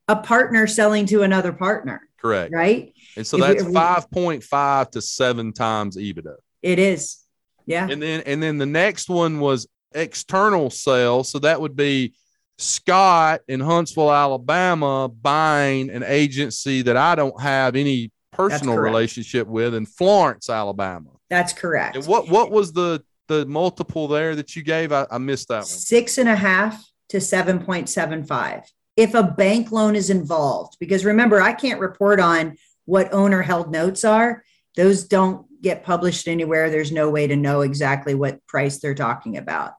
a 0.09 0.17
partner 0.17 0.67
selling 0.67 1.07
to 1.07 1.23
another 1.23 1.53
partner, 1.53 2.03
Correct. 2.21 2.53
right? 2.53 2.93
And 3.17 3.27
so 3.27 3.37
If 3.39 3.43
that's 3.43 3.62
we- 3.65 3.73
five 3.73 4.11
point 4.11 4.43
five 4.43 4.91
to 4.91 5.01
seven 5.01 5.53
times 5.53 5.97
EBITDA. 5.97 6.35
It 6.62 6.79
is. 6.79 7.19
Yeah. 7.67 7.89
And 7.89 8.03
then 8.03 8.23
and 8.27 8.43
then 8.43 8.59
the 8.59 8.67
next 8.67 9.09
one 9.09 9.39
was 9.41 9.67
external 9.95 10.69
sales. 10.71 11.31
So 11.31 11.39
that 11.39 11.61
would 11.61 11.77
be 11.77 12.15
Scott 12.59 13.41
in 13.49 13.61
Huntsville, 13.61 14.12
Alabama, 14.12 15.09
buying 15.09 15.89
an 15.91 16.03
agency 16.03 16.83
that 16.83 16.97
I 16.97 17.15
don't 17.15 17.41
have 17.41 17.77
any 17.77 18.11
personal 18.33 18.77
relationship 18.77 19.47
with 19.47 19.75
in 19.75 19.87
Florence, 19.87 20.51
Alabama. 20.51 21.11
That's 21.35 21.53
correct. 21.53 21.97
And 21.97 22.07
what 22.07 22.28
what 22.28 22.53
was 22.53 22.72
the 22.72 23.03
the 23.26 23.45
multiple 23.47 24.07
there 24.07 24.37
that 24.37 24.55
you 24.55 24.62
gave? 24.62 24.93
I, 24.93 25.05
I 25.11 25.18
missed 25.18 25.49
that 25.49 25.57
one. 25.57 25.64
Six 25.64 26.16
and 26.18 26.28
a 26.28 26.37
half 26.37 26.80
to 27.09 27.16
7.75. 27.16 28.62
If 28.97 29.14
a 29.14 29.24
bank 29.24 29.72
loan 29.72 29.97
is 29.97 30.11
involved, 30.11 30.76
because 30.78 31.05
remember, 31.05 31.41
I 31.41 31.53
can't 31.53 31.80
report 31.80 32.20
on 32.20 32.57
what 32.85 33.12
owner 33.12 33.43
held 33.43 33.72
notes 33.72 34.05
are, 34.05 34.45
those 34.76 35.05
don't 35.05 35.47
get 35.61 35.82
published 35.82 36.28
anywhere. 36.28 36.70
There's 36.70 36.93
no 36.93 37.11
way 37.11 37.26
to 37.26 37.35
know 37.35 37.62
exactly 37.62 38.14
what 38.14 38.47
price 38.47 38.78
they're 38.78 38.95
talking 38.95 39.37
about. 39.37 39.72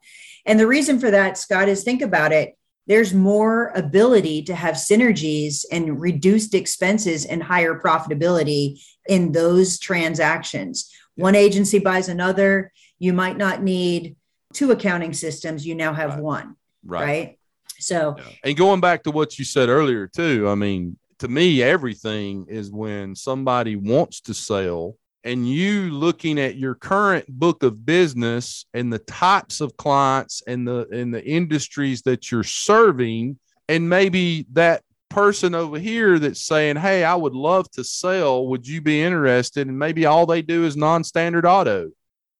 And 0.46 0.60
the 0.60 0.68
reason 0.68 1.00
for 1.00 1.10
that, 1.12 1.38
Scott, 1.38 1.70
is 1.70 1.84
think 1.84 2.02
about 2.02 2.34
it. 2.34 2.58
There's 2.88 3.14
more 3.14 3.72
ability 3.76 4.44
to 4.44 4.56
have 4.56 4.76
synergies 4.76 5.64
and 5.72 6.02
reduced 6.02 6.54
expenses 6.54 7.26
and 7.26 7.42
higher 7.42 7.80
profitability 7.80 8.82
in 9.08 9.32
those 9.32 9.80
transactions. 9.80 10.92
One 11.16 11.36
agency 11.36 11.80
buys 11.80 12.10
another. 12.10 12.72
You 13.00 13.14
might 13.14 13.38
not 13.38 13.64
need 13.64 14.16
two 14.54 14.72
accounting 14.72 15.14
systems. 15.14 15.66
You 15.66 15.76
now 15.76 15.94
have 15.94 16.12
Right. 16.16 16.24
one, 16.24 16.56
Right. 16.84 17.04
right? 17.04 17.40
So, 17.80 18.16
Yeah. 18.18 18.24
And 18.44 18.58
going 18.58 18.80
back 18.82 19.04
to 19.04 19.12
what 19.12 19.38
you 19.40 19.46
said 19.46 19.70
earlier, 19.70 20.08
too, 20.08 20.48
I 20.48 20.56
mean, 20.56 20.98
to 21.20 21.28
me, 21.28 21.62
everything 21.64 22.46
is 22.50 22.72
when 22.72 23.16
somebody 23.16 23.76
wants 23.76 24.22
to 24.22 24.34
sell 24.34 24.98
and 25.24 25.50
you 25.50 25.90
looking 25.90 26.38
at 26.40 26.56
your 26.58 26.76
current 26.76 27.26
book 27.28 27.64
of 27.64 27.86
business 27.86 28.66
and 28.74 28.92
the 28.94 29.00
types 29.00 29.60
of 29.60 29.76
clients 29.78 30.44
and 30.46 30.68
the 30.68 30.88
and 30.92 31.14
the 31.14 31.26
industries 31.26 32.02
that 32.04 32.32
you're 32.32 32.44
serving, 32.44 33.40
and 33.68 33.90
maybe 33.90 34.46
that 34.54 34.84
person 35.16 35.56
over 35.56 35.80
here 35.80 36.20
that's 36.20 36.44
saying, 36.44 36.76
Hey, 36.76 37.06
I 37.06 37.16
would 37.16 37.34
love 37.34 37.72
to 37.72 37.86
sell. 37.86 38.48
Would 38.48 38.68
you 38.68 38.82
be 38.82 39.02
interested? 39.02 39.66
And 39.66 39.80
maybe 39.80 40.06
all 40.06 40.26
they 40.26 40.42
do 40.42 40.66
is 40.66 40.76
non-standard 40.76 41.46
auto. 41.46 41.92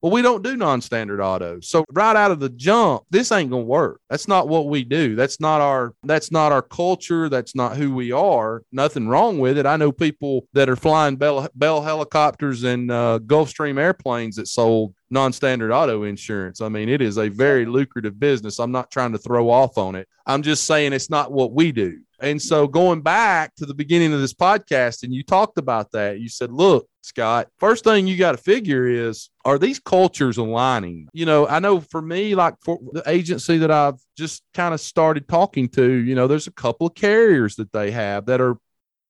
Well, 0.02 0.12
we 0.12 0.20
don't 0.20 0.44
do 0.44 0.56
non-standard 0.56 1.22
auto. 1.22 1.58
So 1.60 1.86
right 1.90 2.14
out 2.14 2.30
of 2.30 2.38
the 2.38 2.50
jump, 2.50 3.04
this 3.08 3.32
ain't 3.32 3.50
gonna 3.50 3.62
work. 3.62 4.02
That's 4.10 4.28
not 4.28 4.46
what 4.46 4.68
we 4.68 4.84
do. 4.84 5.16
That's 5.16 5.40
not 5.40 5.62
our 5.62 5.94
that's 6.04 6.30
not 6.30 6.52
our 6.52 6.60
culture. 6.60 7.30
That's 7.30 7.54
not 7.54 7.78
who 7.78 7.94
we 7.94 8.12
are. 8.12 8.62
Nothing 8.70 9.08
wrong 9.08 9.38
with 9.38 9.56
it. 9.56 9.64
I 9.64 9.78
know 9.78 9.90
people 9.90 10.46
that 10.52 10.68
are 10.68 10.76
flying 10.76 11.16
Bell, 11.16 11.48
Bell 11.54 11.80
helicopters 11.80 12.62
and 12.62 12.90
uh, 12.90 13.20
Gulfstream 13.24 13.78
airplanes 13.80 14.36
that 14.36 14.48
sold 14.48 14.94
non-standard 15.08 15.72
auto 15.72 16.02
insurance. 16.02 16.60
I 16.60 16.68
mean, 16.68 16.90
it 16.90 17.00
is 17.00 17.16
a 17.16 17.28
very 17.28 17.64
lucrative 17.64 18.20
business. 18.20 18.58
I'm 18.58 18.72
not 18.72 18.90
trying 18.90 19.12
to 19.12 19.18
throw 19.18 19.48
off 19.48 19.78
on 19.78 19.94
it. 19.94 20.08
I'm 20.26 20.42
just 20.42 20.66
saying 20.66 20.92
it's 20.92 21.10
not 21.10 21.32
what 21.32 21.52
we 21.52 21.72
do. 21.72 22.00
And 22.20 22.40
so 22.40 22.66
going 22.66 23.02
back 23.02 23.54
to 23.56 23.66
the 23.66 23.74
beginning 23.74 24.12
of 24.12 24.20
this 24.20 24.32
podcast, 24.32 25.02
and 25.02 25.12
you 25.12 25.22
talked 25.22 25.58
about 25.58 25.92
that, 25.92 26.18
you 26.18 26.28
said, 26.28 26.50
look, 26.50 26.88
Scott, 27.02 27.48
first 27.58 27.84
thing 27.84 28.06
you 28.06 28.16
got 28.16 28.32
to 28.32 28.38
figure 28.38 28.86
is, 28.86 29.30
are 29.44 29.58
these 29.58 29.78
cultures 29.78 30.38
aligning? 30.38 31.08
You 31.12 31.26
know, 31.26 31.46
I 31.46 31.58
know 31.58 31.80
for 31.80 32.02
me, 32.02 32.34
like 32.34 32.54
for 32.62 32.78
the 32.92 33.02
agency 33.06 33.58
that 33.58 33.70
I've 33.70 34.00
just 34.16 34.42
kind 34.54 34.74
of 34.74 34.80
started 34.80 35.28
talking 35.28 35.68
to, 35.70 35.92
you 35.92 36.14
know, 36.14 36.26
there's 36.26 36.46
a 36.48 36.52
couple 36.52 36.86
of 36.86 36.94
carriers 36.94 37.56
that 37.56 37.72
they 37.72 37.90
have 37.90 38.26
that 38.26 38.40
are 38.40 38.56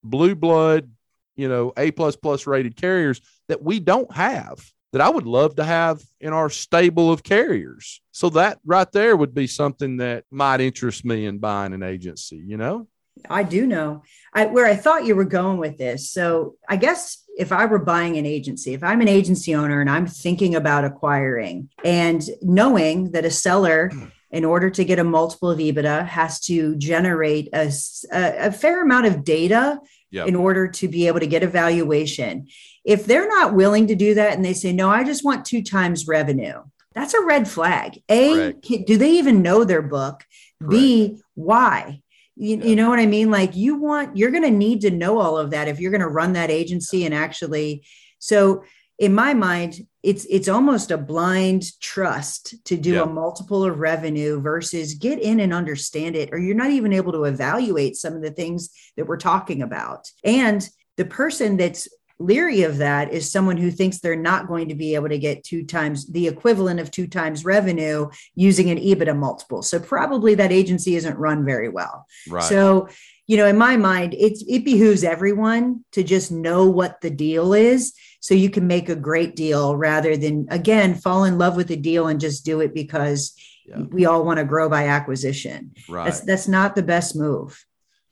blue 0.03 0.35
blood 0.35 0.91
you 1.37 1.49
know, 1.49 1.73
A 1.77 1.91
plus 1.91 2.17
plus 2.17 2.47
rated 2.47 2.77
carriers 2.77 3.21
that 3.49 3.63
we 3.63 3.79
don't 3.79 4.11
have 4.13 4.59
that 4.93 5.01
I 5.01 5.11
would 5.11 5.27
love 5.27 5.57
to 5.57 5.65
have 5.65 6.03
in 6.21 6.33
our 6.33 6.49
stable 6.49 7.13
of 7.13 7.23
carriers. 7.23 8.01
So 8.13 8.31
that 8.31 8.59
right 8.65 8.91
there 8.93 9.17
would 9.17 9.35
be 9.35 9.47
something 9.47 9.99
that 9.99 10.25
might 10.31 10.61
interest 10.61 11.05
me 11.05 11.27
in 11.27 11.39
buying 11.39 11.75
an 11.75 11.83
agency, 11.83 12.37
you 12.37 12.57
know? 12.57 12.89
I 13.29 13.43
do 13.43 13.67
know 13.67 14.03
I, 14.33 14.47
where 14.47 14.67
I 14.67 14.77
thought 14.77 15.07
you 15.07 15.17
were 15.17 15.25
going 15.25 15.59
with 15.59 15.79
this. 15.79 16.11
So 16.11 16.57
I 16.69 16.77
guess 16.77 17.25
if 17.39 17.53
I 17.53 17.67
were 17.67 17.79
buying 17.79 18.17
an 18.17 18.27
agency, 18.27 18.75
if 18.75 18.83
I'm 18.83 19.01
an 19.01 19.09
agency 19.09 19.55
owner 19.55 19.81
and 19.81 19.91
I'm 19.91 20.07
thinking 20.07 20.55
about 20.55 20.85
acquiring 20.85 21.69
and 21.85 22.23
knowing 22.43 23.13
that 23.13 23.25
a 23.25 23.31
seller, 23.31 23.91
in 24.31 24.45
order 24.45 24.71
to 24.71 24.85
get 24.85 24.99
a 24.99 25.05
multiple 25.05 25.51
of 25.51 25.59
EBITDA, 25.59 26.07
has 26.07 26.41
to 26.41 26.77
generate 26.77 27.49
a, 27.53 27.73
a, 28.13 28.47
a 28.49 28.53
fair 28.53 28.83
amount 28.83 29.07
of 29.07 29.25
data 29.25 29.79
yep. 30.11 30.27
in 30.29 30.35
order 30.35 30.69
to 30.69 30.89
be 30.89 31.07
able 31.07 31.21
to 31.21 31.27
get 31.27 31.43
a 31.43 31.49
valuation. 31.49 32.49
If 32.85 33.07
they're 33.07 33.29
not 33.29 33.55
willing 33.55 33.87
to 33.89 33.95
do 33.95 34.15
that 34.15 34.35
and 34.35 34.45
they 34.45 34.53
say, 34.53 34.73
no, 34.73 34.91
I 34.91 35.05
just 35.05 35.25
want 35.25 35.45
two 35.45 35.63
times 35.63 36.07
revenue, 36.07 36.63
that's 36.95 37.15
a 37.15 37.25
red 37.25 37.49
flag. 37.49 38.03
A, 38.09 38.53
do 38.53 38.97
they 38.97 39.13
even 39.13 39.43
know 39.43 39.65
their 39.65 39.83
book? 39.83 40.25
Correct. 40.59 40.71
B, 40.71 41.19
why? 41.35 42.03
You, 42.37 42.59
yeah. 42.59 42.65
you 42.65 42.77
know 42.77 42.89
what 42.89 42.99
I 42.99 43.07
mean? 43.07 43.31
Like 43.31 43.57
you 43.57 43.77
want, 43.77 44.17
you're 44.17 44.31
going 44.31 44.43
to 44.43 44.51
need 44.51 44.83
to 44.83 44.91
know 44.91 45.19
all 45.19 45.39
of 45.39 45.51
that 45.51 45.69
if 45.69 45.81
you're 45.81 45.91
going 45.91 46.01
to 46.01 46.09
run 46.09 46.35
that 46.35 46.51
agency 46.51 47.05
and 47.05 47.15
actually. 47.15 47.85
So 48.19 48.63
in 48.99 49.15
my 49.15 49.35
mind, 49.35 49.87
it's 50.03 50.25
it's 50.31 50.49
almost 50.49 50.91
a 50.91 50.97
blind 50.97 51.65
trust 51.81 52.55
to 52.67 52.77
do 52.77 52.95
yeah. 52.95 53.03
a 53.03 53.07
multiple 53.07 53.65
of 53.65 53.79
revenue 53.79 54.41
versus 54.41 54.95
get 54.95 55.21
in 55.21 55.41
and 55.41 55.53
understand 55.53 56.17
it, 56.17 56.31
or 56.33 56.39
you're 56.39 56.55
not 56.55 56.71
even 56.71 56.93
able 56.93 57.13
to 57.13 57.25
evaluate 57.25 57.97
some 57.97 58.15
of 58.15 58.23
the 58.23 58.31
things 58.31 58.71
that 58.97 59.07
we're 59.07 59.19
talking 59.19 59.63
about. 59.63 60.09
And 60.25 60.67
the 60.97 61.05
person 61.05 61.59
that's 61.59 61.89
leery 62.19 62.63
of 62.63 62.79
that 62.79 63.13
is 63.13 63.31
someone 63.31 63.57
who 63.57 63.71
thinks 63.71 63.99
they're 63.99 64.17
not 64.17 64.49
going 64.49 64.69
to 64.69 64.75
be 64.75 64.95
able 64.95 65.09
to 65.09 65.19
get 65.19 65.45
two 65.45 65.65
times 65.65 66.07
the 66.07 66.27
equivalent 66.27 66.81
of 66.81 66.91
two 66.91 67.07
times 67.07 67.45
revenue 67.45 68.09
using 68.35 68.71
an 68.71 68.79
EBITDA 68.79 69.17
multiple. 69.17 69.63
So 69.63 69.79
probably 69.79 70.35
that 70.37 70.53
agency 70.53 70.97
isn't 70.97 71.19
run 71.19 71.45
very 71.45 71.69
well. 71.69 72.07
Right. 72.29 72.43
So, 72.43 72.89
you 73.27 73.37
know, 73.37 73.47
in 73.47 73.59
my 73.59 73.77
mind, 73.77 74.15
it's 74.19 74.43
it 74.49 74.65
behooves 74.65 75.05
everyone 75.05 75.85
to 75.93 76.03
just 76.03 76.33
know 76.33 76.67
what 76.67 77.01
the 77.01 77.11
deal 77.11 77.53
is 77.53 77.93
so 78.21 78.35
you 78.35 78.51
can 78.51 78.67
make 78.67 78.89
a 78.89 78.97
great 78.97 79.37
deal 79.37 79.77
rather 79.77 80.17
than 80.17 80.47
again 80.51 80.95
fall 80.95 81.25
in 81.25 81.39
love 81.39 81.57
with 81.57 81.69
the 81.69 81.77
deal 81.77 82.09
and 82.09 82.21
just 82.21 82.45
do 82.45 82.61
it 82.61 82.73
because 82.73 83.35
yeah. 83.67 83.81
we 83.91 84.07
all 84.07 84.25
want 84.25 84.39
to 84.39 84.45
grow 84.45 84.69
by 84.69 84.89
acquisition. 84.89 85.73
Right. 85.89 86.05
That's 86.05 86.21
that's 86.21 86.49
not 86.49 86.75
the 86.75 86.83
best 86.83 87.15
move. 87.15 87.63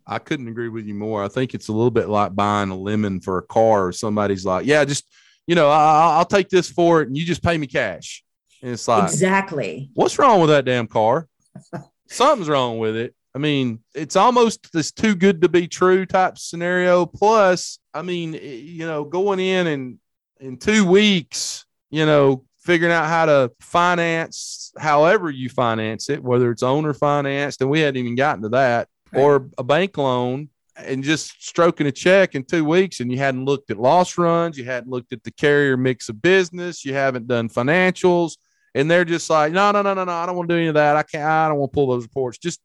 I 0.06 0.18
couldn't 0.18 0.48
agree 0.48 0.68
with 0.68 0.86
you 0.86 0.94
more. 0.94 1.24
I 1.24 1.28
think 1.28 1.54
it's 1.54 1.68
a 1.68 1.72
little 1.72 1.90
bit 1.90 2.08
like 2.08 2.34
buying 2.34 2.70
a 2.70 2.76
lemon 2.76 3.20
for 3.20 3.38
a 3.38 3.42
car. 3.42 3.86
Or 3.86 3.92
somebody's 3.92 4.44
like, 4.44 4.66
"Yeah, 4.66 4.84
just 4.84 5.08
you 5.46 5.54
know, 5.54 5.68
I, 5.68 6.18
will 6.18 6.24
take 6.24 6.48
this 6.48 6.70
for 6.70 7.02
it, 7.02 7.08
and 7.08 7.16
you 7.16 7.24
just 7.24 7.42
pay 7.42 7.56
me 7.56 7.66
cash." 7.66 8.22
And 8.62 8.72
it's 8.72 8.88
like, 8.88 9.04
exactly. 9.04 9.90
What's 9.94 10.18
wrong 10.18 10.40
with 10.40 10.50
that 10.50 10.64
damn 10.64 10.86
car? 10.86 11.28
Something's 12.08 12.48
wrong 12.48 12.78
with 12.78 12.96
it. 12.96 13.14
I 13.34 13.38
mean, 13.38 13.80
it's 13.94 14.16
almost 14.16 14.72
this 14.72 14.92
too 14.92 15.14
good 15.14 15.42
to 15.42 15.48
be 15.48 15.66
true 15.66 16.06
type 16.06 16.38
scenario. 16.38 17.04
Plus, 17.04 17.78
I 17.92 18.02
mean, 18.02 18.34
eh, 18.34 18.38
you 18.38 18.86
know, 18.86 19.04
going 19.04 19.40
in 19.40 19.66
and 19.66 19.98
in 20.40 20.56
two 20.56 20.86
weeks, 20.86 21.64
you 21.90 22.06
know, 22.06 22.44
figuring 22.58 22.92
out 22.92 23.06
how 23.06 23.26
to 23.26 23.52
finance 23.60 24.72
however 24.78 25.30
you 25.30 25.48
finance 25.48 26.08
it, 26.10 26.22
whether 26.22 26.50
it's 26.50 26.62
owner 26.62 26.94
financed, 26.94 27.60
and 27.60 27.70
we 27.70 27.80
hadn't 27.80 27.96
even 27.96 28.14
gotten 28.14 28.42
to 28.42 28.48
that 28.50 28.88
or 29.16 29.48
a 29.58 29.64
bank 29.64 29.96
loan 29.98 30.48
and 30.76 31.04
just 31.04 31.42
stroking 31.42 31.86
a 31.86 31.92
check 31.92 32.34
in 32.34 32.44
two 32.44 32.64
weeks 32.64 33.00
and 33.00 33.10
you 33.10 33.18
hadn't 33.18 33.44
looked 33.44 33.70
at 33.70 33.78
loss 33.78 34.18
runs, 34.18 34.58
you 34.58 34.64
hadn't 34.64 34.90
looked 34.90 35.12
at 35.12 35.22
the 35.22 35.30
carrier 35.30 35.76
mix 35.76 36.08
of 36.08 36.20
business, 36.20 36.84
you 36.84 36.94
haven't 36.94 37.26
done 37.26 37.48
financials, 37.48 38.36
and 38.74 38.90
they're 38.90 39.04
just 39.04 39.30
like, 39.30 39.52
no, 39.52 39.70
no, 39.70 39.82
no, 39.82 39.94
no, 39.94 40.04
no, 40.04 40.12
I 40.12 40.26
don't 40.26 40.36
want 40.36 40.48
to 40.48 40.54
do 40.54 40.58
any 40.58 40.68
of 40.68 40.74
that. 40.74 40.96
I 40.96 41.02
can't. 41.02 41.24
I 41.24 41.48
don't 41.48 41.58
want 41.58 41.72
to 41.72 41.74
pull 41.74 41.86
those 41.88 42.04
reports. 42.04 42.38
Just 42.38 42.60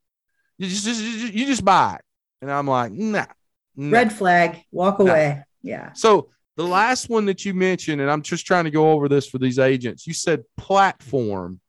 you 0.57 0.67
just, 0.67 0.85
just 0.85 1.33
you 1.33 1.45
just 1.45 1.63
buy 1.63 1.95
it. 1.95 2.05
And 2.41 2.51
I'm 2.51 2.67
like, 2.67 2.91
nah, 2.91 3.25
nah 3.75 3.91
red 3.91 4.11
flag, 4.11 4.63
walk 4.71 4.99
nah. 4.99 5.05
away. 5.05 5.43
Yeah. 5.61 5.93
So 5.93 6.29
the 6.57 6.65
last 6.65 7.09
one 7.09 7.25
that 7.25 7.45
you 7.45 7.53
mentioned, 7.53 8.01
and 8.01 8.09
I'm 8.09 8.21
just 8.21 8.45
trying 8.45 8.65
to 8.65 8.71
go 8.71 8.91
over 8.91 9.07
this 9.07 9.27
for 9.27 9.37
these 9.37 9.59
agents. 9.59 10.07
You 10.07 10.13
said 10.13 10.43
platform 10.57 11.59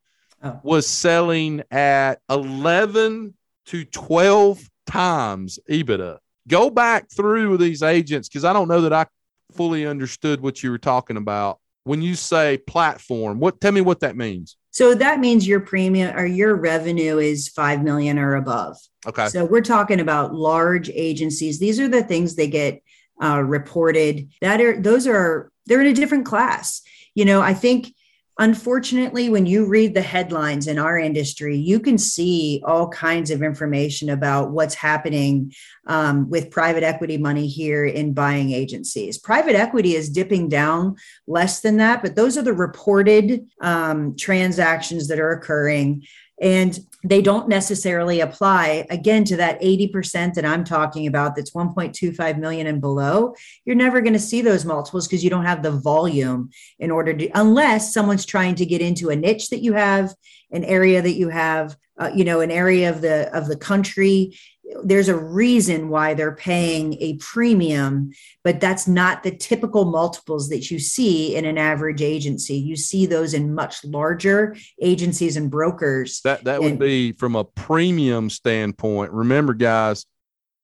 oh. 0.43 0.59
was 0.63 0.89
selling 0.89 1.63
at 1.71 2.21
11 2.29 3.35
to 3.67 3.85
12 3.85 4.69
times 4.87 5.59
EBITDA. 5.71 6.19
Go 6.49 6.71
back 6.71 7.11
through 7.11 7.59
these 7.59 7.83
agents 7.83 8.29
because 8.29 8.45
I 8.45 8.53
don't 8.53 8.69
know 8.69 8.81
that 8.83 8.93
I 8.93 9.07
fully 9.53 9.87
understood 9.87 10.41
what 10.41 10.63
you 10.63 10.71
were 10.71 10.79
talking 10.79 11.17
about 11.17 11.59
when 11.85 12.03
you 12.03 12.15
say 12.15 12.59
platform. 12.59 13.39
What 13.41 13.61
tell 13.61 13.73
me 13.73 13.81
what 13.81 14.01
that 14.01 14.17
means? 14.17 14.57
So 14.71 14.95
that 14.95 15.21
means 15.21 15.47
your 15.47 15.61
premium 15.61 16.17
or 16.17 16.25
your 16.25 16.55
revenue 16.55 17.19
is 17.19 17.49
5 17.49 17.83
million 17.83 18.19
or 18.19 18.37
above. 18.37 18.77
Okay. 19.07 19.29
So 19.29 19.45
we're 19.45 19.63
talking 19.63 20.01
about 20.01 20.35
large 20.35 20.91
agencies. 20.91 21.59
These 21.59 21.81
are 21.81 21.89
the 21.89 22.03
things 22.03 22.37
they 22.37 22.49
get 22.49 22.83
uh, 23.23 23.43
reported. 23.43 24.31
That 24.41 24.61
are 24.61 24.81
those 24.81 25.07
are 25.07 25.51
they're 25.67 25.81
in 25.81 25.89
a 25.89 25.95
different 25.95 26.27
class. 26.27 26.83
You 27.15 27.25
know, 27.25 27.41
I 27.41 27.55
think 27.55 27.93
unfortunately, 28.41 29.29
when 29.29 29.45
you 29.45 29.67
read 29.67 29.93
the 29.93 30.01
headlines 30.01 30.67
in 30.67 30.79
our 30.79 30.99
industry, 30.99 31.57
you 31.57 31.79
can 31.79 31.99
see 31.99 32.63
all 32.65 32.89
kinds 32.89 33.31
of 33.31 33.43
information 33.43 34.09
about 34.09 34.51
what's 34.51 34.75
happening 34.75 35.53
um, 35.87 36.29
with 36.31 36.51
private 36.51 36.83
equity 36.83 37.19
money 37.19 37.47
here 37.47 37.85
in 37.85 38.15
buying 38.15 38.51
agencies. 38.51 39.19
Private 39.19 39.57
equity 39.57 39.95
is 39.95 40.09
dipping 40.09 40.49
down 40.49 40.97
less 41.27 41.61
than 41.61 41.77
that, 41.77 42.01
but 42.03 42.17
those 42.17 42.39
are 42.39 42.43
the 42.43 42.55
reported 42.55 43.47
um, 43.61 44.17
transactions 44.17 45.09
that 45.09 45.21
are 45.21 45.33
occurring. 45.33 46.07
And 46.41 46.79
they 47.03 47.23
don't 47.23 47.49
necessarily 47.49 48.21
apply 48.21 48.87
again 48.91 49.25
to 49.25 49.37
that 49.37 49.61
80% 49.61 50.35
that 50.35 50.45
I'm 50.45 50.65
talking 50.65 51.07
about 51.07 51.35
that's 51.35 51.53
1.25 51.53 52.39
million 52.39 52.67
and 52.67 52.81
below. 52.81 53.35
You're 53.65 53.77
never 53.77 54.01
going 54.01 54.13
to 54.13 54.19
see 54.19 54.43
those 54.43 54.65
multiples 54.65 55.07
because 55.07 55.25
you 55.25 55.31
don't 55.31 55.47
have 55.47 55.63
the 55.63 55.71
volume 55.71 56.51
in 56.79 56.91
order 56.91 57.15
to, 57.15 57.29
unless 57.35 57.95
someone's 57.95 58.27
trying 58.27 58.55
to 58.57 58.67
get 58.67 58.83
into 58.83 59.09
a 59.09 59.17
niche 59.17 59.49
that 59.51 59.63
you 59.63 59.73
have, 59.73 60.15
an 60.51 60.65
area 60.65 61.01
that 61.01 61.15
you 61.15 61.29
have, 61.29 61.77
uh, 61.99 62.11
you 62.15 62.25
know, 62.25 62.41
an 62.41 62.51
area 62.51 62.91
of 62.91 63.01
the 63.01 63.35
of 63.37 63.47
the 63.47 63.57
country 63.57 64.37
there's 64.83 65.09
a 65.09 65.17
reason 65.17 65.89
why 65.89 66.15
they're 66.15 66.35
paying 66.35 66.97
a 67.01 67.17
premium, 67.17 68.13
but 68.45 68.61
that's 68.61 68.87
not 68.87 69.23
the 69.23 69.31
typical 69.31 69.85
multiples 69.85 70.49
that 70.51 70.71
you 70.71 70.79
see 70.79 71.35
in 71.35 71.45
an 71.45 71.59
average 71.59 72.03
agency. 72.03 72.57
You 72.57 72.77
see 72.77 73.07
those 73.07 73.35
in 73.35 73.55
much 73.55 73.85
larger 73.85 74.57
agencies 74.81 75.37
and 75.37 75.51
brokers. 75.51 76.21
That 76.23 76.45
that 76.45 76.61
would 76.61 76.73
and, 76.73 76.79
be 76.79 77.13
from 77.13 77.37
a 77.37 77.45
premium 77.45 78.31
standpoint. 78.31 79.13
Remember, 79.13 79.55
guys. 79.55 80.07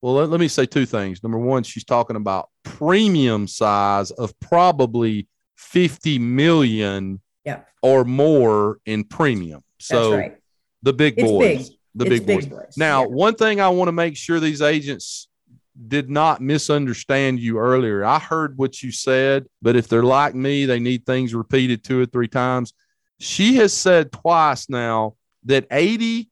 Well, 0.02 0.14
let, 0.14 0.28
let 0.28 0.40
me 0.40 0.48
say 0.48 0.66
two 0.66 0.86
things. 0.86 1.22
Number 1.22 1.38
one, 1.38 1.62
she's 1.62 1.84
talking 1.84 2.16
about 2.16 2.50
premium 2.62 3.48
size 3.48 4.10
of 4.10 4.38
probably 4.40 5.26
50 5.56 6.18
million 6.18 7.20
yeah. 7.44 7.60
or 7.82 8.04
more 8.04 8.78
in 8.84 9.04
premium. 9.04 9.64
So 9.78 10.16
right. 10.16 10.36
the 10.82 10.92
big 10.92 11.16
boys. 11.16 11.68
Big 11.70 11.75
the 11.96 12.04
big, 12.04 12.26
big 12.26 12.40
boys. 12.40 12.46
boys. 12.46 12.74
Now, 12.76 13.02
yeah. 13.02 13.08
one 13.08 13.34
thing 13.34 13.60
I 13.60 13.68
want 13.70 13.88
to 13.88 13.92
make 13.92 14.16
sure 14.16 14.38
these 14.38 14.62
agents 14.62 15.26
did 15.88 16.08
not 16.10 16.40
misunderstand 16.40 17.40
you 17.40 17.58
earlier. 17.58 18.04
I 18.04 18.18
heard 18.18 18.56
what 18.56 18.82
you 18.82 18.90
said, 18.92 19.46
but 19.62 19.76
if 19.76 19.88
they're 19.88 20.02
like 20.02 20.34
me, 20.34 20.66
they 20.66 20.78
need 20.78 21.06
things 21.06 21.34
repeated 21.34 21.84
two 21.84 22.00
or 22.00 22.06
three 22.06 22.28
times. 22.28 22.72
She 23.18 23.56
has 23.56 23.72
said 23.72 24.12
twice 24.12 24.68
now 24.68 25.14
that 25.44 25.66
80% 25.70 26.26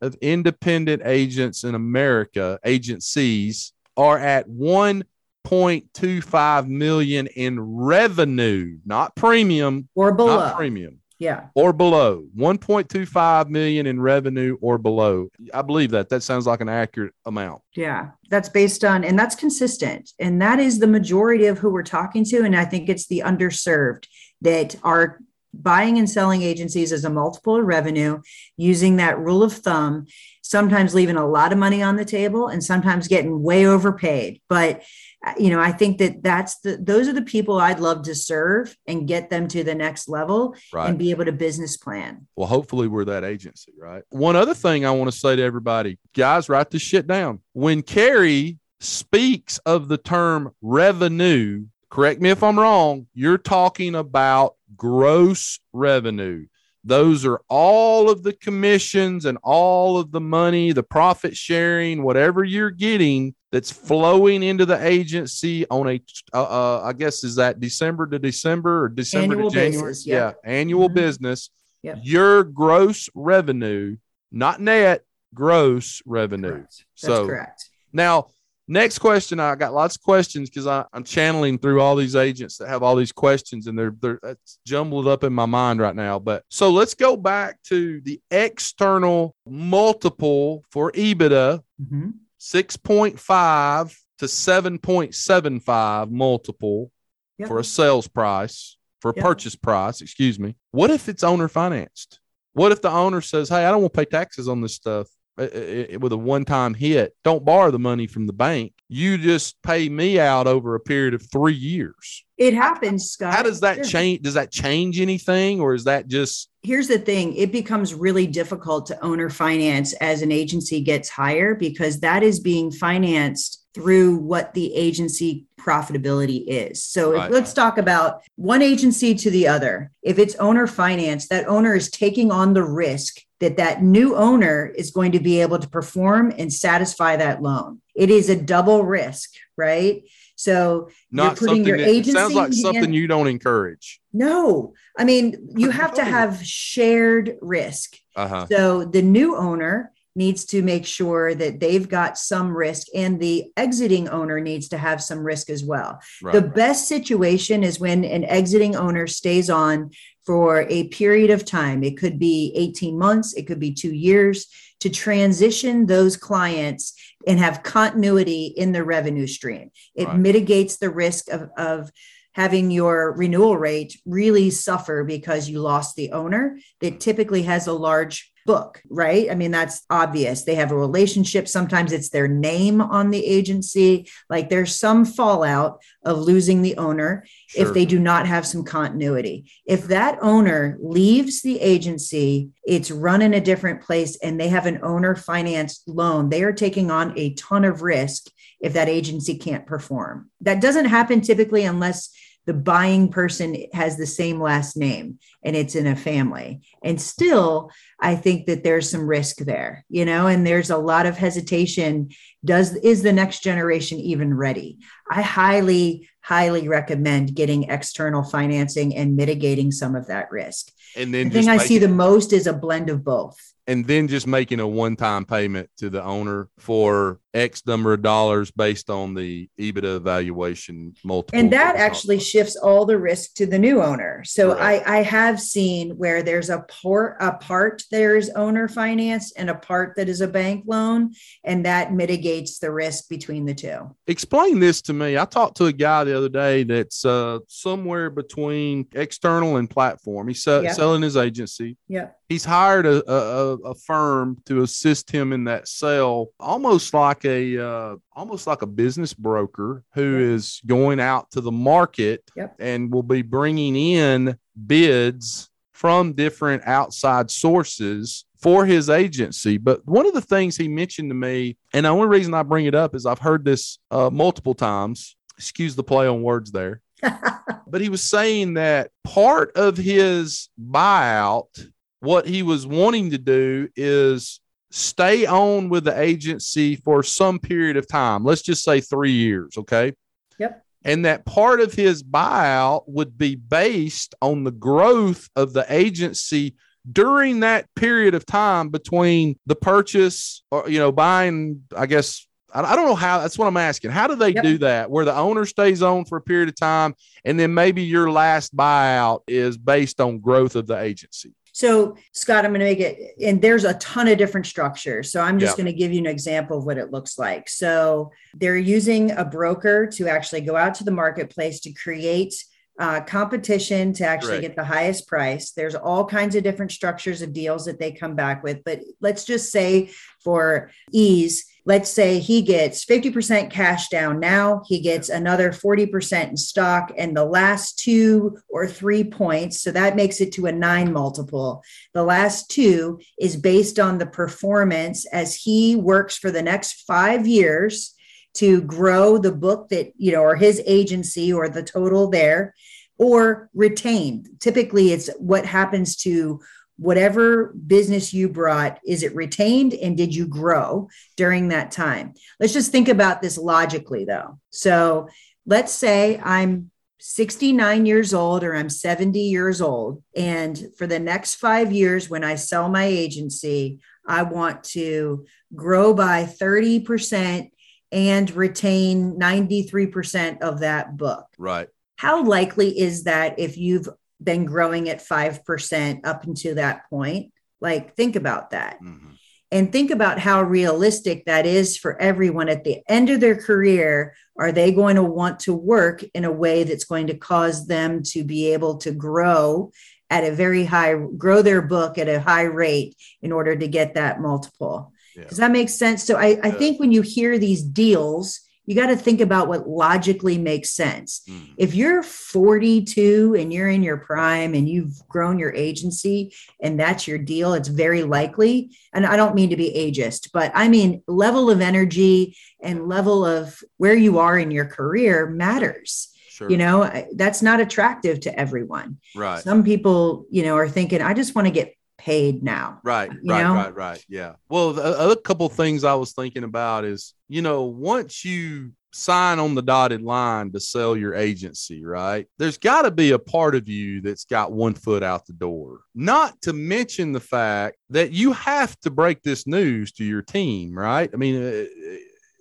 of 0.00 0.14
independent 0.20 1.02
agents 1.04 1.64
in 1.64 1.74
America, 1.74 2.60
agencies, 2.64 3.72
are 3.96 4.18
at 4.18 4.48
1.25 4.48 6.68
million 6.68 7.26
in 7.28 7.60
revenue, 7.60 8.78
not 8.84 9.16
premium 9.16 9.88
or 9.94 10.12
below. 10.12 10.36
Not 10.36 10.56
premium 10.56 10.99
yeah. 11.20 11.48
Or 11.54 11.74
below. 11.74 12.24
1.25 12.34 13.50
million 13.50 13.86
in 13.86 14.00
revenue 14.00 14.56
or 14.62 14.78
below. 14.78 15.28
I 15.52 15.60
believe 15.60 15.90
that. 15.90 16.08
That 16.08 16.22
sounds 16.22 16.46
like 16.46 16.62
an 16.62 16.70
accurate 16.70 17.12
amount. 17.26 17.60
Yeah. 17.76 18.12
That's 18.30 18.48
based 18.48 18.84
on 18.84 19.04
and 19.04 19.18
that's 19.18 19.34
consistent. 19.34 20.10
And 20.18 20.40
that 20.40 20.58
is 20.58 20.78
the 20.78 20.86
majority 20.86 21.44
of 21.44 21.58
who 21.58 21.70
we're 21.70 21.82
talking 21.82 22.24
to. 22.24 22.42
And 22.42 22.56
i 22.56 22.64
think 22.64 22.88
it's 22.88 23.06
the 23.06 23.22
underserved 23.24 24.06
that 24.40 24.76
are 24.82 25.20
buying 25.52 25.98
and 25.98 26.08
selling 26.08 26.40
agencies 26.42 26.90
as 26.90 27.04
a 27.04 27.10
multiple 27.10 27.56
of 27.56 27.66
revenue 27.66 28.20
using 28.56 28.96
that 28.96 29.18
rule 29.18 29.42
of 29.42 29.52
thumb 29.52 30.06
sometimes 30.42 30.94
leaving 30.94 31.16
a 31.16 31.26
lot 31.26 31.52
of 31.52 31.58
money 31.58 31.80
on 31.80 31.94
the 31.94 32.04
table 32.04 32.48
and 32.48 32.64
sometimes 32.64 33.06
getting 33.06 33.40
way 33.40 33.66
overpaid. 33.66 34.40
But 34.48 34.82
Uh, 35.26 35.34
you 35.38 35.50
know 35.50 35.60
i 35.60 35.70
think 35.70 35.98
that 35.98 36.22
that's 36.22 36.60
the 36.60 36.78
those 36.78 37.06
are 37.06 37.12
the 37.12 37.20
people 37.20 37.58
i'd 37.58 37.78
love 37.78 38.02
to 38.02 38.14
serve 38.14 38.74
and 38.86 39.06
get 39.06 39.28
them 39.28 39.46
to 39.46 39.62
the 39.62 39.74
next 39.74 40.08
level 40.08 40.56
right. 40.72 40.88
and 40.88 40.98
be 40.98 41.10
able 41.10 41.26
to 41.26 41.32
business 41.32 41.76
plan 41.76 42.26
well 42.36 42.48
hopefully 42.48 42.88
we're 42.88 43.04
that 43.04 43.22
agency 43.22 43.72
right 43.78 44.02
one 44.08 44.34
other 44.34 44.54
thing 44.54 44.86
i 44.86 44.90
want 44.90 45.10
to 45.10 45.18
say 45.18 45.36
to 45.36 45.42
everybody 45.42 45.98
guys 46.14 46.48
write 46.48 46.70
this 46.70 46.80
shit 46.80 47.06
down 47.06 47.38
when 47.52 47.82
Carey 47.82 48.58
speaks 48.80 49.58
of 49.58 49.88
the 49.88 49.98
term 49.98 50.54
revenue, 50.62 51.66
correct 51.90 52.20
me 52.20 52.30
if 52.30 52.42
I'm 52.42 52.58
wrong, 52.58 53.06
you're 53.14 53.38
talking 53.38 53.94
about 53.94 54.54
gross 54.76 55.60
revenue. 55.72 56.46
Those 56.82 57.26
are 57.26 57.42
all 57.48 58.08
of 58.10 58.22
the 58.22 58.32
commissions 58.32 59.26
and 59.26 59.36
all 59.42 59.98
of 59.98 60.12
the 60.12 60.20
money, 60.20 60.72
the 60.72 60.82
profit 60.82 61.36
sharing, 61.36 62.02
whatever 62.02 62.42
you're 62.42 62.70
getting 62.70 63.34
that's 63.52 63.72
flowing 63.72 64.42
into 64.42 64.64
the 64.64 64.86
agency 64.86 65.66
on 65.68 65.88
a, 65.88 66.00
uh, 66.32 66.42
uh, 66.42 66.82
I 66.84 66.92
guess, 66.92 67.24
is 67.24 67.36
that 67.36 67.60
December 67.60 68.06
to 68.06 68.18
December 68.18 68.84
or 68.84 68.88
December 68.88 69.34
annual 69.34 69.50
to 69.50 69.54
January? 69.54 69.94
Yeah. 70.04 70.14
yeah. 70.14 70.32
annual 70.44 70.88
mm-hmm. 70.88 70.94
business. 70.94 71.50
Yep. 71.82 71.98
Your 72.02 72.44
gross 72.44 73.08
revenue, 73.14 73.96
not 74.30 74.60
net, 74.60 75.02
gross 75.34 76.02
revenue. 76.04 76.50
Correct. 76.50 76.84
That's 77.02 77.14
so, 77.14 77.26
correct. 77.26 77.68
Now, 77.92 78.28
next 78.68 78.98
question. 78.98 79.40
I 79.40 79.54
got 79.56 79.72
lots 79.72 79.96
of 79.96 80.02
questions 80.02 80.50
because 80.50 80.66
I'm 80.66 81.04
channeling 81.04 81.58
through 81.58 81.80
all 81.80 81.96
these 81.96 82.16
agents 82.16 82.58
that 82.58 82.68
have 82.68 82.82
all 82.82 82.96
these 82.96 83.12
questions 83.12 83.66
and 83.66 83.78
they're, 83.78 83.94
they're 83.98 84.20
jumbled 84.66 85.08
up 85.08 85.24
in 85.24 85.32
my 85.32 85.46
mind 85.46 85.80
right 85.80 85.96
now. 85.96 86.18
But 86.18 86.44
so 86.50 86.70
let's 86.70 86.94
go 86.94 87.16
back 87.16 87.60
to 87.64 88.00
the 88.02 88.20
external 88.30 89.34
multiple 89.46 90.62
for 90.70 90.92
EBITDA. 90.92 91.62
Mm-hmm 91.82 92.10
6.5 92.40 93.96
to 94.18 94.24
7.75 94.24 96.10
multiple 96.10 96.90
yep. 97.38 97.48
for 97.48 97.58
a 97.58 97.64
sales 97.64 98.08
price, 98.08 98.76
for 99.00 99.10
a 99.10 99.14
yep. 99.16 99.24
purchase 99.24 99.56
price, 99.56 100.00
excuse 100.00 100.38
me. 100.38 100.56
What 100.72 100.90
if 100.90 101.08
it's 101.08 101.22
owner 101.22 101.48
financed? 101.48 102.20
What 102.52 102.72
if 102.72 102.82
the 102.82 102.90
owner 102.90 103.20
says, 103.20 103.48
Hey, 103.48 103.64
I 103.64 103.70
don't 103.70 103.82
want 103.82 103.94
to 103.94 103.98
pay 103.98 104.04
taxes 104.04 104.48
on 104.48 104.60
this 104.60 104.74
stuff 104.74 105.08
it, 105.38 105.54
it, 105.54 105.90
it, 105.92 106.00
with 106.00 106.12
a 106.12 106.16
one 106.16 106.44
time 106.44 106.74
hit? 106.74 107.14
Don't 107.24 107.44
borrow 107.44 107.70
the 107.70 107.78
money 107.78 108.06
from 108.06 108.26
the 108.26 108.32
bank. 108.32 108.72
You 108.88 109.16
just 109.18 109.62
pay 109.62 109.88
me 109.88 110.18
out 110.18 110.46
over 110.46 110.74
a 110.74 110.80
period 110.80 111.14
of 111.14 111.22
three 111.30 111.54
years. 111.54 112.24
It 112.36 112.54
happens, 112.54 113.10
Scott. 113.10 113.34
How 113.34 113.42
does 113.42 113.60
that 113.60 113.84
change? 113.84 114.22
Does 114.22 114.34
that 114.34 114.50
change 114.50 115.00
anything, 115.00 115.60
or 115.60 115.74
is 115.74 115.84
that 115.84 116.08
just 116.08 116.49
here's 116.62 116.88
the 116.88 116.98
thing 116.98 117.34
it 117.34 117.52
becomes 117.52 117.94
really 117.94 118.26
difficult 118.26 118.86
to 118.86 119.04
owner 119.04 119.30
finance 119.30 119.92
as 119.94 120.22
an 120.22 120.32
agency 120.32 120.80
gets 120.80 121.08
higher 121.08 121.54
because 121.54 122.00
that 122.00 122.22
is 122.22 122.40
being 122.40 122.70
financed 122.70 123.64
through 123.72 124.16
what 124.16 124.52
the 124.54 124.74
agency 124.74 125.46
profitability 125.58 126.44
is. 126.46 126.82
So 126.82 127.12
Right. 127.12 127.26
if, 127.26 127.32
let's 127.32 127.54
talk 127.54 127.78
about 127.78 128.22
one 128.34 128.62
agency 128.62 129.14
to 129.14 129.30
the 129.30 129.46
other. 129.46 129.92
If 130.02 130.18
it's 130.18 130.34
owner 130.36 130.66
finance, 130.66 131.28
that 131.28 131.46
owner 131.46 131.74
is 131.74 131.88
taking 131.88 132.32
on 132.32 132.54
the 132.54 132.64
risk 132.64 133.20
that 133.38 133.56
that 133.56 133.82
new 133.82 134.14
owner 134.14 134.66
is 134.76 134.90
going 134.90 135.12
to 135.12 135.20
be 135.20 135.40
able 135.40 135.58
to 135.58 135.68
perform 135.68 136.32
and 136.36 136.52
satisfy 136.52 137.16
that 137.16 137.42
loan. 137.42 137.80
It 137.94 138.10
is 138.10 138.28
a 138.28 138.40
double 138.40 138.84
risk, 138.84 139.30
right? 139.56 140.02
So 140.40 140.88
not 141.10 141.36
putting 141.36 141.56
something 141.56 141.66
your 141.66 141.76
that 141.76 141.88
it 141.88 142.06
sounds 142.06 142.08
agency 142.08 142.34
like 142.34 142.46
in- 142.46 142.52
something 142.54 142.92
you 142.94 143.06
don't 143.06 143.26
encourage? 143.26 144.00
no, 144.14 144.72
I 144.98 145.04
mean, 145.04 145.48
you 145.56 145.70
have 145.70 145.94
to 145.94 146.04
have 146.04 146.44
shared 146.44 147.36
risk. 147.42 147.96
Uh-huh. 148.16 148.46
So 148.50 148.84
the 148.84 149.02
new 149.02 149.36
owner 149.36 149.92
needs 150.16 150.44
to 150.46 150.62
make 150.62 150.86
sure 150.86 151.34
that 151.34 151.60
they've 151.60 151.88
got 151.88 152.18
some 152.18 152.56
risk 152.56 152.86
and 152.94 153.20
the 153.20 153.52
exiting 153.56 154.08
owner 154.08 154.40
needs 154.40 154.68
to 154.68 154.78
have 154.78 155.02
some 155.02 155.20
risk 155.20 155.50
as 155.50 155.62
well. 155.62 156.00
Right. 156.22 156.32
The 156.32 156.42
best 156.42 156.88
situation 156.88 157.62
is 157.62 157.78
when 157.78 158.04
an 158.04 158.24
exiting 158.24 158.74
owner 158.74 159.06
stays 159.06 159.50
on 159.50 159.90
for 160.26 160.62
a 160.68 160.88
period 160.88 161.30
of 161.30 161.44
time. 161.44 161.84
It 161.84 161.96
could 161.98 162.18
be 162.18 162.52
18 162.56 162.98
months, 162.98 163.34
it 163.34 163.46
could 163.46 163.60
be 163.60 163.72
2 163.72 163.92
years 163.92 164.46
to 164.80 164.88
transition 164.88 165.86
those 165.86 166.16
clients 166.16 166.94
and 167.26 167.38
have 167.38 167.62
continuity 167.62 168.46
in 168.46 168.72
the 168.72 168.84
revenue 168.84 169.26
stream. 169.26 169.70
It 169.94 170.06
Right. 170.08 170.18
mitigates 170.18 170.76
the 170.78 170.90
risk 170.90 171.28
of 171.30 171.50
of 171.56 171.90
having 172.32 172.70
your 172.70 173.12
renewal 173.12 173.56
rate 173.56 174.00
really 174.06 174.50
suffer 174.50 175.04
because 175.04 175.48
you 175.48 175.60
lost 175.60 175.96
the 175.96 176.12
owner 176.12 176.58
that 176.80 177.00
typically 177.00 177.42
has 177.42 177.66
a 177.66 177.72
large 177.72 178.30
book, 178.46 178.82
right? 178.88 179.30
I 179.30 179.34
mean, 179.34 179.50
that's 179.50 179.84
obvious. 179.90 180.44
They 180.44 180.54
have 180.54 180.72
a 180.72 180.76
relationship. 180.76 181.46
Sometimes 181.46 181.92
it's 181.92 182.08
their 182.08 182.26
name 182.26 182.80
on 182.80 183.10
the 183.10 183.24
agency. 183.24 184.08
Like 184.28 184.48
there's 184.48 184.74
some 184.74 185.04
fallout 185.04 185.80
of 186.04 186.18
losing 186.18 186.62
the 186.62 186.76
owner 186.76 187.24
Sure. 187.48 187.66
if 187.66 187.74
they 187.74 187.84
do 187.84 187.98
not 187.98 188.26
have 188.26 188.46
some 188.46 188.64
continuity. 188.64 189.50
If 189.66 189.84
that 189.88 190.18
owner 190.22 190.78
leaves 190.80 191.42
the 191.42 191.60
agency, 191.60 192.50
it's 192.64 192.90
run 192.90 193.22
in 193.22 193.34
a 193.34 193.40
different 193.40 193.82
place 193.82 194.16
and 194.22 194.40
they 194.40 194.48
have 194.48 194.66
an 194.66 194.80
owner 194.82 195.14
financed 195.14 195.82
loan, 195.86 196.28
they 196.28 196.42
are 196.42 196.52
taking 196.52 196.90
on 196.90 197.16
a 197.18 197.34
ton 197.34 197.64
of 197.64 197.82
risk 197.82 198.30
if 198.60 198.72
that 198.74 198.88
agency 198.88 199.36
can't 199.36 199.66
perform. 199.66 200.30
That 200.40 200.60
doesn't 200.60 200.86
happen 200.86 201.20
typically 201.20 201.64
unless 201.64 202.10
the 202.46 202.54
buying 202.54 203.08
person 203.08 203.56
has 203.72 203.96
the 203.96 204.06
same 204.06 204.40
last 204.40 204.76
name 204.76 205.18
and 205.44 205.54
it's 205.54 205.74
in 205.74 205.86
a 205.86 205.94
family. 205.94 206.62
And 206.82 207.00
still, 207.00 207.70
I 208.00 208.16
think 208.16 208.46
that 208.46 208.64
there's 208.64 208.90
some 208.90 209.06
risk 209.06 209.38
there, 209.38 209.84
you 209.88 210.04
know, 210.04 210.26
and 210.26 210.46
there's 210.46 210.70
a 210.70 210.78
lot 210.78 211.06
of 211.06 211.18
hesitation. 211.18 212.10
Does 212.44 212.74
is 212.76 213.02
the 213.02 213.12
next 213.12 213.42
generation 213.42 213.98
even 213.98 214.32
ready? 214.34 214.78
I 215.10 215.22
highly, 215.22 216.08
highly 216.22 216.68
recommend 216.68 217.34
getting 217.34 217.64
external 217.64 218.22
financing 218.22 218.96
and 218.96 219.16
mitigating 219.16 219.72
some 219.72 219.94
of 219.94 220.06
that 220.06 220.30
risk. 220.30 220.70
and 220.96 221.14
then 221.14 221.28
The 221.28 221.34
thing 221.40 221.48
I 221.48 221.58
see 221.58 221.76
it- 221.76 221.80
the 221.80 221.88
most 221.88 222.32
is 222.32 222.46
a 222.48 222.52
blend 222.52 222.90
of 222.90 223.04
both. 223.04 223.36
and 223.66 223.86
then 223.86 224.08
just 224.08 224.26
making 224.26 224.58
a 224.58 224.66
one-time 224.66 225.24
payment 225.24 225.68
to 225.78 225.88
the 225.90 226.02
owner 226.02 226.48
for 226.58 227.20
X 227.32 227.62
number 227.66 227.92
of 227.92 228.02
dollars 228.02 228.50
based 228.50 228.90
on 228.90 229.14
the 229.14 229.48
EBITDA 229.60 229.94
evaluation 229.96 230.94
multiple. 231.04 231.38
and 231.38 231.52
that 231.52 231.76
actually 231.76 232.18
shifts 232.18 232.56
all 232.56 232.84
the 232.84 232.98
risk 232.98 233.34
to 233.34 233.46
the 233.46 233.58
new 233.58 233.80
owner 233.80 234.24
so 234.24 234.54
Correct. 234.54 234.88
i 234.88 234.98
i 234.98 235.02
have 235.02 235.38
seen 235.40 235.90
where 235.90 236.20
there's 236.24 236.50
a 236.50 236.60
part 236.82 237.16
a 237.20 237.32
part 237.34 237.84
there 237.92 238.16
is 238.16 238.30
owner 238.30 238.66
finance 238.66 239.30
and 239.36 239.48
a 239.48 239.54
part 239.54 239.94
that 239.96 240.08
is 240.08 240.20
a 240.20 240.26
bank 240.26 240.64
loan 240.66 241.12
and 241.44 241.64
that 241.64 241.92
mitigates 241.94 242.29
the 242.38 242.70
risk 242.70 243.08
between 243.08 243.44
the 243.44 243.54
two 243.54 243.94
explain 244.06 244.60
this 244.60 244.80
to 244.82 244.92
me. 244.92 245.18
I 245.18 245.24
talked 245.24 245.56
to 245.58 245.66
a 245.66 245.72
guy 245.72 246.04
the 246.04 246.16
other 246.16 246.28
day 246.28 246.62
that's 246.62 247.04
uh, 247.04 247.38
somewhere 247.48 248.08
between 248.10 248.86
external 248.94 249.56
and 249.56 249.68
platform. 249.68 250.28
He's 250.28 250.46
Yeah. 250.46 250.72
selling 250.72 251.02
his 251.02 251.16
agency. 251.16 251.76
yeah 251.88 252.10
He's 252.28 252.44
hired 252.44 252.86
a, 252.86 253.02
a, 253.12 253.16
a- 253.54 253.70
a 253.70 253.74
firm 253.74 254.38
to 254.46 254.62
assist 254.62 255.10
him 255.10 255.32
in 255.32 255.44
that 255.44 255.66
sale, 255.66 256.28
almost 256.38 256.94
like 256.94 257.24
a 257.24 257.58
uh, 257.58 257.96
almost 258.14 258.46
like 258.46 258.62
a 258.62 258.66
business 258.66 259.12
broker 259.12 259.82
who 259.94 260.18
Yeah. 260.18 260.34
is 260.34 260.60
going 260.66 261.00
out 261.00 261.30
to 261.32 261.40
the 261.40 261.50
market 261.52 262.22
Yep. 262.36 262.56
and 262.60 262.92
will 262.92 263.02
be 263.02 263.22
bringing 263.22 263.74
in 263.76 264.36
bids 264.66 265.48
from 265.72 266.12
different 266.12 266.62
outside 266.66 267.30
sources 267.30 268.24
for 268.40 268.64
his 268.64 268.88
agency. 268.88 269.58
But 269.58 269.86
one 269.86 270.06
of 270.06 270.14
the 270.14 270.20
things 270.20 270.56
he 270.56 270.68
mentioned 270.68 271.10
to 271.10 271.14
me, 271.14 271.56
and 271.72 271.84
the 271.84 271.90
only 271.90 272.08
reason 272.08 272.34
I 272.34 272.42
bring 272.42 272.66
it 272.66 272.74
up 272.74 272.94
is 272.94 273.06
I've 273.06 273.18
heard 273.18 273.44
this 273.44 273.78
uh, 273.90 274.10
multiple 274.10 274.54
times. 274.54 275.16
Excuse 275.36 275.74
the 275.74 275.84
play 275.84 276.06
on 276.06 276.22
words 276.22 276.50
there. 276.50 276.80
but 277.66 277.80
he 277.80 277.88
was 277.88 278.02
saying 278.02 278.54
that 278.54 278.90
part 279.04 279.56
of 279.56 279.76
his 279.76 280.48
buyout, 280.60 281.66
what 282.00 282.26
he 282.26 282.42
was 282.42 282.66
wanting 282.66 283.10
to 283.10 283.18
do 283.18 283.68
is 283.76 284.40
stay 284.70 285.26
on 285.26 285.68
with 285.68 285.84
the 285.84 285.98
agency 285.98 286.76
for 286.76 287.02
some 287.02 287.38
period 287.38 287.76
of 287.76 287.88
time. 287.88 288.24
Let's 288.24 288.42
just 288.42 288.62
say 288.62 288.80
three 288.80 289.12
years. 289.12 289.56
Okay. 289.56 289.94
Yep. 290.38 290.64
And 290.84 291.04
that 291.04 291.26
part 291.26 291.60
of 291.60 291.74
his 291.74 292.02
buyout 292.02 292.84
would 292.86 293.18
be 293.18 293.34
based 293.34 294.14
on 294.22 294.44
the 294.44 294.50
growth 294.50 295.28
of 295.36 295.52
the 295.52 295.66
agency 295.68 296.54
during 296.90 297.40
that 297.40 297.66
period 297.74 298.14
of 298.14 298.24
time 298.26 298.68
between 298.68 299.38
the 299.46 299.54
purchase 299.56 300.42
or, 300.50 300.68
you 300.68 300.78
know, 300.78 300.92
buying, 300.92 301.62
I 301.76 301.86
guess, 301.86 302.26
I 302.52 302.74
don't 302.74 302.86
know 302.86 302.94
how 302.96 303.20
that's 303.20 303.38
what 303.38 303.46
I'm 303.46 303.56
asking. 303.56 303.92
How 303.92 304.08
do 304.08 304.16
they 304.16 304.30
Yep. 304.30 304.42
do 304.42 304.58
that 304.58 304.90
where 304.90 305.04
the 305.04 305.14
owner 305.14 305.44
stays 305.46 305.82
on 305.82 306.04
for 306.04 306.18
a 306.18 306.20
period 306.22 306.48
of 306.48 306.56
time 306.56 306.94
and 307.24 307.38
then 307.38 307.54
maybe 307.54 307.82
your 307.82 308.10
last 308.10 308.56
buyout 308.56 309.20
is 309.28 309.56
based 309.56 310.00
on 310.00 310.18
growth 310.18 310.56
of 310.56 310.66
the 310.66 310.76
agency? 310.78 311.32
so 311.52 311.96
scott 312.12 312.44
i'm 312.44 312.52
going 312.52 312.60
to 312.60 312.64
make 312.64 312.78
it 312.78 312.96
and 313.26 313.42
there's 313.42 313.64
a 313.64 313.74
ton 313.74 314.06
of 314.06 314.16
different 314.16 314.46
structures 314.46 315.10
so 315.10 315.20
i'm 315.20 315.36
just 315.40 315.58
Yeah. 315.58 315.64
going 315.64 315.74
to 315.74 315.76
give 315.78 315.92
you 315.92 315.98
an 315.98 316.06
example 316.06 316.58
of 316.58 316.64
what 316.64 316.78
it 316.78 316.92
looks 316.92 317.18
like 317.18 317.48
so 317.48 318.12
they're 318.34 318.56
using 318.56 319.10
a 319.10 319.24
broker 319.24 319.88
to 319.88 320.06
actually 320.06 320.42
go 320.42 320.54
out 320.56 320.74
to 320.76 320.84
the 320.84 320.92
marketplace 320.92 321.58
to 321.62 321.72
create 321.72 322.34
uh, 322.78 323.00
competition 323.02 323.92
to 323.92 324.06
actually 324.06 324.38
Correct. 324.38 324.42
get 324.42 324.56
the 324.56 324.64
highest 324.64 325.06
price. 325.06 325.52
There's 325.52 325.74
all 325.74 326.06
kinds 326.06 326.34
of 326.34 326.42
different 326.42 326.72
structures 326.72 327.20
of 327.20 327.32
deals 327.32 327.66
that 327.66 327.78
they 327.78 327.92
come 327.92 328.14
back 328.14 328.42
with. 328.42 328.64
But 328.64 328.80
let's 329.00 329.24
just 329.24 329.52
say 329.52 329.90
for 330.22 330.70
ease, 330.90 331.44
let's 331.66 331.90
say 331.90 332.20
he 332.20 332.40
gets 332.40 332.84
50% 332.86 333.50
cash 333.50 333.88
down 333.88 334.18
now, 334.18 334.62
he 334.66 334.80
gets 334.80 335.10
another 335.10 335.50
40% 335.50 336.30
in 336.30 336.36
stock, 336.36 336.90
and 336.96 337.14
the 337.14 337.24
last 337.24 337.78
two 337.78 338.38
or 338.48 338.66
three 338.66 339.04
points, 339.04 339.60
so 339.60 339.70
that 339.72 339.96
makes 339.96 340.20
it 340.20 340.32
to 340.32 340.46
a 340.46 340.52
nine 340.52 340.92
multiple. 340.92 341.62
The 341.92 342.02
last 342.02 342.50
two 342.50 343.00
is 343.18 343.36
based 343.36 343.78
on 343.78 343.98
the 343.98 344.06
performance 344.06 345.06
as 345.06 345.34
he 345.34 345.76
works 345.76 346.16
for 346.16 346.30
the 346.30 346.42
next 346.42 346.84
five 346.86 347.26
years 347.26 347.94
to 348.34 348.62
grow 348.62 349.18
the 349.18 349.32
book 349.32 349.68
that, 349.70 349.92
you 349.96 350.12
know, 350.12 350.22
or 350.22 350.36
his 350.36 350.62
agency 350.66 351.32
or 351.32 351.48
the 351.48 351.62
total 351.62 352.08
there, 352.08 352.54
or 352.98 353.48
retained. 353.54 354.28
Typically, 354.40 354.92
it's 354.92 355.08
what 355.18 355.46
happens 355.46 355.96
to 355.96 356.40
whatever 356.80 357.54
business 357.66 358.14
you 358.14 358.28
brought, 358.28 358.78
is 358.86 359.02
it 359.02 359.14
retained 359.14 359.74
and 359.74 359.98
did 359.98 360.14
you 360.14 360.26
grow 360.26 360.88
during 361.16 361.48
that 361.48 361.70
time? 361.70 362.14
Let's 362.38 362.54
just 362.54 362.72
think 362.72 362.88
about 362.88 363.20
this 363.20 363.36
logically, 363.36 364.06
though. 364.06 364.38
So 364.48 365.08
let's 365.44 365.74
say 365.74 366.18
I'm 366.24 366.70
69 366.98 367.84
years 367.84 368.14
old 368.14 368.44
or 368.44 368.54
I'm 368.54 368.70
70 368.70 369.18
years 369.18 369.60
old. 369.60 370.02
And 370.16 370.68
for 370.78 370.86
the 370.86 370.98
next 370.98 371.34
five 371.34 371.70
years, 371.70 372.08
when 372.08 372.24
I 372.24 372.34
sell 372.34 372.68
my 372.68 372.84
agency, 372.84 373.80
I 374.06 374.22
want 374.22 374.64
to 374.64 375.26
grow 375.54 375.92
by 375.92 376.24
30% 376.24 377.50
and 377.92 378.30
retain 378.32 379.18
93% 379.18 380.42
of 380.42 380.60
that 380.60 380.96
book. 380.96 381.26
Right. 381.38 381.68
How 381.96 382.24
likely 382.24 382.78
is 382.78 383.04
that 383.04 383.38
if 383.38 383.58
you've 383.58 383.88
been 384.22 384.44
growing 384.44 384.88
at 384.88 385.04
5% 385.04 386.06
up 386.06 386.24
until 386.24 386.54
that 386.54 386.88
point? 386.88 387.32
Like, 387.60 387.94
think 387.96 388.16
about 388.16 388.50
that. 388.50 388.80
Mm-hmm. 388.82 389.10
And 389.52 389.72
think 389.72 389.90
about 389.90 390.20
how 390.20 390.42
realistic 390.42 391.24
that 391.24 391.44
is 391.44 391.76
for 391.76 392.00
everyone 392.00 392.48
at 392.48 392.62
the 392.62 392.82
end 392.88 393.10
of 393.10 393.20
their 393.20 393.36
career. 393.36 394.14
Are 394.38 394.52
they 394.52 394.72
going 394.72 394.94
to 394.96 395.02
want 395.02 395.40
to 395.40 395.52
work 395.52 396.04
in 396.14 396.24
a 396.24 396.32
way 396.32 396.62
that's 396.62 396.84
going 396.84 397.08
to 397.08 397.16
cause 397.16 397.66
them 397.66 398.02
to 398.04 398.22
be 398.22 398.52
able 398.52 398.78
to 398.78 398.92
grow 398.92 399.72
at 400.08 400.24
a 400.24 400.32
very 400.32 400.64
high, 400.64 400.94
grow 400.94 401.42
their 401.42 401.62
book 401.62 401.98
at 401.98 402.08
a 402.08 402.20
high 402.20 402.44
rate 402.44 402.94
in 403.22 403.32
order 403.32 403.56
to 403.56 403.66
get 403.66 403.94
that 403.94 404.20
multiple? 404.20 404.92
Yeah. 405.16 405.24
Does 405.24 405.38
that 405.38 405.50
make 405.50 405.68
sense? 405.68 406.04
So 406.04 406.16
I, 406.16 406.38
I 406.42 406.50
think 406.50 406.78
when 406.80 406.92
you 406.92 407.02
hear 407.02 407.38
these 407.38 407.62
deals, 407.62 408.40
you 408.70 408.76
got 408.76 408.86
to 408.86 408.96
think 408.96 409.20
about 409.20 409.48
what 409.48 409.68
logically 409.68 410.38
makes 410.38 410.70
sense. 410.70 411.22
Mm. 411.28 411.54
If 411.56 411.74
you're 411.74 412.04
42 412.04 413.34
and 413.36 413.52
you're 413.52 413.68
in 413.68 413.82
your 413.82 413.96
prime 413.96 414.54
and 414.54 414.68
you've 414.68 414.96
grown 415.08 415.40
your 415.40 415.52
agency 415.52 416.32
and 416.62 416.78
that's 416.78 417.08
your 417.08 417.18
deal, 417.18 417.54
it's 417.54 417.66
very 417.66 418.04
likely. 418.04 418.70
And 418.92 419.04
I 419.04 419.16
don't 419.16 419.34
mean 419.34 419.50
to 419.50 419.56
be 419.56 419.72
ageist, 419.74 420.30
but 420.32 420.52
I 420.54 420.68
mean 420.68 421.02
level 421.08 421.50
of 421.50 421.60
energy 421.60 422.36
and 422.62 422.86
level 422.86 423.26
of 423.26 423.58
where 423.78 423.96
you 423.96 424.18
are 424.18 424.38
in 424.38 424.52
your 424.52 424.66
career 424.66 425.26
matters. 425.26 426.08
Sure. 426.28 426.48
You 426.48 426.56
know, 426.56 427.06
that's 427.16 427.42
not 427.42 427.58
attractive 427.58 428.20
to 428.20 428.38
everyone. 428.38 428.98
Right. 429.16 429.42
Some 429.42 429.64
people, 429.64 430.26
you 430.30 430.44
know, 430.44 430.56
are 430.56 430.68
thinking, 430.68 431.02
I 431.02 431.12
just 431.12 431.34
want 431.34 431.48
to 431.48 431.52
get 431.52 431.74
paid 432.00 432.42
now. 432.42 432.80
Right, 432.82 433.10
right, 433.10 433.42
know? 433.42 433.54
right, 433.54 433.74
right. 433.74 434.04
Yeah. 434.08 434.32
Well, 434.48 434.78
a, 434.78 434.82
other 434.82 435.16
couple 435.16 435.48
things 435.50 435.84
I 435.84 435.94
was 435.94 436.12
thinking 436.12 436.44
about 436.44 436.84
is, 436.84 437.14
you 437.28 437.42
know, 437.42 437.64
once 437.64 438.24
you 438.24 438.72
sign 438.92 439.38
on 439.38 439.54
the 439.54 439.62
dotted 439.62 440.02
line 440.02 440.50
to 440.52 440.58
sell 440.58 440.96
your 440.96 441.14
agency, 441.14 441.84
right? 441.84 442.26
There's 442.38 442.56
got 442.56 442.82
to 442.82 442.90
be 442.90 443.10
a 443.10 443.18
part 443.18 443.54
of 443.54 443.68
you 443.68 444.00
that's 444.00 444.24
got 444.24 444.50
one 444.50 444.74
foot 444.74 445.02
out 445.02 445.26
the 445.26 445.34
door. 445.34 445.80
Not 445.94 446.40
to 446.42 446.54
mention 446.54 447.12
the 447.12 447.20
fact 447.20 447.76
that 447.90 448.12
you 448.12 448.32
have 448.32 448.80
to 448.80 448.90
break 448.90 449.22
this 449.22 449.46
news 449.46 449.92
to 449.92 450.04
your 450.04 450.22
team, 450.22 450.76
right? 450.76 451.10
I 451.12 451.16
mean, 451.16 451.36
uh, 451.36 451.64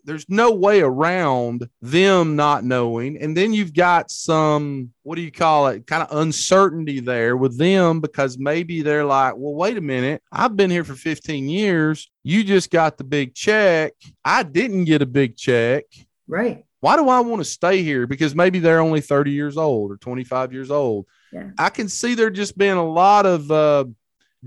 there's 0.03 0.27
no 0.29 0.51
way 0.51 0.81
around 0.81 1.67
them 1.81 2.35
not 2.35 2.63
knowing. 2.63 3.17
And 3.17 3.35
then 3.35 3.53
you've 3.53 3.73
got 3.73 4.11
some, 4.11 4.91
what 5.03 5.15
do 5.15 5.21
you 5.21 5.31
call 5.31 5.67
it, 5.67 5.87
kind 5.87 6.03
of 6.03 6.17
uncertainty 6.17 6.99
there 6.99 7.37
with 7.37 7.57
them 7.57 8.01
because 8.01 8.37
maybe 8.37 8.81
they're 8.81 9.05
like, 9.05 9.35
well, 9.37 9.53
wait 9.53 9.77
a 9.77 9.81
minute. 9.81 10.21
I've 10.31 10.55
been 10.55 10.69
here 10.69 10.83
for 10.83 10.95
15 10.95 11.49
years. 11.49 12.09
You 12.23 12.43
just 12.43 12.71
got 12.71 12.97
the 12.97 13.03
big 13.03 13.35
check. 13.35 13.93
I 14.23 14.43
didn't 14.43 14.85
get 14.85 15.01
a 15.01 15.07
big 15.07 15.37
check. 15.37 15.85
Right. 16.27 16.65
Why 16.81 16.95
do 16.95 17.09
I 17.09 17.19
want 17.19 17.41
to 17.41 17.45
stay 17.45 17.83
here? 17.83 18.07
Because 18.07 18.33
maybe 18.33 18.59
they're 18.59 18.79
only 18.79 19.01
30 19.01 19.31
years 19.31 19.57
old 19.57 19.91
or 19.91 19.97
25 19.97 20.53
years 20.53 20.71
old. 20.71 21.07
Yeah. 21.33 21.51
I 21.57 21.69
can 21.69 21.89
see 21.89 22.15
there 22.15 22.29
just 22.29 22.57
being 22.57 22.77
a 22.77 22.87
lot 22.87 23.25
of 23.25 23.51
uh, 23.51 23.85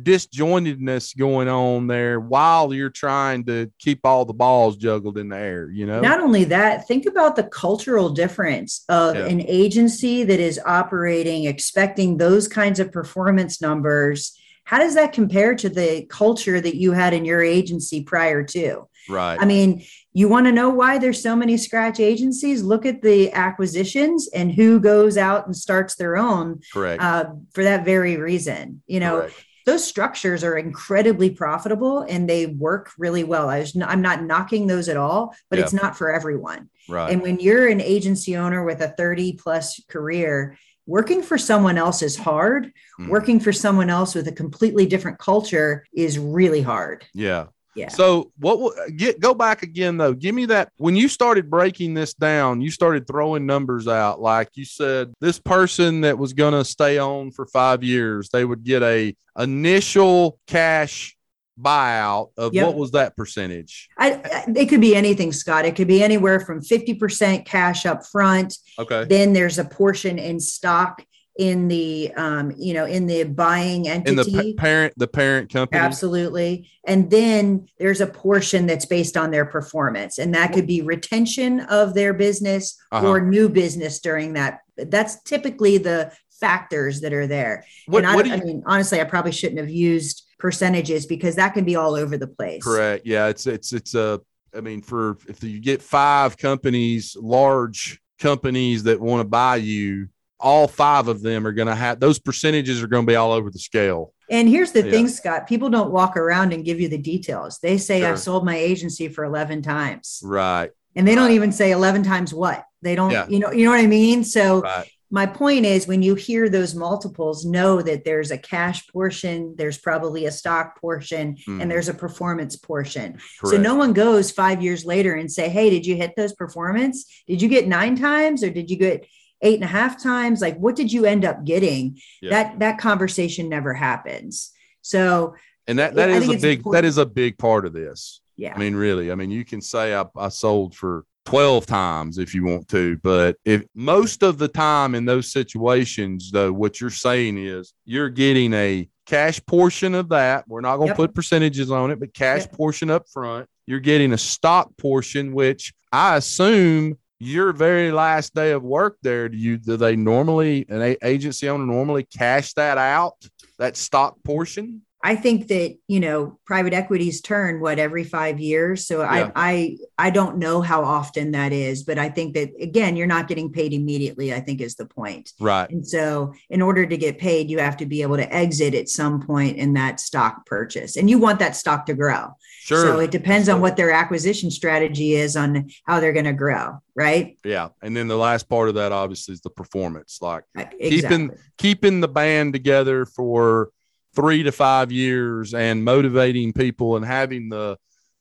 disjointedness 0.01 1.17
going 1.17 1.49
on 1.49 1.87
there 1.87 2.19
while 2.19 2.73
you're 2.73 2.89
trying 2.89 3.45
to 3.45 3.71
keep 3.79 4.01
all 4.05 4.25
the 4.25 4.33
balls 4.33 4.77
juggled 4.77 5.19
in 5.19 5.29
the 5.29 5.37
air 5.37 5.71
you 5.71 5.85
know? 5.85 6.01
Not 6.01 6.21
only 6.21 6.45
that 6.45 6.89
think 6.89 7.05
about 7.05 7.37
the 7.37 7.45
cultural 7.45 8.09
difference 8.09 8.85
of 8.89 9.17
yeah. 9.17 9.27
an 9.27 9.43
agency 9.43 10.25
that 10.25 10.41
is 10.41 10.59
operating 10.65 11.45
expecting 11.45 12.17
those 12.17 12.49
kinds 12.49 12.81
of 12.81 12.91
performance 12.91 13.61
numbers. 13.61 14.39
How 14.65 14.79
does 14.79 14.95
that 14.95 15.13
compare 15.13 15.55
to 15.57 15.69
the 15.69 16.07
culture 16.09 16.61
that 16.61 16.77
you 16.77 16.93
had 16.93 17.13
in 17.13 17.25
your 17.27 17.43
agency 17.43 18.03
prior 18.03 18.43
to? 18.45 18.89
Right. 19.11 19.37
I 19.39 19.45
mean 19.45 19.85
you 20.15 20.29
want 20.29 20.47
to 20.47 20.53
know 20.53 20.71
why 20.71 20.99
there's 20.99 21.23
so 21.23 21.37
many 21.37 21.59
scratch 21.59 22.01
agencies? 22.01 22.63
Look 22.63 22.87
at 22.87 23.03
the 23.03 23.31
acquisitions 23.33 24.29
and 24.33 24.53
who 24.53 24.81
goes 24.81 25.19
out 25.19 25.47
and 25.47 25.57
starts 25.57 25.97
their 25.97 26.17
own 26.17 26.61
correct. 26.73 27.03
uh, 27.03 27.27
for 27.53 27.65
that 27.65 27.85
very 27.85 28.17
reason 28.17 28.83
you 28.87 29.01
know? 29.01 29.21
Correct 29.21 29.45
those 29.67 29.85
structures 29.85 30.45
are 30.45 30.57
incredibly 30.57 31.31
profitable 31.31 32.01
and 32.01 32.29
they 32.29 32.47
work 32.47 32.91
really 32.99 33.25
well. 33.25 33.49
I 33.49 33.65
I'm 33.85 34.03
not 34.03 34.23
knocking 34.23 34.67
those 34.67 34.89
at 34.89 34.97
all, 34.97 35.35
but 35.51 35.59
yeah. 35.59 35.65
it's 35.65 35.73
not 35.73 35.97
for 35.97 36.13
everyone. 36.13 36.69
Right. 36.89 37.13
And 37.13 37.23
when 37.23 37.41
you're 37.41 37.69
an 37.69 37.81
agency 37.81 38.37
owner 38.37 38.65
with 38.65 38.81
a 38.81 38.89
30 38.89 39.35
plus 39.35 39.81
career, 39.89 40.57
working 40.87 41.23
for 41.23 41.39
someone 41.39 41.79
else 41.79 42.03
is 42.03 42.17
hard. 42.17 42.73
Mm. 43.01 43.09
Working 43.09 43.41
for 43.41 43.53
someone 43.53 43.91
else 43.91 44.15
with 44.15 44.29
a 44.29 44.33
completely 44.33 44.87
different 44.87 45.19
culture 45.19 45.85
is 45.93 46.19
really 46.19 46.63
hard. 46.63 47.07
Yeah. 47.15 47.47
Yeah. 47.75 47.89
So 47.89 48.33
what 48.39 48.75
get 48.97 49.21
go 49.21 49.35
back 49.35 49.63
again 49.63 49.97
though. 49.97 50.13
Give 50.13 50.35
me 50.35 50.47
that 50.47 50.71
when 50.77 50.95
you 50.95 51.09
started 51.09 51.51
breaking 51.51 51.95
this 51.95 52.13
down, 52.15 52.61
you 52.61 52.71
started 52.71 53.07
throwing 53.07 53.47
numbers 53.47 53.89
out. 53.89 54.21
Like 54.21 54.51
you 54.55 54.65
said, 54.65 55.15
this 55.21 55.39
person 55.39 56.03
that 56.03 56.19
was 56.19 56.33
gonna 56.33 56.65
stay 56.65 56.99
on 56.99 57.31
for 57.31 57.47
five 57.47 57.83
years, 57.83 58.29
they 58.29 58.45
would 58.45 58.65
get 58.65 58.83
a 58.83 59.15
initial 59.39 60.39
cash 60.47 61.17
buyout 61.59 62.31
of 62.37 62.55
yep. 62.55 62.67
what 62.67 62.77
was 62.77 62.93
that 62.93 63.17
percentage? 63.17 63.89
I, 63.99 64.13
I, 64.13 64.45
it 64.57 64.67
could 64.67 64.81
be 64.81 64.97
anything, 64.97 65.33
Scott. 65.33 65.65
It 65.65 65.77
could 65.77 65.89
be 65.89 66.03
anywhere 66.03 66.41
from 66.41 66.61
50% 66.61 67.45
cash 67.45 67.87
up 67.87 68.07
front. 68.07 68.57
Okay. 68.79 69.05
Then 69.05 69.33
there's 69.33 69.59
a 69.59 69.65
portion 69.65 70.19
in 70.19 70.41
stock 70.41 71.05
in 71.37 71.69
the 71.69 72.13
um, 72.15 72.53
you 72.59 72.75
know 72.75 72.85
in 72.85 73.07
the 73.07 73.25
buying 73.25 73.89
entity 73.89 74.11
in 74.11 74.17
the 74.37 74.55
parent 74.55 74.93
the 74.97 75.07
parent 75.09 75.51
company? 75.51 75.81
Absolutely. 75.81 76.69
And 76.87 77.11
then 77.11 77.69
there's 77.79 78.01
a 78.01 78.07
portion 78.07 78.67
that's 78.67 78.85
based 78.85 79.17
on 79.17 79.31
their 79.31 79.47
performance 79.47 80.19
and 80.19 80.35
that 80.35 80.53
could 80.53 80.67
be 80.67 80.83
retention 80.83 81.61
of 81.61 81.95
their 81.95 82.13
business 82.13 82.77
uh-huh. 82.91 83.07
or 83.07 83.21
new 83.21 83.49
business 83.49 84.01
during 84.01 84.35
that. 84.35 84.61
That's 84.77 85.23
typically 85.23 85.79
the 85.79 86.13
factors 86.41 87.01
that 87.01 87.13
are 87.13 87.27
there. 87.27 87.65
What, 87.87 88.05
and 88.05 88.07
I, 88.09 88.23
you, 88.23 88.33
I 88.35 88.37
mean 88.39 88.63
honestly 88.67 89.01
i 89.01 89.05
probably 89.05 89.33
shouldn't 89.33 89.61
have 89.61 89.71
used 89.71 90.27
percentages 90.39 91.07
because 91.07 91.37
that 91.37 91.55
can 91.55 91.65
be 91.65 91.77
all 91.77 91.95
over 91.95 92.19
the 92.19 92.27
place. 92.27 92.63
Correct. 92.63 93.07
Yeah 93.07 93.29
it's 93.29 93.47
it's 93.47 93.73
it's 93.73 93.95
a 93.95 94.21
i 94.55 94.61
mean 94.61 94.83
for 94.83 95.17
if 95.29 95.43
you 95.43 95.61
get 95.61 95.81
five 95.81 96.37
companies 96.37 97.17
large 97.19 98.01
companies 98.19 98.83
that 98.85 99.01
want 99.01 99.21
to 99.21 99.25
buy 99.25 99.57
you 99.57 100.09
all 100.43 100.67
five 100.67 101.09
of 101.09 101.23
them 101.23 101.47
are 101.47 101.53
going 101.53 101.69
to 101.69 101.75
have 101.75 102.01
those 102.01 102.19
percentages 102.19 102.83
are 102.83 102.89
going 102.89 103.07
to 103.07 103.11
be 103.11 103.17
all 103.17 103.33
over 103.33 103.49
the 103.51 103.59
scale. 103.59 104.13
And 104.29 104.49
here's 104.49 104.73
the 104.73 104.85
yeah. 104.85 104.91
thing, 104.91 105.09
Scott 105.09 105.47
people 105.47 105.71
don't 105.71 105.91
walk 105.91 106.17
around 106.17 106.53
and 106.53 106.65
give 106.65 106.81
you 106.81 106.89
the 106.89 106.99
details. 106.99 107.59
They 107.63 107.79
say, 107.79 108.01
sure. 108.01 108.11
I've 108.11 108.19
sold 108.19 108.45
my 108.45 108.57
agency 108.57 109.09
for 109.09 109.25
11 109.25 109.63
times. 109.63 110.21
Right. 110.25 110.71
And 110.97 111.07
they 111.07 111.13
right. 111.13 111.23
don't 111.23 111.31
even 111.33 111.53
say 111.53 111.71
11 111.71 112.03
times 112.03 112.35
what 112.35 112.65
they 112.83 112.95
don't, 112.95 113.13
yeah. 113.13 113.27
you 113.29 113.39
know, 113.39 113.53
you 113.53 113.65
know 113.65 113.71
what 113.71 113.81
I 113.81 113.87
mean? 113.87 114.25
So, 114.25 114.61
right. 114.61 114.91
my 115.11 115.27
point 115.27 115.65
is 115.65 115.87
when 115.87 116.03
you 116.03 116.17
hear 116.17 116.49
those 116.49 116.75
multiples, 116.75 117.45
know 117.45 117.81
that 117.81 118.05
there's 118.05 118.31
a 118.31 118.39
cash 118.39 118.87
portion, 118.89 119.55
there's 119.57 119.79
probably 119.79 120.27
a 120.27 120.33
stock 120.33 120.81
portion, 120.81 121.37
mm. 121.37 121.53
and 121.53 121.63
hmm. 121.63 121.69
there's 121.69 121.89
a 121.89 121.95
performance 121.95 122.57
portion. 122.57 123.13
Correct. 123.13 123.55
So, 123.55 123.57
no 123.57 123.77
one 123.77 123.93
goes 123.93 124.33
five 124.33 124.63
years 124.63 124.85
later 124.85 125.15
and 125.15 125.31
say, 125.31 125.49
Hey, 125.49 125.71
did 125.71 125.87
you 125.87 125.97
hit 125.97 126.15
those 126.17 126.33
performance? 126.33 127.23
Did 127.27 127.41
you 127.41 127.49
get 127.49 127.69
nine 127.69 127.97
times 127.97 128.43
or 128.43 128.51
did 128.51 128.71
you 128.71 128.77
get 128.77 129.07
eight 129.43 129.57
and 129.57 129.65
a 129.65 129.69
half 129.69 130.03
times 130.03 130.41
like 130.41 130.57
what 130.59 130.77
did 130.77 130.93
you 130.93 131.05
end 131.05 131.25
up 131.25 131.45
getting 131.45 131.99
yeah. 132.21 132.31
that 132.31 132.59
that 132.61 132.79
conversation 132.79 133.49
never 133.49 133.75
happens 133.75 134.53
so 134.81 135.35
and 135.67 135.79
that 135.79 135.95
that 135.95 136.11
is 136.11 136.29
a 136.29 136.39
big 136.39 136.59
important. 136.59 136.73
that 136.73 136.85
is 136.85 136.99
a 136.99 137.07
big 137.07 137.37
part 137.37 137.67
of 137.67 137.73
this 137.73 138.21
yeah 138.37 138.55
i 138.55 138.59
mean 138.59 138.75
really 138.75 139.11
i 139.11 139.15
mean 139.15 139.31
you 139.31 139.45
can 139.45 139.61
say 139.61 139.95
i, 139.95 140.05
I 140.17 140.29
sold 140.29 140.75
for 140.75 141.05
12 141.25 141.67
times 141.67 142.19
if 142.19 142.35
you 142.35 142.45
want 142.45 142.69
to 142.69 142.97
but 142.99 143.37
if 143.45 143.65
most 143.75 144.23
of 144.23 144.39
the 144.39 144.49
time 144.49 144.95
in 144.95 145.05
those 145.05 145.31
situations 145.31 146.31
though 146.33 146.53
what 146.53 146.81
you're 146.81 146.91
saying 146.91 147.39
is 147.39 147.75
you're 147.85 148.09
getting 148.09 148.53
a 148.55 148.89
cash 149.07 149.45
portion 149.47 149.95
of 149.95 150.09
that 150.09 150.45
we're 150.49 150.61
not 150.61 150.77
going 150.77 150.89
to 150.89 150.93
yep. 150.93 150.97
put 150.97 151.15
percentages 151.15 151.71
on 151.71 151.91
it 151.91 152.01
but 152.01 152.13
cash 152.13 152.43
yep. 152.43 152.53
portion 152.53 152.91
up 152.91 153.09
front 153.09 153.49
you're 153.67 153.81
getting 153.81 154.13
a 154.13 154.19
stock 154.19 154.77
portion 154.79 155.33
which 155.33 155.73
i 155.93 156.17
assume 156.17 156.99
your 157.25 157.53
very 157.53 157.93
last 157.93 158.35
day 158.35 158.53
of 158.53 158.63
work 158.63 158.97
there, 159.03 159.29
do 159.29 159.37
you 159.37 159.57
do 159.57 159.77
they 159.77 159.97
normally 159.97 160.67
an 160.69 160.97
agency 161.03 161.49
owner 161.49 161.65
normally 161.67 162.05
cash 162.05 162.53
that 162.55 162.79
out, 162.79 163.17
that 163.59 163.77
stock 163.77 164.17
portion? 164.25 164.83
I 165.05 165.17
think 165.17 165.49
that 165.49 165.77
you 165.89 166.01
know 166.01 166.39
private 166.47 166.73
equities 166.73 167.21
turn 167.21 167.61
what 167.61 167.79
every 167.79 168.05
five 168.05 168.39
years. 168.39 168.87
So 168.87 169.01
Yeah. 169.01 169.31
I 169.35 169.77
I 169.99 170.07
I 170.07 170.11
don't 170.11 170.39
know 170.39 170.61
how 170.61 170.85
often 170.85 171.33
that 171.33 171.53
is, 171.53 171.83
but 171.83 171.99
I 171.99 172.09
think 172.09 172.35
that 172.35 172.51
again, 172.61 172.97
you're 172.97 173.07
not 173.07 173.29
getting 173.29 173.51
paid 173.53 173.73
immediately. 173.73 174.33
I 174.33 174.41
think 174.41 174.61
is 174.61 174.77
the 174.77 174.87
point. 174.87 175.33
Right. 175.41 175.69
And 175.71 175.87
so, 175.87 176.35
in 176.51 176.63
order 176.63 176.87
to 176.87 176.97
get 176.97 177.19
paid, 177.19 177.51
you 177.51 177.59
have 177.59 177.77
to 177.79 177.87
be 177.87 178.03
able 178.03 178.17
to 178.17 178.33
exit 178.33 178.75
at 178.75 178.89
some 178.89 179.21
point 179.21 179.57
in 179.57 179.73
that 179.75 179.99
stock 180.01 180.47
purchase, 180.47 180.97
and 180.97 181.11
you 181.11 181.19
want 181.19 181.39
that 181.41 181.57
stock 181.57 181.87
to 181.87 181.95
grow. 181.95 182.29
Sure. 182.61 182.87
So 182.87 183.01
it 183.01 183.11
depends 183.11 183.49
on 183.49 183.61
what 183.61 183.77
their 183.77 183.91
acquisition 183.91 184.49
strategy 184.53 185.15
is 185.15 185.35
on 185.35 185.69
how 185.85 185.99
they're 185.99 186.13
going 186.13 186.27
to 186.27 186.33
grow, 186.33 186.79
right? 186.95 187.37
yeah. 187.45 187.71
And 187.83 187.97
then 187.97 188.07
the 188.07 188.17
last 188.17 188.49
part 188.49 188.69
of 188.69 188.77
that 188.77 188.93
obviously 188.93 189.35
is 189.35 189.41
the 189.41 189.51
performance. 189.51 190.19
Like 190.23 190.45
Exactly. 190.55 190.91
Keeping- 191.01 191.31
keeping 191.59 192.01
the 192.01 192.07
band 192.07 192.53
together 192.53 193.05
for 193.05 193.71
three 194.15 194.43
to 194.43 194.53
five 194.53 194.93
years 194.93 195.55
and 195.55 195.85
motivating 195.85 196.53
people 196.53 196.97
and 196.97 197.05
having 197.05 197.49
the 197.49 197.77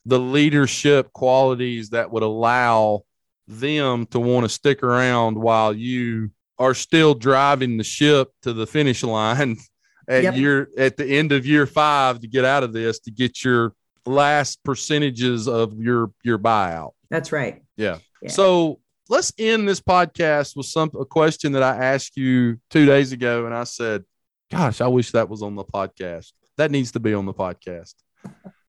the 0.05 0.19
leadership 0.19 1.13
qualities 1.13 1.89
that 1.91 2.11
would 2.11 2.23
allow 2.23 3.01
them 3.47 4.05
to 4.07 4.19
want 4.19 4.43
to 4.43 4.49
stick 4.49 4.81
around 4.81 5.37
while 5.37 5.73
you 5.73 6.31
are 6.57 6.73
still 6.73 7.13
driving 7.13 7.77
the 7.77 7.83
ship 7.83 8.29
to 8.41 8.53
the 8.53 8.65
finish 8.65 9.03
line 9.03 9.57
at 10.07 10.23
Yep. 10.23 10.35
year 10.35 10.69
at 10.77 10.97
the 10.97 11.05
end 11.05 11.31
of 11.31 11.45
year 11.45 11.65
five 11.67 12.19
to 12.21 12.27
get 12.27 12.45
out 12.45 12.63
of 12.63 12.73
this 12.73 12.99
to 12.99 13.11
get 13.11 13.43
your 13.43 13.73
last 14.05 14.63
percentages 14.63 15.47
of 15.47 15.73
your 15.79 16.11
your 16.23 16.39
buyout. 16.39 16.91
That's 17.09 17.31
right. 17.31 17.61
Yeah. 17.77 17.97
So 18.27 18.79
let's 19.09 19.33
end 19.37 19.67
this 19.67 19.81
podcast 19.81 20.55
with 20.55 20.65
some 20.67 20.89
a 20.99 21.05
question 21.05 21.51
that 21.51 21.63
I 21.63 21.75
asked 21.75 22.15
you 22.17 22.59
two 22.69 22.85
days 22.85 23.11
ago, 23.11 23.45
and 23.45 23.53
I 23.53 23.65
said, 23.65 24.03
"Gosh, 24.51 24.81
I 24.81 24.87
wish 24.87 25.11
that 25.11 25.29
was 25.29 25.41
on 25.41 25.55
the 25.55 25.63
podcast. 25.63 26.33
That 26.57 26.71
needs 26.71 26.91
to 26.91 26.99
be 26.99 27.13
on 27.13 27.25
the 27.25 27.33
podcast." 27.33 27.95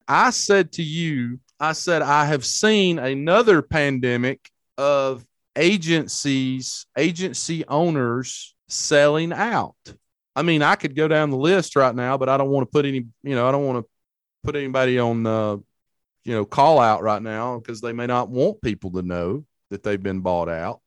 I 0.08 0.30
said 0.30 0.72
to 0.72 0.82
you, 0.82 1.40
I 1.60 1.72
said 1.72 2.02
I 2.02 2.26
have 2.26 2.44
seen 2.44 2.98
another 2.98 3.62
pandemic 3.62 4.50
of 4.78 5.24
agencies, 5.56 6.86
agency 6.96 7.64
owners 7.66 8.54
selling 8.68 9.32
out. 9.32 9.76
I 10.34 10.42
mean, 10.42 10.62
I 10.62 10.76
could 10.76 10.96
go 10.96 11.08
down 11.08 11.30
the 11.30 11.36
list 11.36 11.76
right 11.76 11.94
now, 11.94 12.16
but 12.16 12.28
I 12.28 12.36
don't 12.36 12.50
want 12.50 12.66
to 12.66 12.72
put 12.72 12.86
any, 12.86 13.06
you 13.22 13.34
know, 13.34 13.46
I 13.46 13.52
don't 13.52 13.66
want 13.66 13.84
to 13.84 13.90
put 14.42 14.56
anybody 14.56 14.98
on 14.98 15.26
uh, 15.26 15.56
you 16.24 16.34
know, 16.34 16.44
call 16.44 16.78
out 16.78 17.02
right 17.02 17.22
now 17.22 17.58
because 17.58 17.80
they 17.80 17.92
may 17.92 18.06
not 18.06 18.28
want 18.28 18.62
people 18.62 18.92
to 18.92 19.02
know 19.02 19.44
that 19.70 19.82
they've 19.82 20.02
been 20.02 20.20
bought 20.20 20.48
out. 20.48 20.80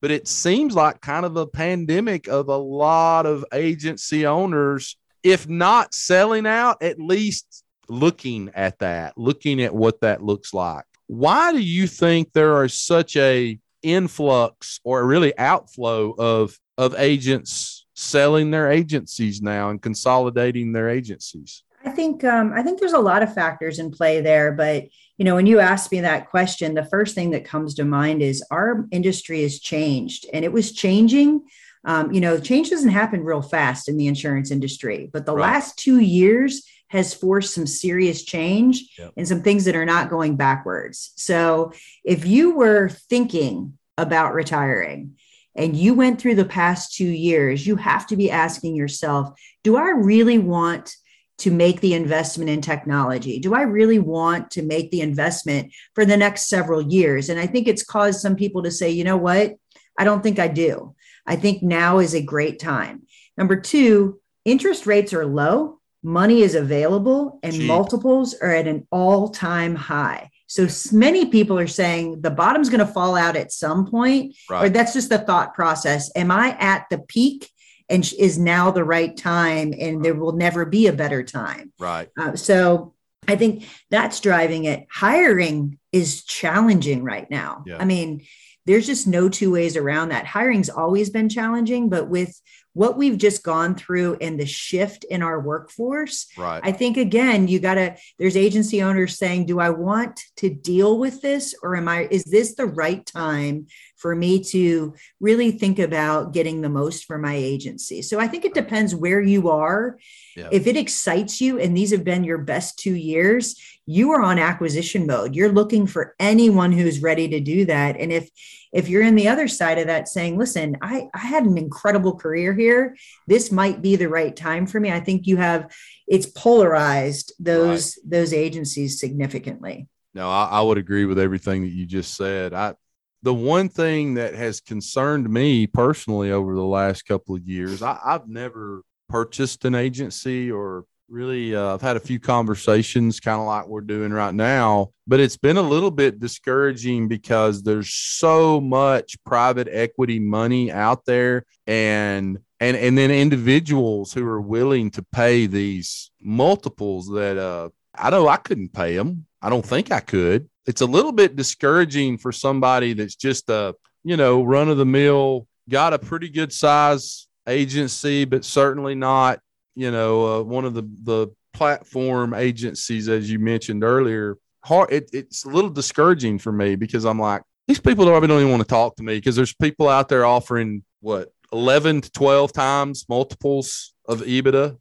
But 0.00 0.10
it 0.10 0.28
seems 0.28 0.74
like 0.74 1.00
kind 1.00 1.26
of 1.26 1.36
a 1.36 1.46
pandemic 1.46 2.28
of 2.28 2.48
a 2.48 2.56
lot 2.56 3.26
of 3.26 3.44
agency 3.52 4.26
owners, 4.26 4.96
if 5.22 5.48
not 5.48 5.94
selling 5.94 6.46
out, 6.46 6.82
at 6.82 7.00
least 7.00 7.64
looking 7.88 8.50
at 8.54 8.78
that, 8.78 9.16
looking 9.16 9.60
at 9.62 9.74
what 9.74 10.00
that 10.02 10.22
looks 10.22 10.54
like. 10.54 10.84
Why 11.06 11.52
do 11.52 11.60
you 11.60 11.86
think 11.86 12.32
there 12.32 12.64
is 12.64 12.78
such 12.78 13.16
a 13.16 13.58
influx 13.82 14.80
or 14.84 15.06
really 15.06 15.36
outflow 15.38 16.14
of 16.18 16.58
of 16.76 16.94
agents 16.96 17.86
selling 17.94 18.50
their 18.50 18.70
agencies 18.70 19.42
now 19.42 19.70
and 19.70 19.82
consolidating 19.82 20.72
their 20.72 20.88
agencies? 20.88 21.64
I 21.84 21.90
think 21.90 22.24
um, 22.24 22.52
I 22.52 22.62
think 22.62 22.78
there's 22.78 22.92
a 22.92 22.98
lot 22.98 23.22
of 23.22 23.34
factors 23.34 23.78
in 23.78 23.90
play 23.90 24.20
there, 24.20 24.52
but 24.52 24.84
you 25.18 25.24
know, 25.24 25.34
when 25.34 25.46
you 25.46 25.58
ask 25.58 25.90
me 25.90 26.00
that 26.00 26.30
question, 26.30 26.74
the 26.74 26.84
first 26.84 27.14
thing 27.14 27.30
that 27.30 27.44
comes 27.44 27.74
to 27.74 27.84
mind 27.84 28.22
is 28.22 28.42
our 28.52 28.86
industry 28.92 29.42
has 29.42 29.58
changed, 29.58 30.26
and 30.32 30.44
it 30.44 30.52
was 30.52 30.72
changing. 30.72 31.42
Um, 31.84 32.12
you 32.12 32.20
know, 32.20 32.38
change 32.38 32.70
doesn't 32.70 32.90
happen 32.90 33.24
real 33.24 33.42
fast 33.42 33.88
in 33.88 33.96
the 33.96 34.06
insurance 34.06 34.50
industry, 34.50 35.10
but 35.12 35.26
the 35.26 35.34
Right. 35.34 35.42
last 35.52 35.76
two 35.76 35.98
years 35.98 36.62
has 36.88 37.12
forced 37.12 37.52
some 37.52 37.66
serious 37.66 38.22
change 38.22 38.94
Yep. 38.98 39.12
and 39.16 39.28
some 39.28 39.42
things 39.42 39.64
that 39.64 39.76
are 39.76 39.84
not 39.84 40.08
going 40.08 40.36
backwards. 40.36 41.10
So, 41.16 41.72
if 42.04 42.24
you 42.24 42.54
were 42.54 42.88
thinking 42.88 43.76
about 43.96 44.34
retiring 44.34 45.16
and 45.56 45.76
you 45.76 45.94
went 45.94 46.20
through 46.20 46.36
the 46.36 46.44
past 46.44 46.94
two 46.94 47.08
years, 47.08 47.66
you 47.66 47.74
have 47.76 48.06
to 48.06 48.16
be 48.16 48.30
asking 48.30 48.76
yourself, 48.76 49.36
do 49.64 49.76
I 49.76 49.90
really 49.90 50.38
want 50.38 50.96
to 51.38 51.50
make 51.50 51.80
the 51.80 51.94
investment 51.94 52.50
in 52.50 52.60
technology? 52.60 53.38
Do 53.38 53.54
I 53.54 53.62
really 53.62 53.98
want 53.98 54.50
to 54.52 54.62
make 54.62 54.90
the 54.90 55.00
investment 55.00 55.72
for 55.94 56.04
the 56.04 56.16
next 56.16 56.48
several 56.48 56.82
years? 56.82 57.28
And 57.28 57.38
I 57.38 57.46
think 57.46 57.68
it's 57.68 57.82
caused 57.84 58.20
some 58.20 58.36
people 58.36 58.62
to 58.64 58.70
say, 58.70 58.90
you 58.90 59.04
know 59.04 59.16
what? 59.16 59.54
I 59.98 60.04
don't 60.04 60.22
think 60.22 60.38
I 60.38 60.48
do. 60.48 60.94
I 61.26 61.36
think 61.36 61.62
now 61.62 61.98
is 61.98 62.14
a 62.14 62.22
great 62.22 62.58
time. 62.58 63.02
Number 63.36 63.60
two, 63.60 64.20
interest 64.44 64.86
rates 64.86 65.12
are 65.12 65.26
low, 65.26 65.78
money 66.02 66.42
is 66.42 66.54
available, 66.54 67.38
and 67.42 67.52
Cheap. 67.52 67.66
multiples 67.66 68.34
are 68.34 68.50
at 68.54 68.66
an 68.66 68.86
all 68.90 69.28
time 69.28 69.74
high. 69.74 70.30
So 70.46 70.66
many 70.92 71.26
people 71.26 71.58
are 71.58 71.66
saying 71.66 72.22
the 72.22 72.30
bottom's 72.30 72.70
going 72.70 72.84
to 72.84 72.92
fall 72.92 73.16
out 73.16 73.36
at 73.36 73.52
some 73.52 73.86
point, 73.90 74.34
or 74.48 74.54
Right. 74.54 74.72
that's 74.72 74.94
just 74.94 75.10
the 75.10 75.18
thought 75.18 75.54
process. 75.54 76.10
Am 76.16 76.30
I 76.30 76.56
at 76.58 76.86
the 76.90 76.98
peak? 76.98 77.50
And 77.90 78.10
is 78.18 78.38
now 78.38 78.70
the 78.70 78.84
right 78.84 79.16
time, 79.16 79.72
and 79.78 80.04
there 80.04 80.14
will 80.14 80.32
never 80.32 80.66
be 80.66 80.88
a 80.88 80.92
better 80.92 81.22
time. 81.22 81.72
Right. 81.78 82.08
Uh, 82.18 82.36
so 82.36 82.94
I 83.26 83.36
think 83.36 83.66
that's 83.90 84.20
driving 84.20 84.64
it. 84.64 84.86
Hiring 84.90 85.78
is 85.92 86.24
challenging 86.24 87.02
right 87.02 87.30
now. 87.30 87.64
Yeah. 87.66 87.78
I 87.78 87.84
mean, 87.84 88.26
there's 88.66 88.86
just 88.86 89.06
no 89.06 89.30
two 89.30 89.50
ways 89.50 89.76
around 89.76 90.10
that. 90.10 90.26
Hiring's 90.26 90.68
always 90.68 91.08
been 91.08 91.30
challenging, 91.30 91.88
but 91.88 92.08
with 92.08 92.38
what 92.74 92.98
we've 92.98 93.16
just 93.16 93.42
gone 93.42 93.74
through 93.74 94.18
and 94.20 94.38
the 94.38 94.46
shift 94.46 95.04
in 95.04 95.22
our 95.22 95.40
workforce, 95.40 96.26
Right. 96.36 96.60
I 96.62 96.72
think 96.72 96.96
again, 96.96 97.48
you 97.48 97.60
got 97.60 97.74
to, 97.74 97.96
there's 98.18 98.36
agency 98.36 98.82
owners 98.82 99.18
saying, 99.18 99.46
do 99.46 99.58
I 99.58 99.70
want 99.70 100.20
to 100.36 100.50
deal 100.50 100.98
with 100.98 101.22
this 101.22 101.54
or 101.62 101.76
am 101.76 101.88
I, 101.88 102.08
is 102.10 102.24
this 102.24 102.54
the 102.54 102.66
right 102.66 103.04
time 103.04 103.66
for 103.98 104.14
me 104.14 104.42
to 104.44 104.94
really 105.20 105.50
think 105.50 105.78
about 105.78 106.32
getting 106.32 106.60
the 106.60 106.68
most 106.68 107.04
for 107.04 107.18
my 107.18 107.34
agency? 107.34 108.00
So 108.02 108.18
I 108.18 108.28
think 108.28 108.44
it 108.44 108.54
depends 108.54 108.94
where 108.94 109.20
you 109.20 109.50
are. 109.50 109.98
Yeah. 110.36 110.48
If 110.50 110.66
it 110.66 110.76
excites 110.76 111.40
you 111.40 111.58
and 111.58 111.76
these 111.76 111.90
have 111.90 112.04
been 112.04 112.24
your 112.24 112.38
best 112.38 112.78
two 112.78 112.94
years, 112.94 113.56
you 113.86 114.12
are 114.12 114.22
on 114.22 114.38
acquisition 114.38 115.06
mode. 115.06 115.34
You're 115.34 115.52
looking 115.52 115.86
for 115.86 116.14
anyone 116.18 116.72
who's 116.72 117.02
ready 117.02 117.28
to 117.28 117.40
do 117.40 117.64
that. 117.66 117.96
And 117.98 118.12
if, 118.12 118.28
if 118.72 118.88
you're 118.88 119.02
in 119.02 119.14
the 119.14 119.28
other 119.28 119.48
side 119.48 119.78
of 119.78 119.86
that 119.86 120.08
saying, 120.08 120.38
listen, 120.38 120.76
I, 120.82 121.08
I 121.14 121.18
had 121.18 121.44
an 121.44 121.56
incredible 121.56 122.16
career 122.16 122.54
here. 122.54 122.96
This 123.26 123.50
might 123.50 123.80
be 123.82 123.96
the 123.96 124.08
right 124.08 124.34
time 124.34 124.66
for 124.66 124.78
me. 124.78 124.92
I 124.92 125.00
think 125.00 125.26
you 125.26 125.38
have 125.38 125.74
it's 126.06 126.26
polarized 126.26 127.32
those 127.38 127.98
those 128.06 128.32
agencies 128.32 128.98
significantly. 128.98 129.88
No, 130.14 130.30
I, 130.30 130.44
I 130.44 130.60
would 130.62 130.78
agree 130.78 131.04
with 131.04 131.18
everything 131.18 131.62
that 131.62 131.68
you 131.68 131.86
just 131.86 132.14
said. 132.14 132.52
I 132.54 132.74
the 133.22 133.34
one 133.34 133.68
thing 133.68 134.14
that 134.14 134.34
has 134.34 134.60
concerned 134.60 135.28
me 135.28 135.66
personally 135.66 136.30
over 136.30 136.54
the 136.54 136.62
last 136.62 137.02
couple 137.02 137.34
of 137.34 137.46
years, 137.46 137.82
I, 137.82 137.98
I've 138.04 138.28
never 138.28 138.82
purchased 139.08 139.64
an 139.64 139.74
agency 139.74 140.50
or 140.50 140.84
really 141.08 141.56
uh, 141.56 141.74
I've 141.74 141.82
had 141.82 141.96
a 141.96 142.00
few 142.00 142.20
conversations 142.20 143.20
kind 143.20 143.40
of 143.40 143.46
like 143.46 143.66
we're 143.66 143.80
doing 143.80 144.12
right 144.12 144.34
now, 144.34 144.90
but 145.06 145.20
it's 145.20 145.36
been 145.36 145.56
a 145.56 145.62
little 145.62 145.90
bit 145.90 146.20
discouraging 146.20 147.08
because 147.08 147.62
there's 147.62 147.92
so 147.92 148.60
much 148.60 149.16
private 149.24 149.68
equity 149.70 150.18
money 150.18 150.70
out 150.70 151.04
there 151.06 151.44
and 151.66 152.38
and 152.60 152.76
and 152.76 152.98
then 152.98 153.10
individuals 153.10 154.12
who 154.12 154.26
are 154.26 154.40
willing 154.40 154.90
to 154.90 155.02
pay 155.12 155.46
these 155.46 156.10
multiples 156.20 157.08
that 157.08 157.38
uh 157.38 157.70
I 157.94 158.10
know 158.10 158.28
I 158.28 158.36
couldn't 158.36 158.72
pay 158.72 158.96
them. 158.96 159.26
I 159.40 159.50
don't 159.50 159.64
think 159.64 159.90
I 159.90 160.00
could. 160.00 160.48
It's 160.66 160.80
a 160.80 160.86
little 160.86 161.12
bit 161.12 161.36
discouraging 161.36 162.18
for 162.18 162.32
somebody 162.32 162.92
that's 162.92 163.14
just 163.14 163.48
a, 163.48 163.74
you 164.04 164.16
know, 164.16 164.42
run 164.42 164.68
of 164.68 164.76
the 164.76 164.86
mill, 164.86 165.46
got 165.68 165.94
a 165.94 165.98
pretty 165.98 166.28
good 166.28 166.52
size 166.52 167.26
agency, 167.46 168.24
but 168.24 168.44
certainly 168.44 168.94
not, 168.94 169.40
you 169.74 169.90
know, 169.90 170.40
uh, 170.40 170.42
one 170.42 170.64
of 170.64 170.74
the 170.74 170.82
the 171.04 171.28
platform 171.54 172.34
agencies 172.34 173.08
as 173.08 173.30
you 173.30 173.38
mentioned 173.38 173.82
earlier. 173.82 174.36
Hard, 174.64 174.92
it, 174.92 175.10
it's 175.12 175.44
a 175.44 175.48
little 175.48 175.70
discouraging 175.70 176.38
for 176.38 176.52
me 176.52 176.76
because 176.76 177.04
I'm 177.04 177.18
like, 177.18 177.42
these 177.66 177.80
people 177.80 178.06
probably 178.06 178.28
don't 178.28 178.40
even 178.40 178.50
want 178.50 178.62
to 178.62 178.68
talk 178.68 178.96
to 178.96 179.02
me 179.02 179.16
because 179.16 179.36
there's 179.36 179.54
people 179.54 179.88
out 179.88 180.08
there 180.08 180.24
offering 180.24 180.82
what 181.00 181.28
11 181.52 182.02
to 182.02 182.10
12 182.10 182.52
times 182.52 183.06
multiples 183.08 183.94
of 184.06 184.20
EBITDA. 184.22 184.76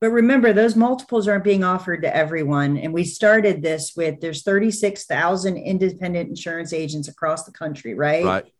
But 0.00 0.10
remember, 0.10 0.52
those 0.52 0.76
multiples 0.76 1.28
aren't 1.28 1.44
being 1.44 1.62
offered 1.62 2.02
to 2.02 2.16
everyone. 2.16 2.78
And 2.78 2.94
we 2.94 3.04
started 3.04 3.62
this 3.62 3.92
with 3.94 4.20
there's 4.20 4.42
36,000 4.42 5.58
independent 5.58 6.30
insurance 6.30 6.72
agents 6.72 7.08
across 7.08 7.44
the 7.44 7.52
country, 7.52 7.94
right? 7.94 8.24
Right. 8.24 8.52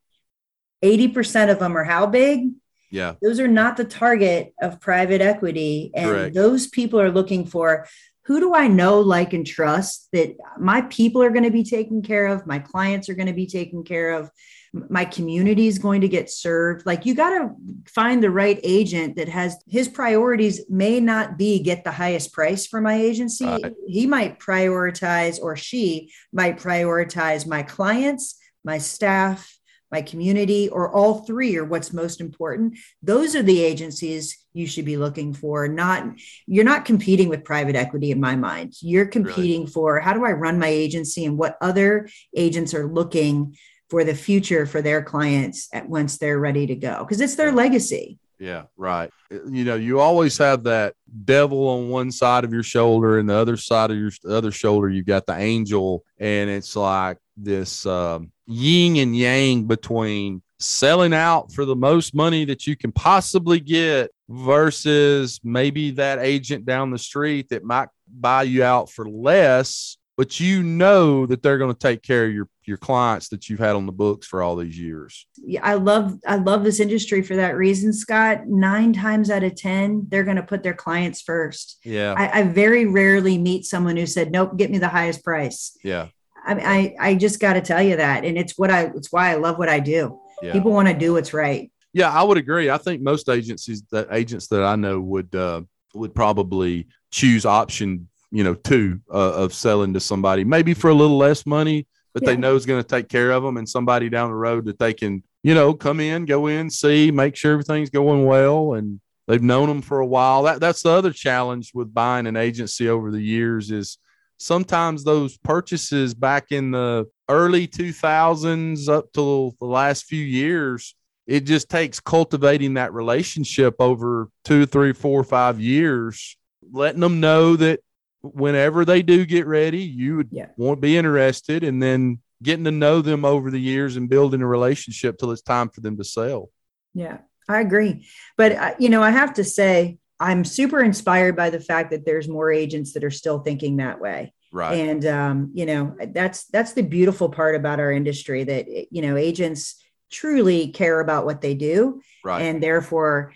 80% 0.84 1.50
of 1.50 1.58
them 1.58 1.76
are 1.76 1.84
how 1.84 2.06
big? 2.06 2.50
Yeah. 2.90 3.14
Those 3.22 3.40
are 3.40 3.48
not 3.48 3.76
the 3.76 3.84
target 3.84 4.52
of 4.60 4.80
private 4.80 5.22
equity. 5.22 5.90
And 5.94 6.10
Correct. 6.10 6.34
those 6.34 6.66
people 6.66 7.00
are 7.00 7.10
looking 7.10 7.46
for 7.46 7.86
who 8.24 8.38
do 8.38 8.54
I 8.54 8.68
know, 8.68 9.00
like, 9.00 9.32
and 9.32 9.46
trust 9.46 10.08
that 10.12 10.36
my 10.58 10.82
people 10.82 11.22
are 11.22 11.30
going 11.30 11.44
to 11.44 11.50
be 11.50 11.64
taken 11.64 12.02
care 12.02 12.26
of, 12.26 12.46
my 12.46 12.58
clients 12.58 13.08
are 13.08 13.14
going 13.14 13.26
to 13.26 13.32
be 13.32 13.46
taken 13.46 13.82
care 13.82 14.12
of. 14.12 14.30
My 14.72 15.04
community 15.04 15.66
is 15.66 15.78
going 15.78 16.00
to 16.02 16.08
get 16.08 16.30
served. 16.30 16.86
Like 16.86 17.04
you 17.04 17.14
got 17.14 17.30
to 17.30 17.50
find 17.86 18.22
the 18.22 18.30
right 18.30 18.60
agent 18.62 19.16
that 19.16 19.28
has 19.28 19.56
his 19.66 19.88
priorities 19.88 20.62
may 20.68 21.00
not 21.00 21.36
be 21.36 21.60
get 21.60 21.82
the 21.82 21.90
highest 21.90 22.32
price 22.32 22.66
for 22.66 22.80
my 22.80 22.94
agency. 22.94 23.46
He 23.86 24.06
might 24.06 24.38
prioritize 24.38 25.40
or 25.40 25.56
she 25.56 26.12
might 26.32 26.58
prioritize 26.58 27.46
my 27.46 27.62
clients, 27.62 28.38
my 28.64 28.78
staff, 28.78 29.56
my 29.90 30.02
community, 30.02 30.68
or 30.68 30.94
all 30.94 31.24
three 31.24 31.56
are 31.56 31.64
what's 31.64 31.92
most 31.92 32.20
important. 32.20 32.78
Those 33.02 33.34
are 33.34 33.42
the 33.42 33.62
agencies 33.64 34.38
you 34.52 34.68
should 34.68 34.84
be 34.84 34.96
looking 34.96 35.32
for. 35.34 35.66
Not 35.66 36.06
you're 36.46 36.64
not 36.64 36.84
competing 36.84 37.28
with 37.28 37.44
private 37.44 37.74
equity 37.74 38.12
in 38.12 38.20
my 38.20 38.36
mind. 38.36 38.74
You're 38.80 39.06
competing 39.06 39.62
really? 39.62 39.72
for 39.72 39.98
how 39.98 40.12
do 40.12 40.24
I 40.24 40.32
run 40.32 40.60
my 40.60 40.68
agency 40.68 41.24
and 41.24 41.36
what 41.36 41.56
other 41.60 42.08
agents 42.36 42.72
are 42.72 42.86
looking 42.86 43.56
for 43.90 44.04
the 44.04 44.14
future 44.14 44.64
for 44.66 44.80
their 44.80 45.02
clients 45.02 45.68
at 45.72 45.88
once 45.88 46.16
they're 46.16 46.38
ready 46.38 46.66
to 46.66 46.76
go 46.76 46.98
because 47.00 47.20
it's 47.20 47.34
their 47.34 47.52
legacy. 47.52 48.18
Yeah, 48.38 48.64
right. 48.78 49.10
You 49.30 49.64
know, 49.64 49.74
you 49.74 50.00
always 50.00 50.38
have 50.38 50.64
that 50.64 50.94
devil 51.26 51.68
on 51.68 51.90
one 51.90 52.10
side 52.10 52.44
of 52.44 52.54
your 52.54 52.62
shoulder, 52.62 53.18
and 53.18 53.28
the 53.28 53.34
other 53.34 53.58
side 53.58 53.90
of 53.90 53.98
your 53.98 54.10
other 54.26 54.50
shoulder, 54.50 54.88
you've 54.88 55.04
got 55.04 55.26
the 55.26 55.36
angel, 55.36 56.04
and 56.18 56.48
it's 56.48 56.74
like 56.74 57.18
this 57.36 57.84
um, 57.84 58.32
yin 58.46 58.96
and 58.96 59.14
yang 59.14 59.64
between 59.66 60.40
selling 60.58 61.12
out 61.12 61.52
for 61.52 61.66
the 61.66 61.76
most 61.76 62.14
money 62.14 62.46
that 62.46 62.66
you 62.66 62.76
can 62.76 62.92
possibly 62.92 63.60
get 63.60 64.10
versus 64.28 65.40
maybe 65.44 65.90
that 65.90 66.18
agent 66.18 66.64
down 66.64 66.90
the 66.90 66.98
street 66.98 67.48
that 67.50 67.64
might 67.64 67.88
buy 68.08 68.42
you 68.42 68.62
out 68.62 68.90
for 68.90 69.08
less 69.08 69.96
but 70.20 70.38
you 70.38 70.62
know 70.62 71.24
that 71.24 71.42
they're 71.42 71.56
going 71.56 71.72
to 71.72 71.78
take 71.78 72.02
care 72.02 72.26
of 72.26 72.34
your 72.34 72.46
your 72.66 72.76
clients 72.76 73.30
that 73.30 73.48
you've 73.48 73.58
had 73.58 73.74
on 73.74 73.86
the 73.86 73.92
books 73.92 74.26
for 74.26 74.42
all 74.42 74.54
these 74.54 74.78
years. 74.78 75.26
Yeah, 75.38 75.64
I 75.64 75.74
love 75.74 76.18
I 76.26 76.36
love 76.36 76.62
this 76.62 76.78
industry 76.78 77.22
for 77.22 77.36
that 77.36 77.56
reason, 77.56 77.90
Scott. 77.94 78.46
Nine 78.46 78.92
times 78.92 79.30
out 79.30 79.44
of 79.44 79.56
ten, 79.56 80.04
they're 80.10 80.24
going 80.24 80.36
to 80.36 80.42
put 80.42 80.62
their 80.62 80.74
clients 80.74 81.22
first. 81.22 81.78
Yeah, 81.86 82.12
I, 82.18 82.40
I, 82.40 82.42
very 82.42 82.84
rarely 82.84 83.38
meet 83.38 83.64
someone 83.64 83.96
who 83.96 84.04
said, 84.04 84.30
"Nope, 84.30 84.58
get 84.58 84.70
me 84.70 84.76
the 84.76 84.88
highest 84.88 85.24
price." 85.24 85.74
Yeah, 85.82 86.08
I 86.44 86.52
mean, 86.52 86.66
I 86.66 86.94
I 87.00 87.14
just 87.14 87.40
got 87.40 87.54
to 87.54 87.62
tell 87.62 87.80
you 87.80 87.96
that, 87.96 88.26
and 88.26 88.36
it's 88.36 88.58
what 88.58 88.70
I 88.70 88.92
it's 88.94 89.10
why 89.10 89.30
I 89.30 89.36
love 89.36 89.56
what 89.56 89.70
I 89.70 89.80
do. 89.80 90.20
Yeah. 90.42 90.52
People 90.52 90.72
want 90.72 90.88
to 90.88 90.94
do 90.94 91.14
what's 91.14 91.32
right. 91.32 91.72
Yeah, 91.94 92.10
I 92.10 92.22
would 92.24 92.36
agree. 92.36 92.68
I 92.68 92.76
think 92.76 93.00
most 93.00 93.30
agencies 93.30 93.84
that 93.90 94.08
agents 94.12 94.48
that 94.48 94.64
I 94.64 94.76
know 94.76 95.00
would 95.00 95.34
uh, 95.34 95.62
would 95.94 96.14
probably 96.14 96.88
choose 97.10 97.46
option 97.46 98.09
you 98.30 98.44
know, 98.44 98.54
two 98.54 99.00
uh, 99.12 99.34
of 99.34 99.52
selling 99.52 99.94
to 99.94 100.00
somebody, 100.00 100.44
maybe 100.44 100.74
for 100.74 100.90
a 100.90 100.94
little 100.94 101.18
less 101.18 101.46
money, 101.46 101.86
but 102.12 102.22
yeah. 102.22 102.30
they 102.30 102.36
know 102.36 102.56
is 102.56 102.66
going 102.66 102.82
to 102.82 102.88
take 102.88 103.08
care 103.08 103.30
of 103.30 103.42
them 103.42 103.56
and 103.56 103.68
somebody 103.68 104.08
down 104.08 104.30
the 104.30 104.36
road 104.36 104.66
that 104.66 104.78
they 104.78 104.92
can, 104.92 105.22
you 105.42 105.54
know, 105.54 105.74
come 105.74 106.00
in, 106.00 106.24
go 106.24 106.46
in, 106.46 106.70
see, 106.70 107.10
make 107.10 107.36
sure 107.36 107.52
everything's 107.52 107.90
going 107.90 108.24
well. 108.24 108.74
And 108.74 109.00
they've 109.26 109.42
known 109.42 109.68
them 109.68 109.82
for 109.82 110.00
a 110.00 110.06
while. 110.06 110.44
That 110.44 110.60
that's 110.60 110.82
the 110.82 110.90
other 110.90 111.12
challenge 111.12 111.72
with 111.74 111.92
buying 111.92 112.26
an 112.26 112.36
agency 112.36 112.88
over 112.88 113.10
the 113.10 113.20
years 113.20 113.70
is 113.70 113.98
sometimes 114.38 115.04
those 115.04 115.36
purchases 115.38 116.14
back 116.14 116.46
in 116.50 116.70
the 116.70 117.06
early 117.28 117.68
2000s 117.68 118.88
up 118.88 119.12
to 119.12 119.54
the 119.60 119.66
last 119.66 120.06
few 120.06 120.24
years, 120.24 120.94
it 121.26 121.40
just 121.40 121.68
takes 121.68 122.00
cultivating 122.00 122.74
that 122.74 122.92
relationship 122.92 123.76
over 123.78 124.28
two, 124.44 124.66
three, 124.66 124.92
four, 124.92 125.22
five 125.22 125.60
years, 125.60 126.36
letting 126.72 127.00
them 127.00 127.20
know 127.20 127.54
that 127.56 127.80
whenever 128.22 128.84
they 128.84 129.02
do 129.02 129.24
get 129.24 129.46
ready, 129.46 129.82
you 129.82 130.16
would 130.16 130.28
yeah. 130.30 130.46
won't 130.56 130.80
be 130.80 130.96
interested, 130.96 131.64
and 131.64 131.82
then 131.82 132.18
getting 132.42 132.64
to 132.64 132.70
know 132.70 133.02
them 133.02 133.24
over 133.24 133.50
the 133.50 133.60
years 133.60 133.96
and 133.96 134.08
building 134.08 134.42
a 134.42 134.46
relationship 134.46 135.18
till 135.18 135.30
it's 135.30 135.42
time 135.42 135.68
for 135.68 135.80
them 135.80 135.96
to 135.96 136.04
sell. 136.04 136.50
Yeah, 136.94 137.18
I 137.48 137.60
agree. 137.60 138.06
But 138.36 138.52
uh, 138.52 138.74
you 138.78 138.88
know, 138.88 139.02
I 139.02 139.10
have 139.10 139.34
to 139.34 139.44
say, 139.44 139.98
I'm 140.18 140.44
super 140.44 140.80
inspired 140.80 141.36
by 141.36 141.50
the 141.50 141.60
fact 141.60 141.90
that 141.90 142.04
there's 142.04 142.28
more 142.28 142.52
agents 142.52 142.92
that 142.92 143.04
are 143.04 143.10
still 143.10 143.40
thinking 143.40 143.76
that 143.76 144.00
way. 144.00 144.32
Right. 144.52 144.74
And 144.74 145.06
um, 145.06 145.50
you 145.54 145.66
know, 145.66 145.96
that's 146.08 146.44
that's 146.46 146.72
the 146.72 146.82
beautiful 146.82 147.28
part 147.28 147.54
about 147.54 147.80
our 147.80 147.92
industry 147.92 148.44
that 148.44 148.68
you 148.92 149.02
know 149.02 149.16
agents 149.16 149.82
truly 150.10 150.68
care 150.68 151.00
about 151.00 151.24
what 151.24 151.40
they 151.40 151.54
do, 151.54 152.02
right. 152.24 152.42
and 152.42 152.62
therefore 152.62 153.32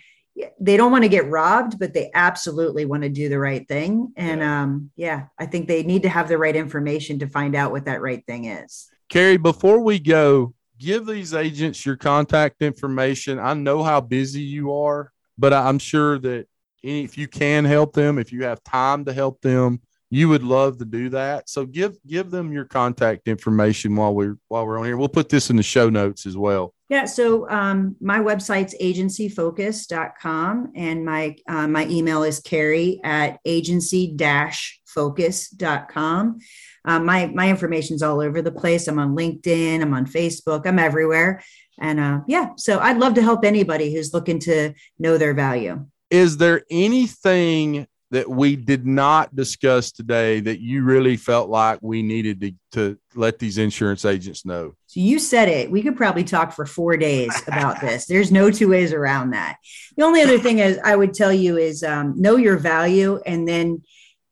they 0.59 0.77
don't 0.77 0.91
want 0.91 1.03
to 1.03 1.09
get 1.09 1.29
robbed, 1.29 1.79
but 1.79 1.93
they 1.93 2.11
absolutely 2.13 2.85
want 2.85 3.03
to 3.03 3.09
do 3.09 3.29
the 3.29 3.39
right 3.39 3.67
thing. 3.67 4.11
And 4.17 4.41
yeah. 4.41 4.63
um, 4.63 4.91
yeah, 4.95 5.27
I 5.39 5.45
think 5.45 5.67
they 5.67 5.83
need 5.83 6.03
to 6.03 6.09
have 6.09 6.27
the 6.27 6.37
right 6.37 6.55
information 6.55 7.19
to 7.19 7.27
find 7.27 7.55
out 7.55 7.71
what 7.71 7.85
that 7.85 8.01
right 8.01 8.25
thing 8.25 8.45
is. 8.45 8.89
Carey, 9.09 9.37
before 9.37 9.79
we 9.79 9.99
go, 9.99 10.53
give 10.77 11.05
these 11.05 11.33
agents 11.33 11.85
your 11.85 11.95
contact 11.95 12.61
information. 12.61 13.39
I 13.39 13.53
know 13.53 13.83
how 13.83 14.01
busy 14.01 14.41
you 14.41 14.73
are, 14.73 15.11
but 15.37 15.53
I'm 15.53 15.79
sure 15.79 16.19
that 16.19 16.47
if 16.83 17.17
you 17.17 17.27
can 17.27 17.65
help 17.65 17.93
them, 17.93 18.19
if 18.19 18.31
you 18.31 18.43
have 18.43 18.63
time 18.63 19.05
to 19.05 19.13
help 19.13 19.41
them, 19.41 19.81
you 20.09 20.29
would 20.29 20.43
love 20.43 20.77
to 20.77 20.85
do 20.85 21.09
that. 21.09 21.49
So 21.49 21.65
give 21.65 21.97
give 22.05 22.31
them 22.31 22.51
your 22.51 22.65
contact 22.65 23.27
information 23.27 23.95
while 23.95 24.13
we're 24.13 24.37
while 24.47 24.65
we're 24.65 24.77
on 24.77 24.85
here. 24.85 24.97
We'll 24.97 25.09
put 25.09 25.29
this 25.29 25.49
in 25.49 25.55
the 25.55 25.63
show 25.63 25.89
notes 25.89 26.25
as 26.25 26.37
well. 26.37 26.73
Yeah, 26.87 27.05
so 27.05 27.49
um, 27.49 27.95
my 27.99 28.19
website's 28.19 28.75
agencyfocus.com 28.79 30.71
and 30.75 31.03
my 31.03 31.35
uh, 31.49 31.67
my 31.67 31.87
email 31.87 32.21
is 32.23 32.39
carey 32.39 33.01
at 33.03 33.39
agency-focus.com. 33.43 36.39
Um, 36.87 37.05
my 37.05 37.25
my 37.33 37.49
information's 37.49 38.03
all 38.03 38.21
over 38.21 38.43
the 38.43 38.51
place. 38.51 38.87
I'm 38.87 38.99
on 38.99 39.15
LinkedIn, 39.15 39.81
I'm 39.81 39.95
on 39.95 40.05
Facebook, 40.05 40.67
I'm 40.67 40.77
everywhere. 40.77 41.41
And 41.79 41.99
uh, 41.99 42.19
yeah, 42.27 42.49
so 42.55 42.77
I'd 42.79 42.99
love 42.99 43.15
to 43.15 43.23
help 43.23 43.43
anybody 43.43 43.91
who's 43.93 44.13
looking 44.13 44.37
to 44.41 44.75
know 44.99 45.17
their 45.17 45.33
value. 45.33 45.87
Is 46.11 46.37
there 46.37 46.61
anything 46.69 47.87
that 48.11 48.29
we 48.29 48.55
did 48.55 48.85
not 48.85 49.35
discuss 49.35 49.91
today 49.91 50.39
that 50.39 50.59
you 50.59 50.83
really 50.83 51.17
felt 51.17 51.49
like 51.49 51.79
we 51.81 52.03
needed 52.03 52.39
to, 52.41 52.53
to 52.71 52.99
let 53.15 53.39
these 53.39 53.57
insurance 53.57 54.05
agents 54.05 54.45
know? 54.45 54.75
So 54.87 54.99
you 54.99 55.19
said 55.19 55.49
it. 55.49 55.71
We 55.71 55.81
could 55.81 55.97
probably 55.97 56.23
talk 56.23 56.53
for 56.53 56.65
four 56.65 56.97
days 56.97 57.33
about 57.47 57.81
this. 57.81 58.05
There's 58.05 58.31
no 58.31 58.51
two 58.51 58.69
ways 58.69 58.93
around 58.93 59.31
that. 59.31 59.57
The 59.97 60.03
only 60.03 60.21
other 60.21 60.39
thing 60.39 60.59
is 60.59 60.79
I 60.83 60.95
would 60.95 61.13
tell 61.13 61.33
you 61.33 61.57
is 61.57 61.83
um, 61.83 62.13
know 62.15 62.35
your 62.35 62.57
value 62.57 63.19
and 63.25 63.47
then 63.47 63.81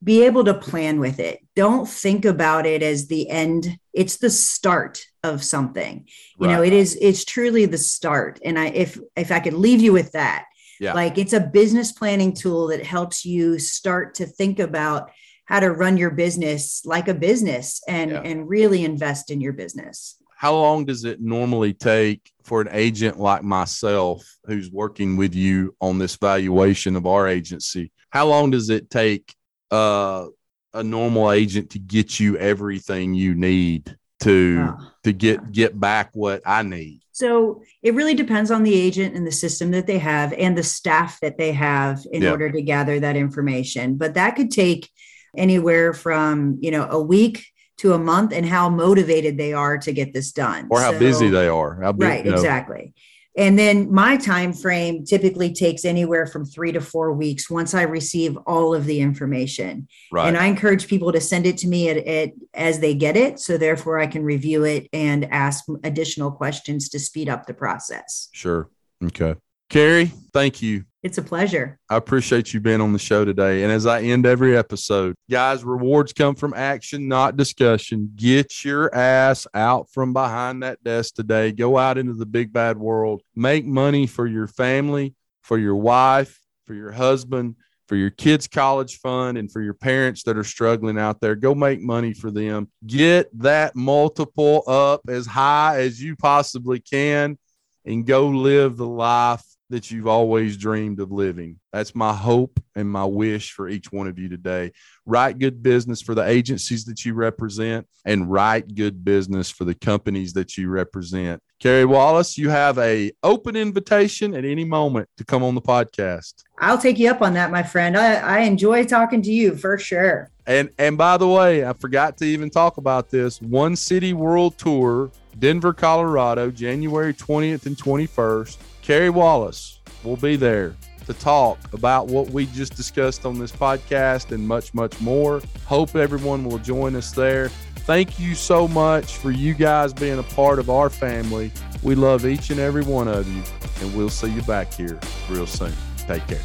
be 0.04 0.24
able 0.24 0.44
to 0.44 0.54
plan 0.54 1.00
with 1.00 1.20
it. 1.20 1.40
Don't 1.56 1.88
think 1.88 2.26
about 2.26 2.66
it 2.66 2.84
as 2.84 3.08
the 3.08 3.30
end. 3.30 3.78
It's 3.94 4.18
the 4.18 4.30
start 4.30 5.02
of 5.24 5.44
something. 5.44 6.08
You 6.40 6.48
right. 6.48 6.56
know, 6.56 6.62
it 6.62 6.74
is. 6.74 6.98
It's 7.00 7.24
truly 7.24 7.66
the 7.66 7.78
start. 7.78 8.40
And 8.44 8.60
I, 8.60 8.68
if 8.68 9.00
if 9.16 9.32
I 9.32 9.40
could 9.40 9.54
leave 9.54 9.82
you 9.82 9.94
with 9.94 10.12
that, 10.12 10.46
yeah. 10.80 10.94
Like 10.94 11.18
it's 11.18 11.34
a 11.34 11.40
business 11.40 11.92
planning 11.92 12.34
tool 12.34 12.68
that 12.68 12.86
helps 12.86 13.26
you 13.26 13.60
start 13.60 14.16
to 14.16 14.26
think 14.26 14.60
about 14.60 15.12
how 15.46 15.60
to 15.60 15.72
run 15.72 15.98
your 15.98 16.12
business 16.12 16.82
like 16.86 17.08
a 17.08 17.14
business 17.14 17.82
and 17.88 18.12
yeah. 18.12 18.22
and 18.22 18.48
really 18.48 18.84
invest 18.84 19.32
in 19.32 19.42
your 19.42 19.54
business. 19.54 20.18
How 20.36 20.56
long 20.56 20.86
does 20.86 21.06
it 21.06 21.22
normally 21.22 21.74
take 21.74 22.32
for 22.44 22.60
an 22.60 22.68
agent 22.72 23.18
like 23.20 23.44
myself 23.44 24.26
who's 24.46 24.70
working 24.70 25.16
with 25.16 25.34
you 25.34 25.76
on 25.80 26.00
this 26.00 26.18
valuation 26.18 26.96
of 26.96 27.06
our 27.06 27.28
agency? 27.28 27.92
How 28.10 28.28
long 28.28 28.52
does 28.52 28.70
it 28.70 28.90
take 28.90 29.34
uh, 29.72 30.28
a 30.74 30.84
normal 30.84 31.32
agent 31.32 31.72
to 31.72 31.80
get 31.80 32.20
you 32.20 32.38
everything 32.38 33.14
you 33.14 33.36
need 33.36 33.96
to 34.24 34.68
oh, 34.70 34.92
to 35.04 35.14
get 35.14 35.40
yeah. 35.42 35.50
get 35.52 35.80
back 35.80 36.10
what 36.14 36.42
I 36.46 36.64
need? 36.64 37.02
So 37.12 37.62
it 37.84 37.94
really 37.94 38.16
depends 38.16 38.50
on 38.50 38.64
the 38.64 38.74
agent 38.74 39.16
and 39.16 39.26
the 39.26 39.32
system 39.32 39.70
that 39.72 39.86
they 39.86 40.00
have 40.00 40.34
and 40.34 40.58
the 40.58 40.64
staff 40.64 41.20
that 41.22 41.38
they 41.38 41.52
have 41.52 42.04
in 42.12 42.26
order 42.26 42.52
to 42.52 42.62
gather 42.62 43.00
that 43.00 43.16
information. 43.16 43.98
But 43.98 44.16
that 44.16 44.36
could 44.36 44.50
take 44.50 44.90
anywhere 45.38 45.94
from, 45.94 46.58
you 46.60 46.72
know, 46.72 46.88
a 46.90 47.00
week 47.00 47.46
to 47.78 47.94
a 47.94 48.00
month 48.00 48.34
and 48.34 48.46
how 48.46 48.70
motivated 48.70 49.38
they 49.38 49.54
are 49.54 49.78
to 49.78 49.92
get 49.92 50.14
this 50.14 50.32
done. 50.32 50.68
Or 50.72 50.80
how 50.80 50.92
so, 50.92 51.00
busy 51.00 51.30
they 51.30 51.48
are. 51.48 51.78
Right, 51.96 52.26
you 52.26 52.32
know. 52.32 52.38
exactly. 52.38 52.94
And 53.36 53.58
then 53.58 53.92
my 53.92 54.18
time 54.18 54.54
frame 54.54 55.06
typically 55.06 55.54
takes 55.54 55.86
anywhere 55.86 56.28
from 56.28 56.46
three 56.46 56.72
to 56.72 56.82
four 56.82 57.14
weeks 57.14 57.50
once 57.50 57.74
I 57.74 57.82
receive 57.84 58.38
all 58.46 58.76
of 58.76 58.86
the 58.86 59.00
information. 59.00 59.88
Right. 60.12 60.28
And 60.28 60.38
I 60.38 60.46
encourage 60.46 60.88
people 60.88 61.12
to 61.12 61.22
send 61.22 61.48
it 61.48 61.58
to 61.60 61.68
me 61.68 61.90
at, 61.90 61.98
at, 61.98 62.30
as 62.54 62.80
they 62.80 62.94
get 62.94 63.18
it. 63.18 63.40
So 63.40 63.58
therefore 63.58 64.00
I 64.00 64.08
can 64.08 64.24
review 64.24 64.64
it 64.66 64.88
and 64.94 65.26
ask 65.32 65.66
additional 65.84 66.32
questions 66.32 66.90
to 66.90 67.00
speed 67.00 67.28
up 67.28 67.48
the 67.48 67.54
process. 67.54 68.30
Sure. 68.34 68.70
Okay. 69.04 69.36
Carey, 69.74 70.12
thank 70.34 70.62
you. 70.62 70.84
It's 71.02 71.18
a 71.18 71.24
pleasure. 71.24 71.80
I 71.90 71.96
appreciate 71.96 72.54
you 72.54 72.60
being 72.60 72.80
on 72.80 72.94
the 72.94 73.00
show 73.00 73.26
today. 73.26 73.64
And 73.64 73.72
as 73.72 73.88
I 73.88 74.04
end 74.04 74.24
every 74.24 74.56
episode, 74.56 75.16
guys, 75.32 75.64
rewards 75.64 76.14
come 76.14 76.36
from 76.36 76.54
action, 76.54 77.08
not 77.08 77.38
discussion. 77.38 78.12
Get 78.16 78.64
your 78.64 78.94
ass 78.94 79.48
out 79.56 79.90
from 79.90 80.14
behind 80.14 80.62
that 80.62 80.84
desk 80.84 81.16
today. 81.16 81.52
Go 81.52 81.80
out 81.80 81.98
into 81.98 82.14
the 82.14 82.28
big 82.28 82.54
bad 82.54 82.78
world. 82.78 83.24
Make 83.36 83.66
money 83.66 84.06
for 84.06 84.28
your 84.28 84.46
family, 84.46 85.16
for 85.42 85.58
your 85.58 85.78
wife, 85.78 86.40
for 86.68 86.76
your 86.76 86.92
husband, 86.92 87.56
for 87.88 87.96
your 87.96 88.12
kids' 88.12 88.48
college 88.48 89.00
fund, 89.00 89.40
and 89.40 89.52
for 89.52 89.60
your 89.60 89.74
parents 89.74 90.22
that 90.26 90.38
are 90.38 90.44
struggling 90.44 91.00
out 91.00 91.20
there. 91.20 91.36
Go 91.36 91.56
make 91.56 91.82
money 91.82 92.14
for 92.14 92.30
them. 92.30 92.70
Get 92.86 93.36
that 93.40 93.76
multiple 93.76 94.66
up 94.68 95.02
as 95.08 95.26
high 95.26 95.80
as 95.80 96.00
you 96.00 96.16
possibly 96.16 96.80
can 96.80 97.40
and 97.86 98.06
go 98.06 98.28
live 98.28 98.78
the 98.78 98.88
life 98.88 99.44
that 99.70 99.90
you've 99.90 100.08
always 100.08 100.58
dreamed 100.58 101.00
of 101.00 101.12
living. 101.12 101.60
That's 101.72 101.96
my 101.96 102.14
hope 102.14 102.60
and 102.76 102.90
my 102.90 103.06
wish 103.06 103.52
for 103.52 103.68
each 103.68 103.92
one 103.92 104.08
of 104.08 104.20
you 104.20 104.30
today. 104.30 104.72
Write 105.06 105.40
good 105.40 105.64
business 105.64 106.02
for 106.02 106.14
the 106.14 106.28
agencies 106.28 106.86
that 106.86 107.04
you 107.06 107.14
represent 107.14 107.88
and 108.06 108.30
write 108.30 108.76
good 108.76 109.04
business 109.04 109.50
for 109.50 109.66
the 109.66 109.74
companies 109.74 110.34
that 110.34 110.58
you 110.58 110.70
represent. 110.70 111.42
Carey 111.60 111.86
Wallace, 111.86 112.38
you 112.38 112.50
have 112.50 112.78
a 112.78 113.12
open 113.24 113.56
invitation 113.56 114.36
at 114.36 114.46
any 114.46 114.66
moment 114.66 115.08
to 115.18 115.24
come 115.24 115.44
on 115.44 115.56
the 115.56 115.62
podcast. 115.62 116.34
I'll 116.60 116.78
take 116.78 117.00
you 117.00 117.10
up 117.10 117.22
on 117.22 117.34
that, 117.34 117.52
my 117.52 117.64
friend. 117.64 117.98
I, 117.98 118.16
I 118.16 118.40
enjoy 118.40 118.86
talking 118.86 119.22
to 119.24 119.32
you 119.32 119.56
for 119.56 119.78
sure. 119.78 120.30
And 120.46 120.70
and 120.78 120.98
by 120.98 121.18
the 121.18 121.28
way, 121.28 121.66
I 121.66 121.74
forgot 121.74 122.18
to 122.18 122.26
even 122.26 122.50
talk 122.50 122.78
about 122.78 123.10
this. 123.10 123.42
One 123.42 123.76
City 123.78 124.14
World 124.14 124.58
Tour, 124.58 125.10
Denver, 125.40 125.74
Colorado, 125.74 126.52
January 126.52 127.14
20th 127.14 127.66
and 127.66 127.78
21st. 127.78 128.58
Carey 128.84 129.10
Wallace 129.10 129.80
will 130.04 130.18
be 130.18 130.36
there 130.36 130.76
to 131.06 131.14
talk 131.14 131.58
about 131.74 132.08
what 132.08 132.30
we 132.32 132.48
just 132.48 132.76
discussed 132.76 133.26
on 133.26 133.40
this 133.40 133.52
podcast 133.52 134.34
and 134.34 134.46
much, 134.46 134.74
much 134.74 135.00
more. 135.00 135.42
Hope 135.66 135.96
everyone 135.96 136.44
will 136.44 136.58
join 136.58 136.94
us 136.96 137.14
there. 137.14 137.48
Thank 137.86 138.20
you 138.20 138.36
so 138.36 138.68
much 138.68 139.16
for 139.18 139.32
you 139.32 139.54
guys 139.54 139.94
being 139.94 140.20
a 140.20 140.24
part 140.24 140.60
of 140.60 140.70
our 140.70 140.90
family. 140.90 141.54
We 141.82 141.96
love 141.96 142.26
each 142.26 142.50
and 142.50 142.60
every 142.60 142.84
one 142.84 143.08
of 143.08 143.26
you, 143.34 143.42
and 143.82 143.96
we'll 143.96 144.10
see 144.10 144.30
you 144.30 144.42
back 144.42 144.74
here 144.74 145.00
real 145.30 145.48
soon. 145.48 145.72
Take 146.00 146.28
care. 146.28 146.42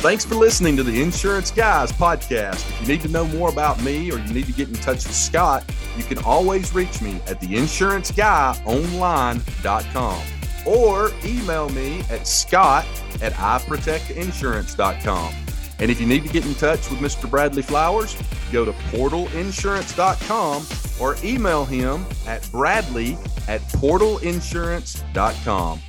Thanks 0.00 0.24
for 0.24 0.34
listening 0.34 0.78
to 0.78 0.82
the 0.82 1.02
Insurance 1.02 1.50
Guys 1.50 1.92
podcast. 1.92 2.66
If 2.70 2.80
you 2.80 2.88
need 2.88 3.02
to 3.02 3.08
know 3.08 3.26
more 3.26 3.50
about 3.50 3.82
me 3.82 4.10
or 4.10 4.18
you 4.18 4.32
need 4.32 4.46
to 4.46 4.52
get 4.52 4.68
in 4.68 4.76
touch 4.76 5.04
with 5.04 5.14
Scott, 5.14 5.70
you 5.96 6.04
can 6.04 6.16
always 6.18 6.72
reach 6.72 7.02
me 7.02 7.20
at 7.26 7.38
theinsuranceguy.online.com 7.40 10.37
or 10.68 11.10
email 11.24 11.70
me 11.70 12.00
at 12.10 12.26
scott 12.26 12.84
at 13.22 13.32
iprotectinsurance.com. 13.32 15.34
And 15.80 15.90
if 15.90 16.00
you 16.00 16.06
need 16.06 16.24
to 16.24 16.28
get 16.28 16.44
in 16.44 16.54
touch 16.54 16.90
with 16.90 16.98
Mr. 16.98 17.30
Bradley 17.30 17.62
Flowers, 17.62 18.16
go 18.50 18.64
to 18.64 18.72
portalinsurance.com 18.72 20.66
or 21.00 21.16
email 21.24 21.64
him 21.64 22.04
at 22.26 22.48
bradley 22.50 23.16
at 23.46 23.60
portalinsurance.com. 23.72 25.80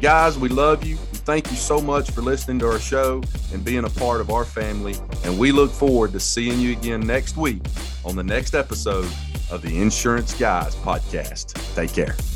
Guys, 0.00 0.38
we 0.38 0.48
love 0.48 0.84
you. 0.84 0.96
We 0.96 1.18
thank 1.18 1.50
you 1.50 1.56
so 1.56 1.80
much 1.80 2.10
for 2.10 2.22
listening 2.22 2.58
to 2.60 2.66
our 2.66 2.78
show 2.78 3.22
and 3.52 3.64
being 3.64 3.84
a 3.84 3.90
part 3.90 4.20
of 4.20 4.30
our 4.30 4.44
family. 4.44 4.94
And 5.24 5.38
we 5.38 5.52
look 5.52 5.70
forward 5.70 6.12
to 6.12 6.20
seeing 6.20 6.60
you 6.60 6.72
again 6.72 7.00
next 7.00 7.36
week 7.36 7.62
on 8.04 8.16
the 8.16 8.24
next 8.24 8.54
episode 8.54 9.08
of 9.50 9.62
the 9.62 9.80
Insurance 9.80 10.34
Guys 10.34 10.74
podcast. 10.76 11.54
Take 11.74 11.92
care. 11.92 12.33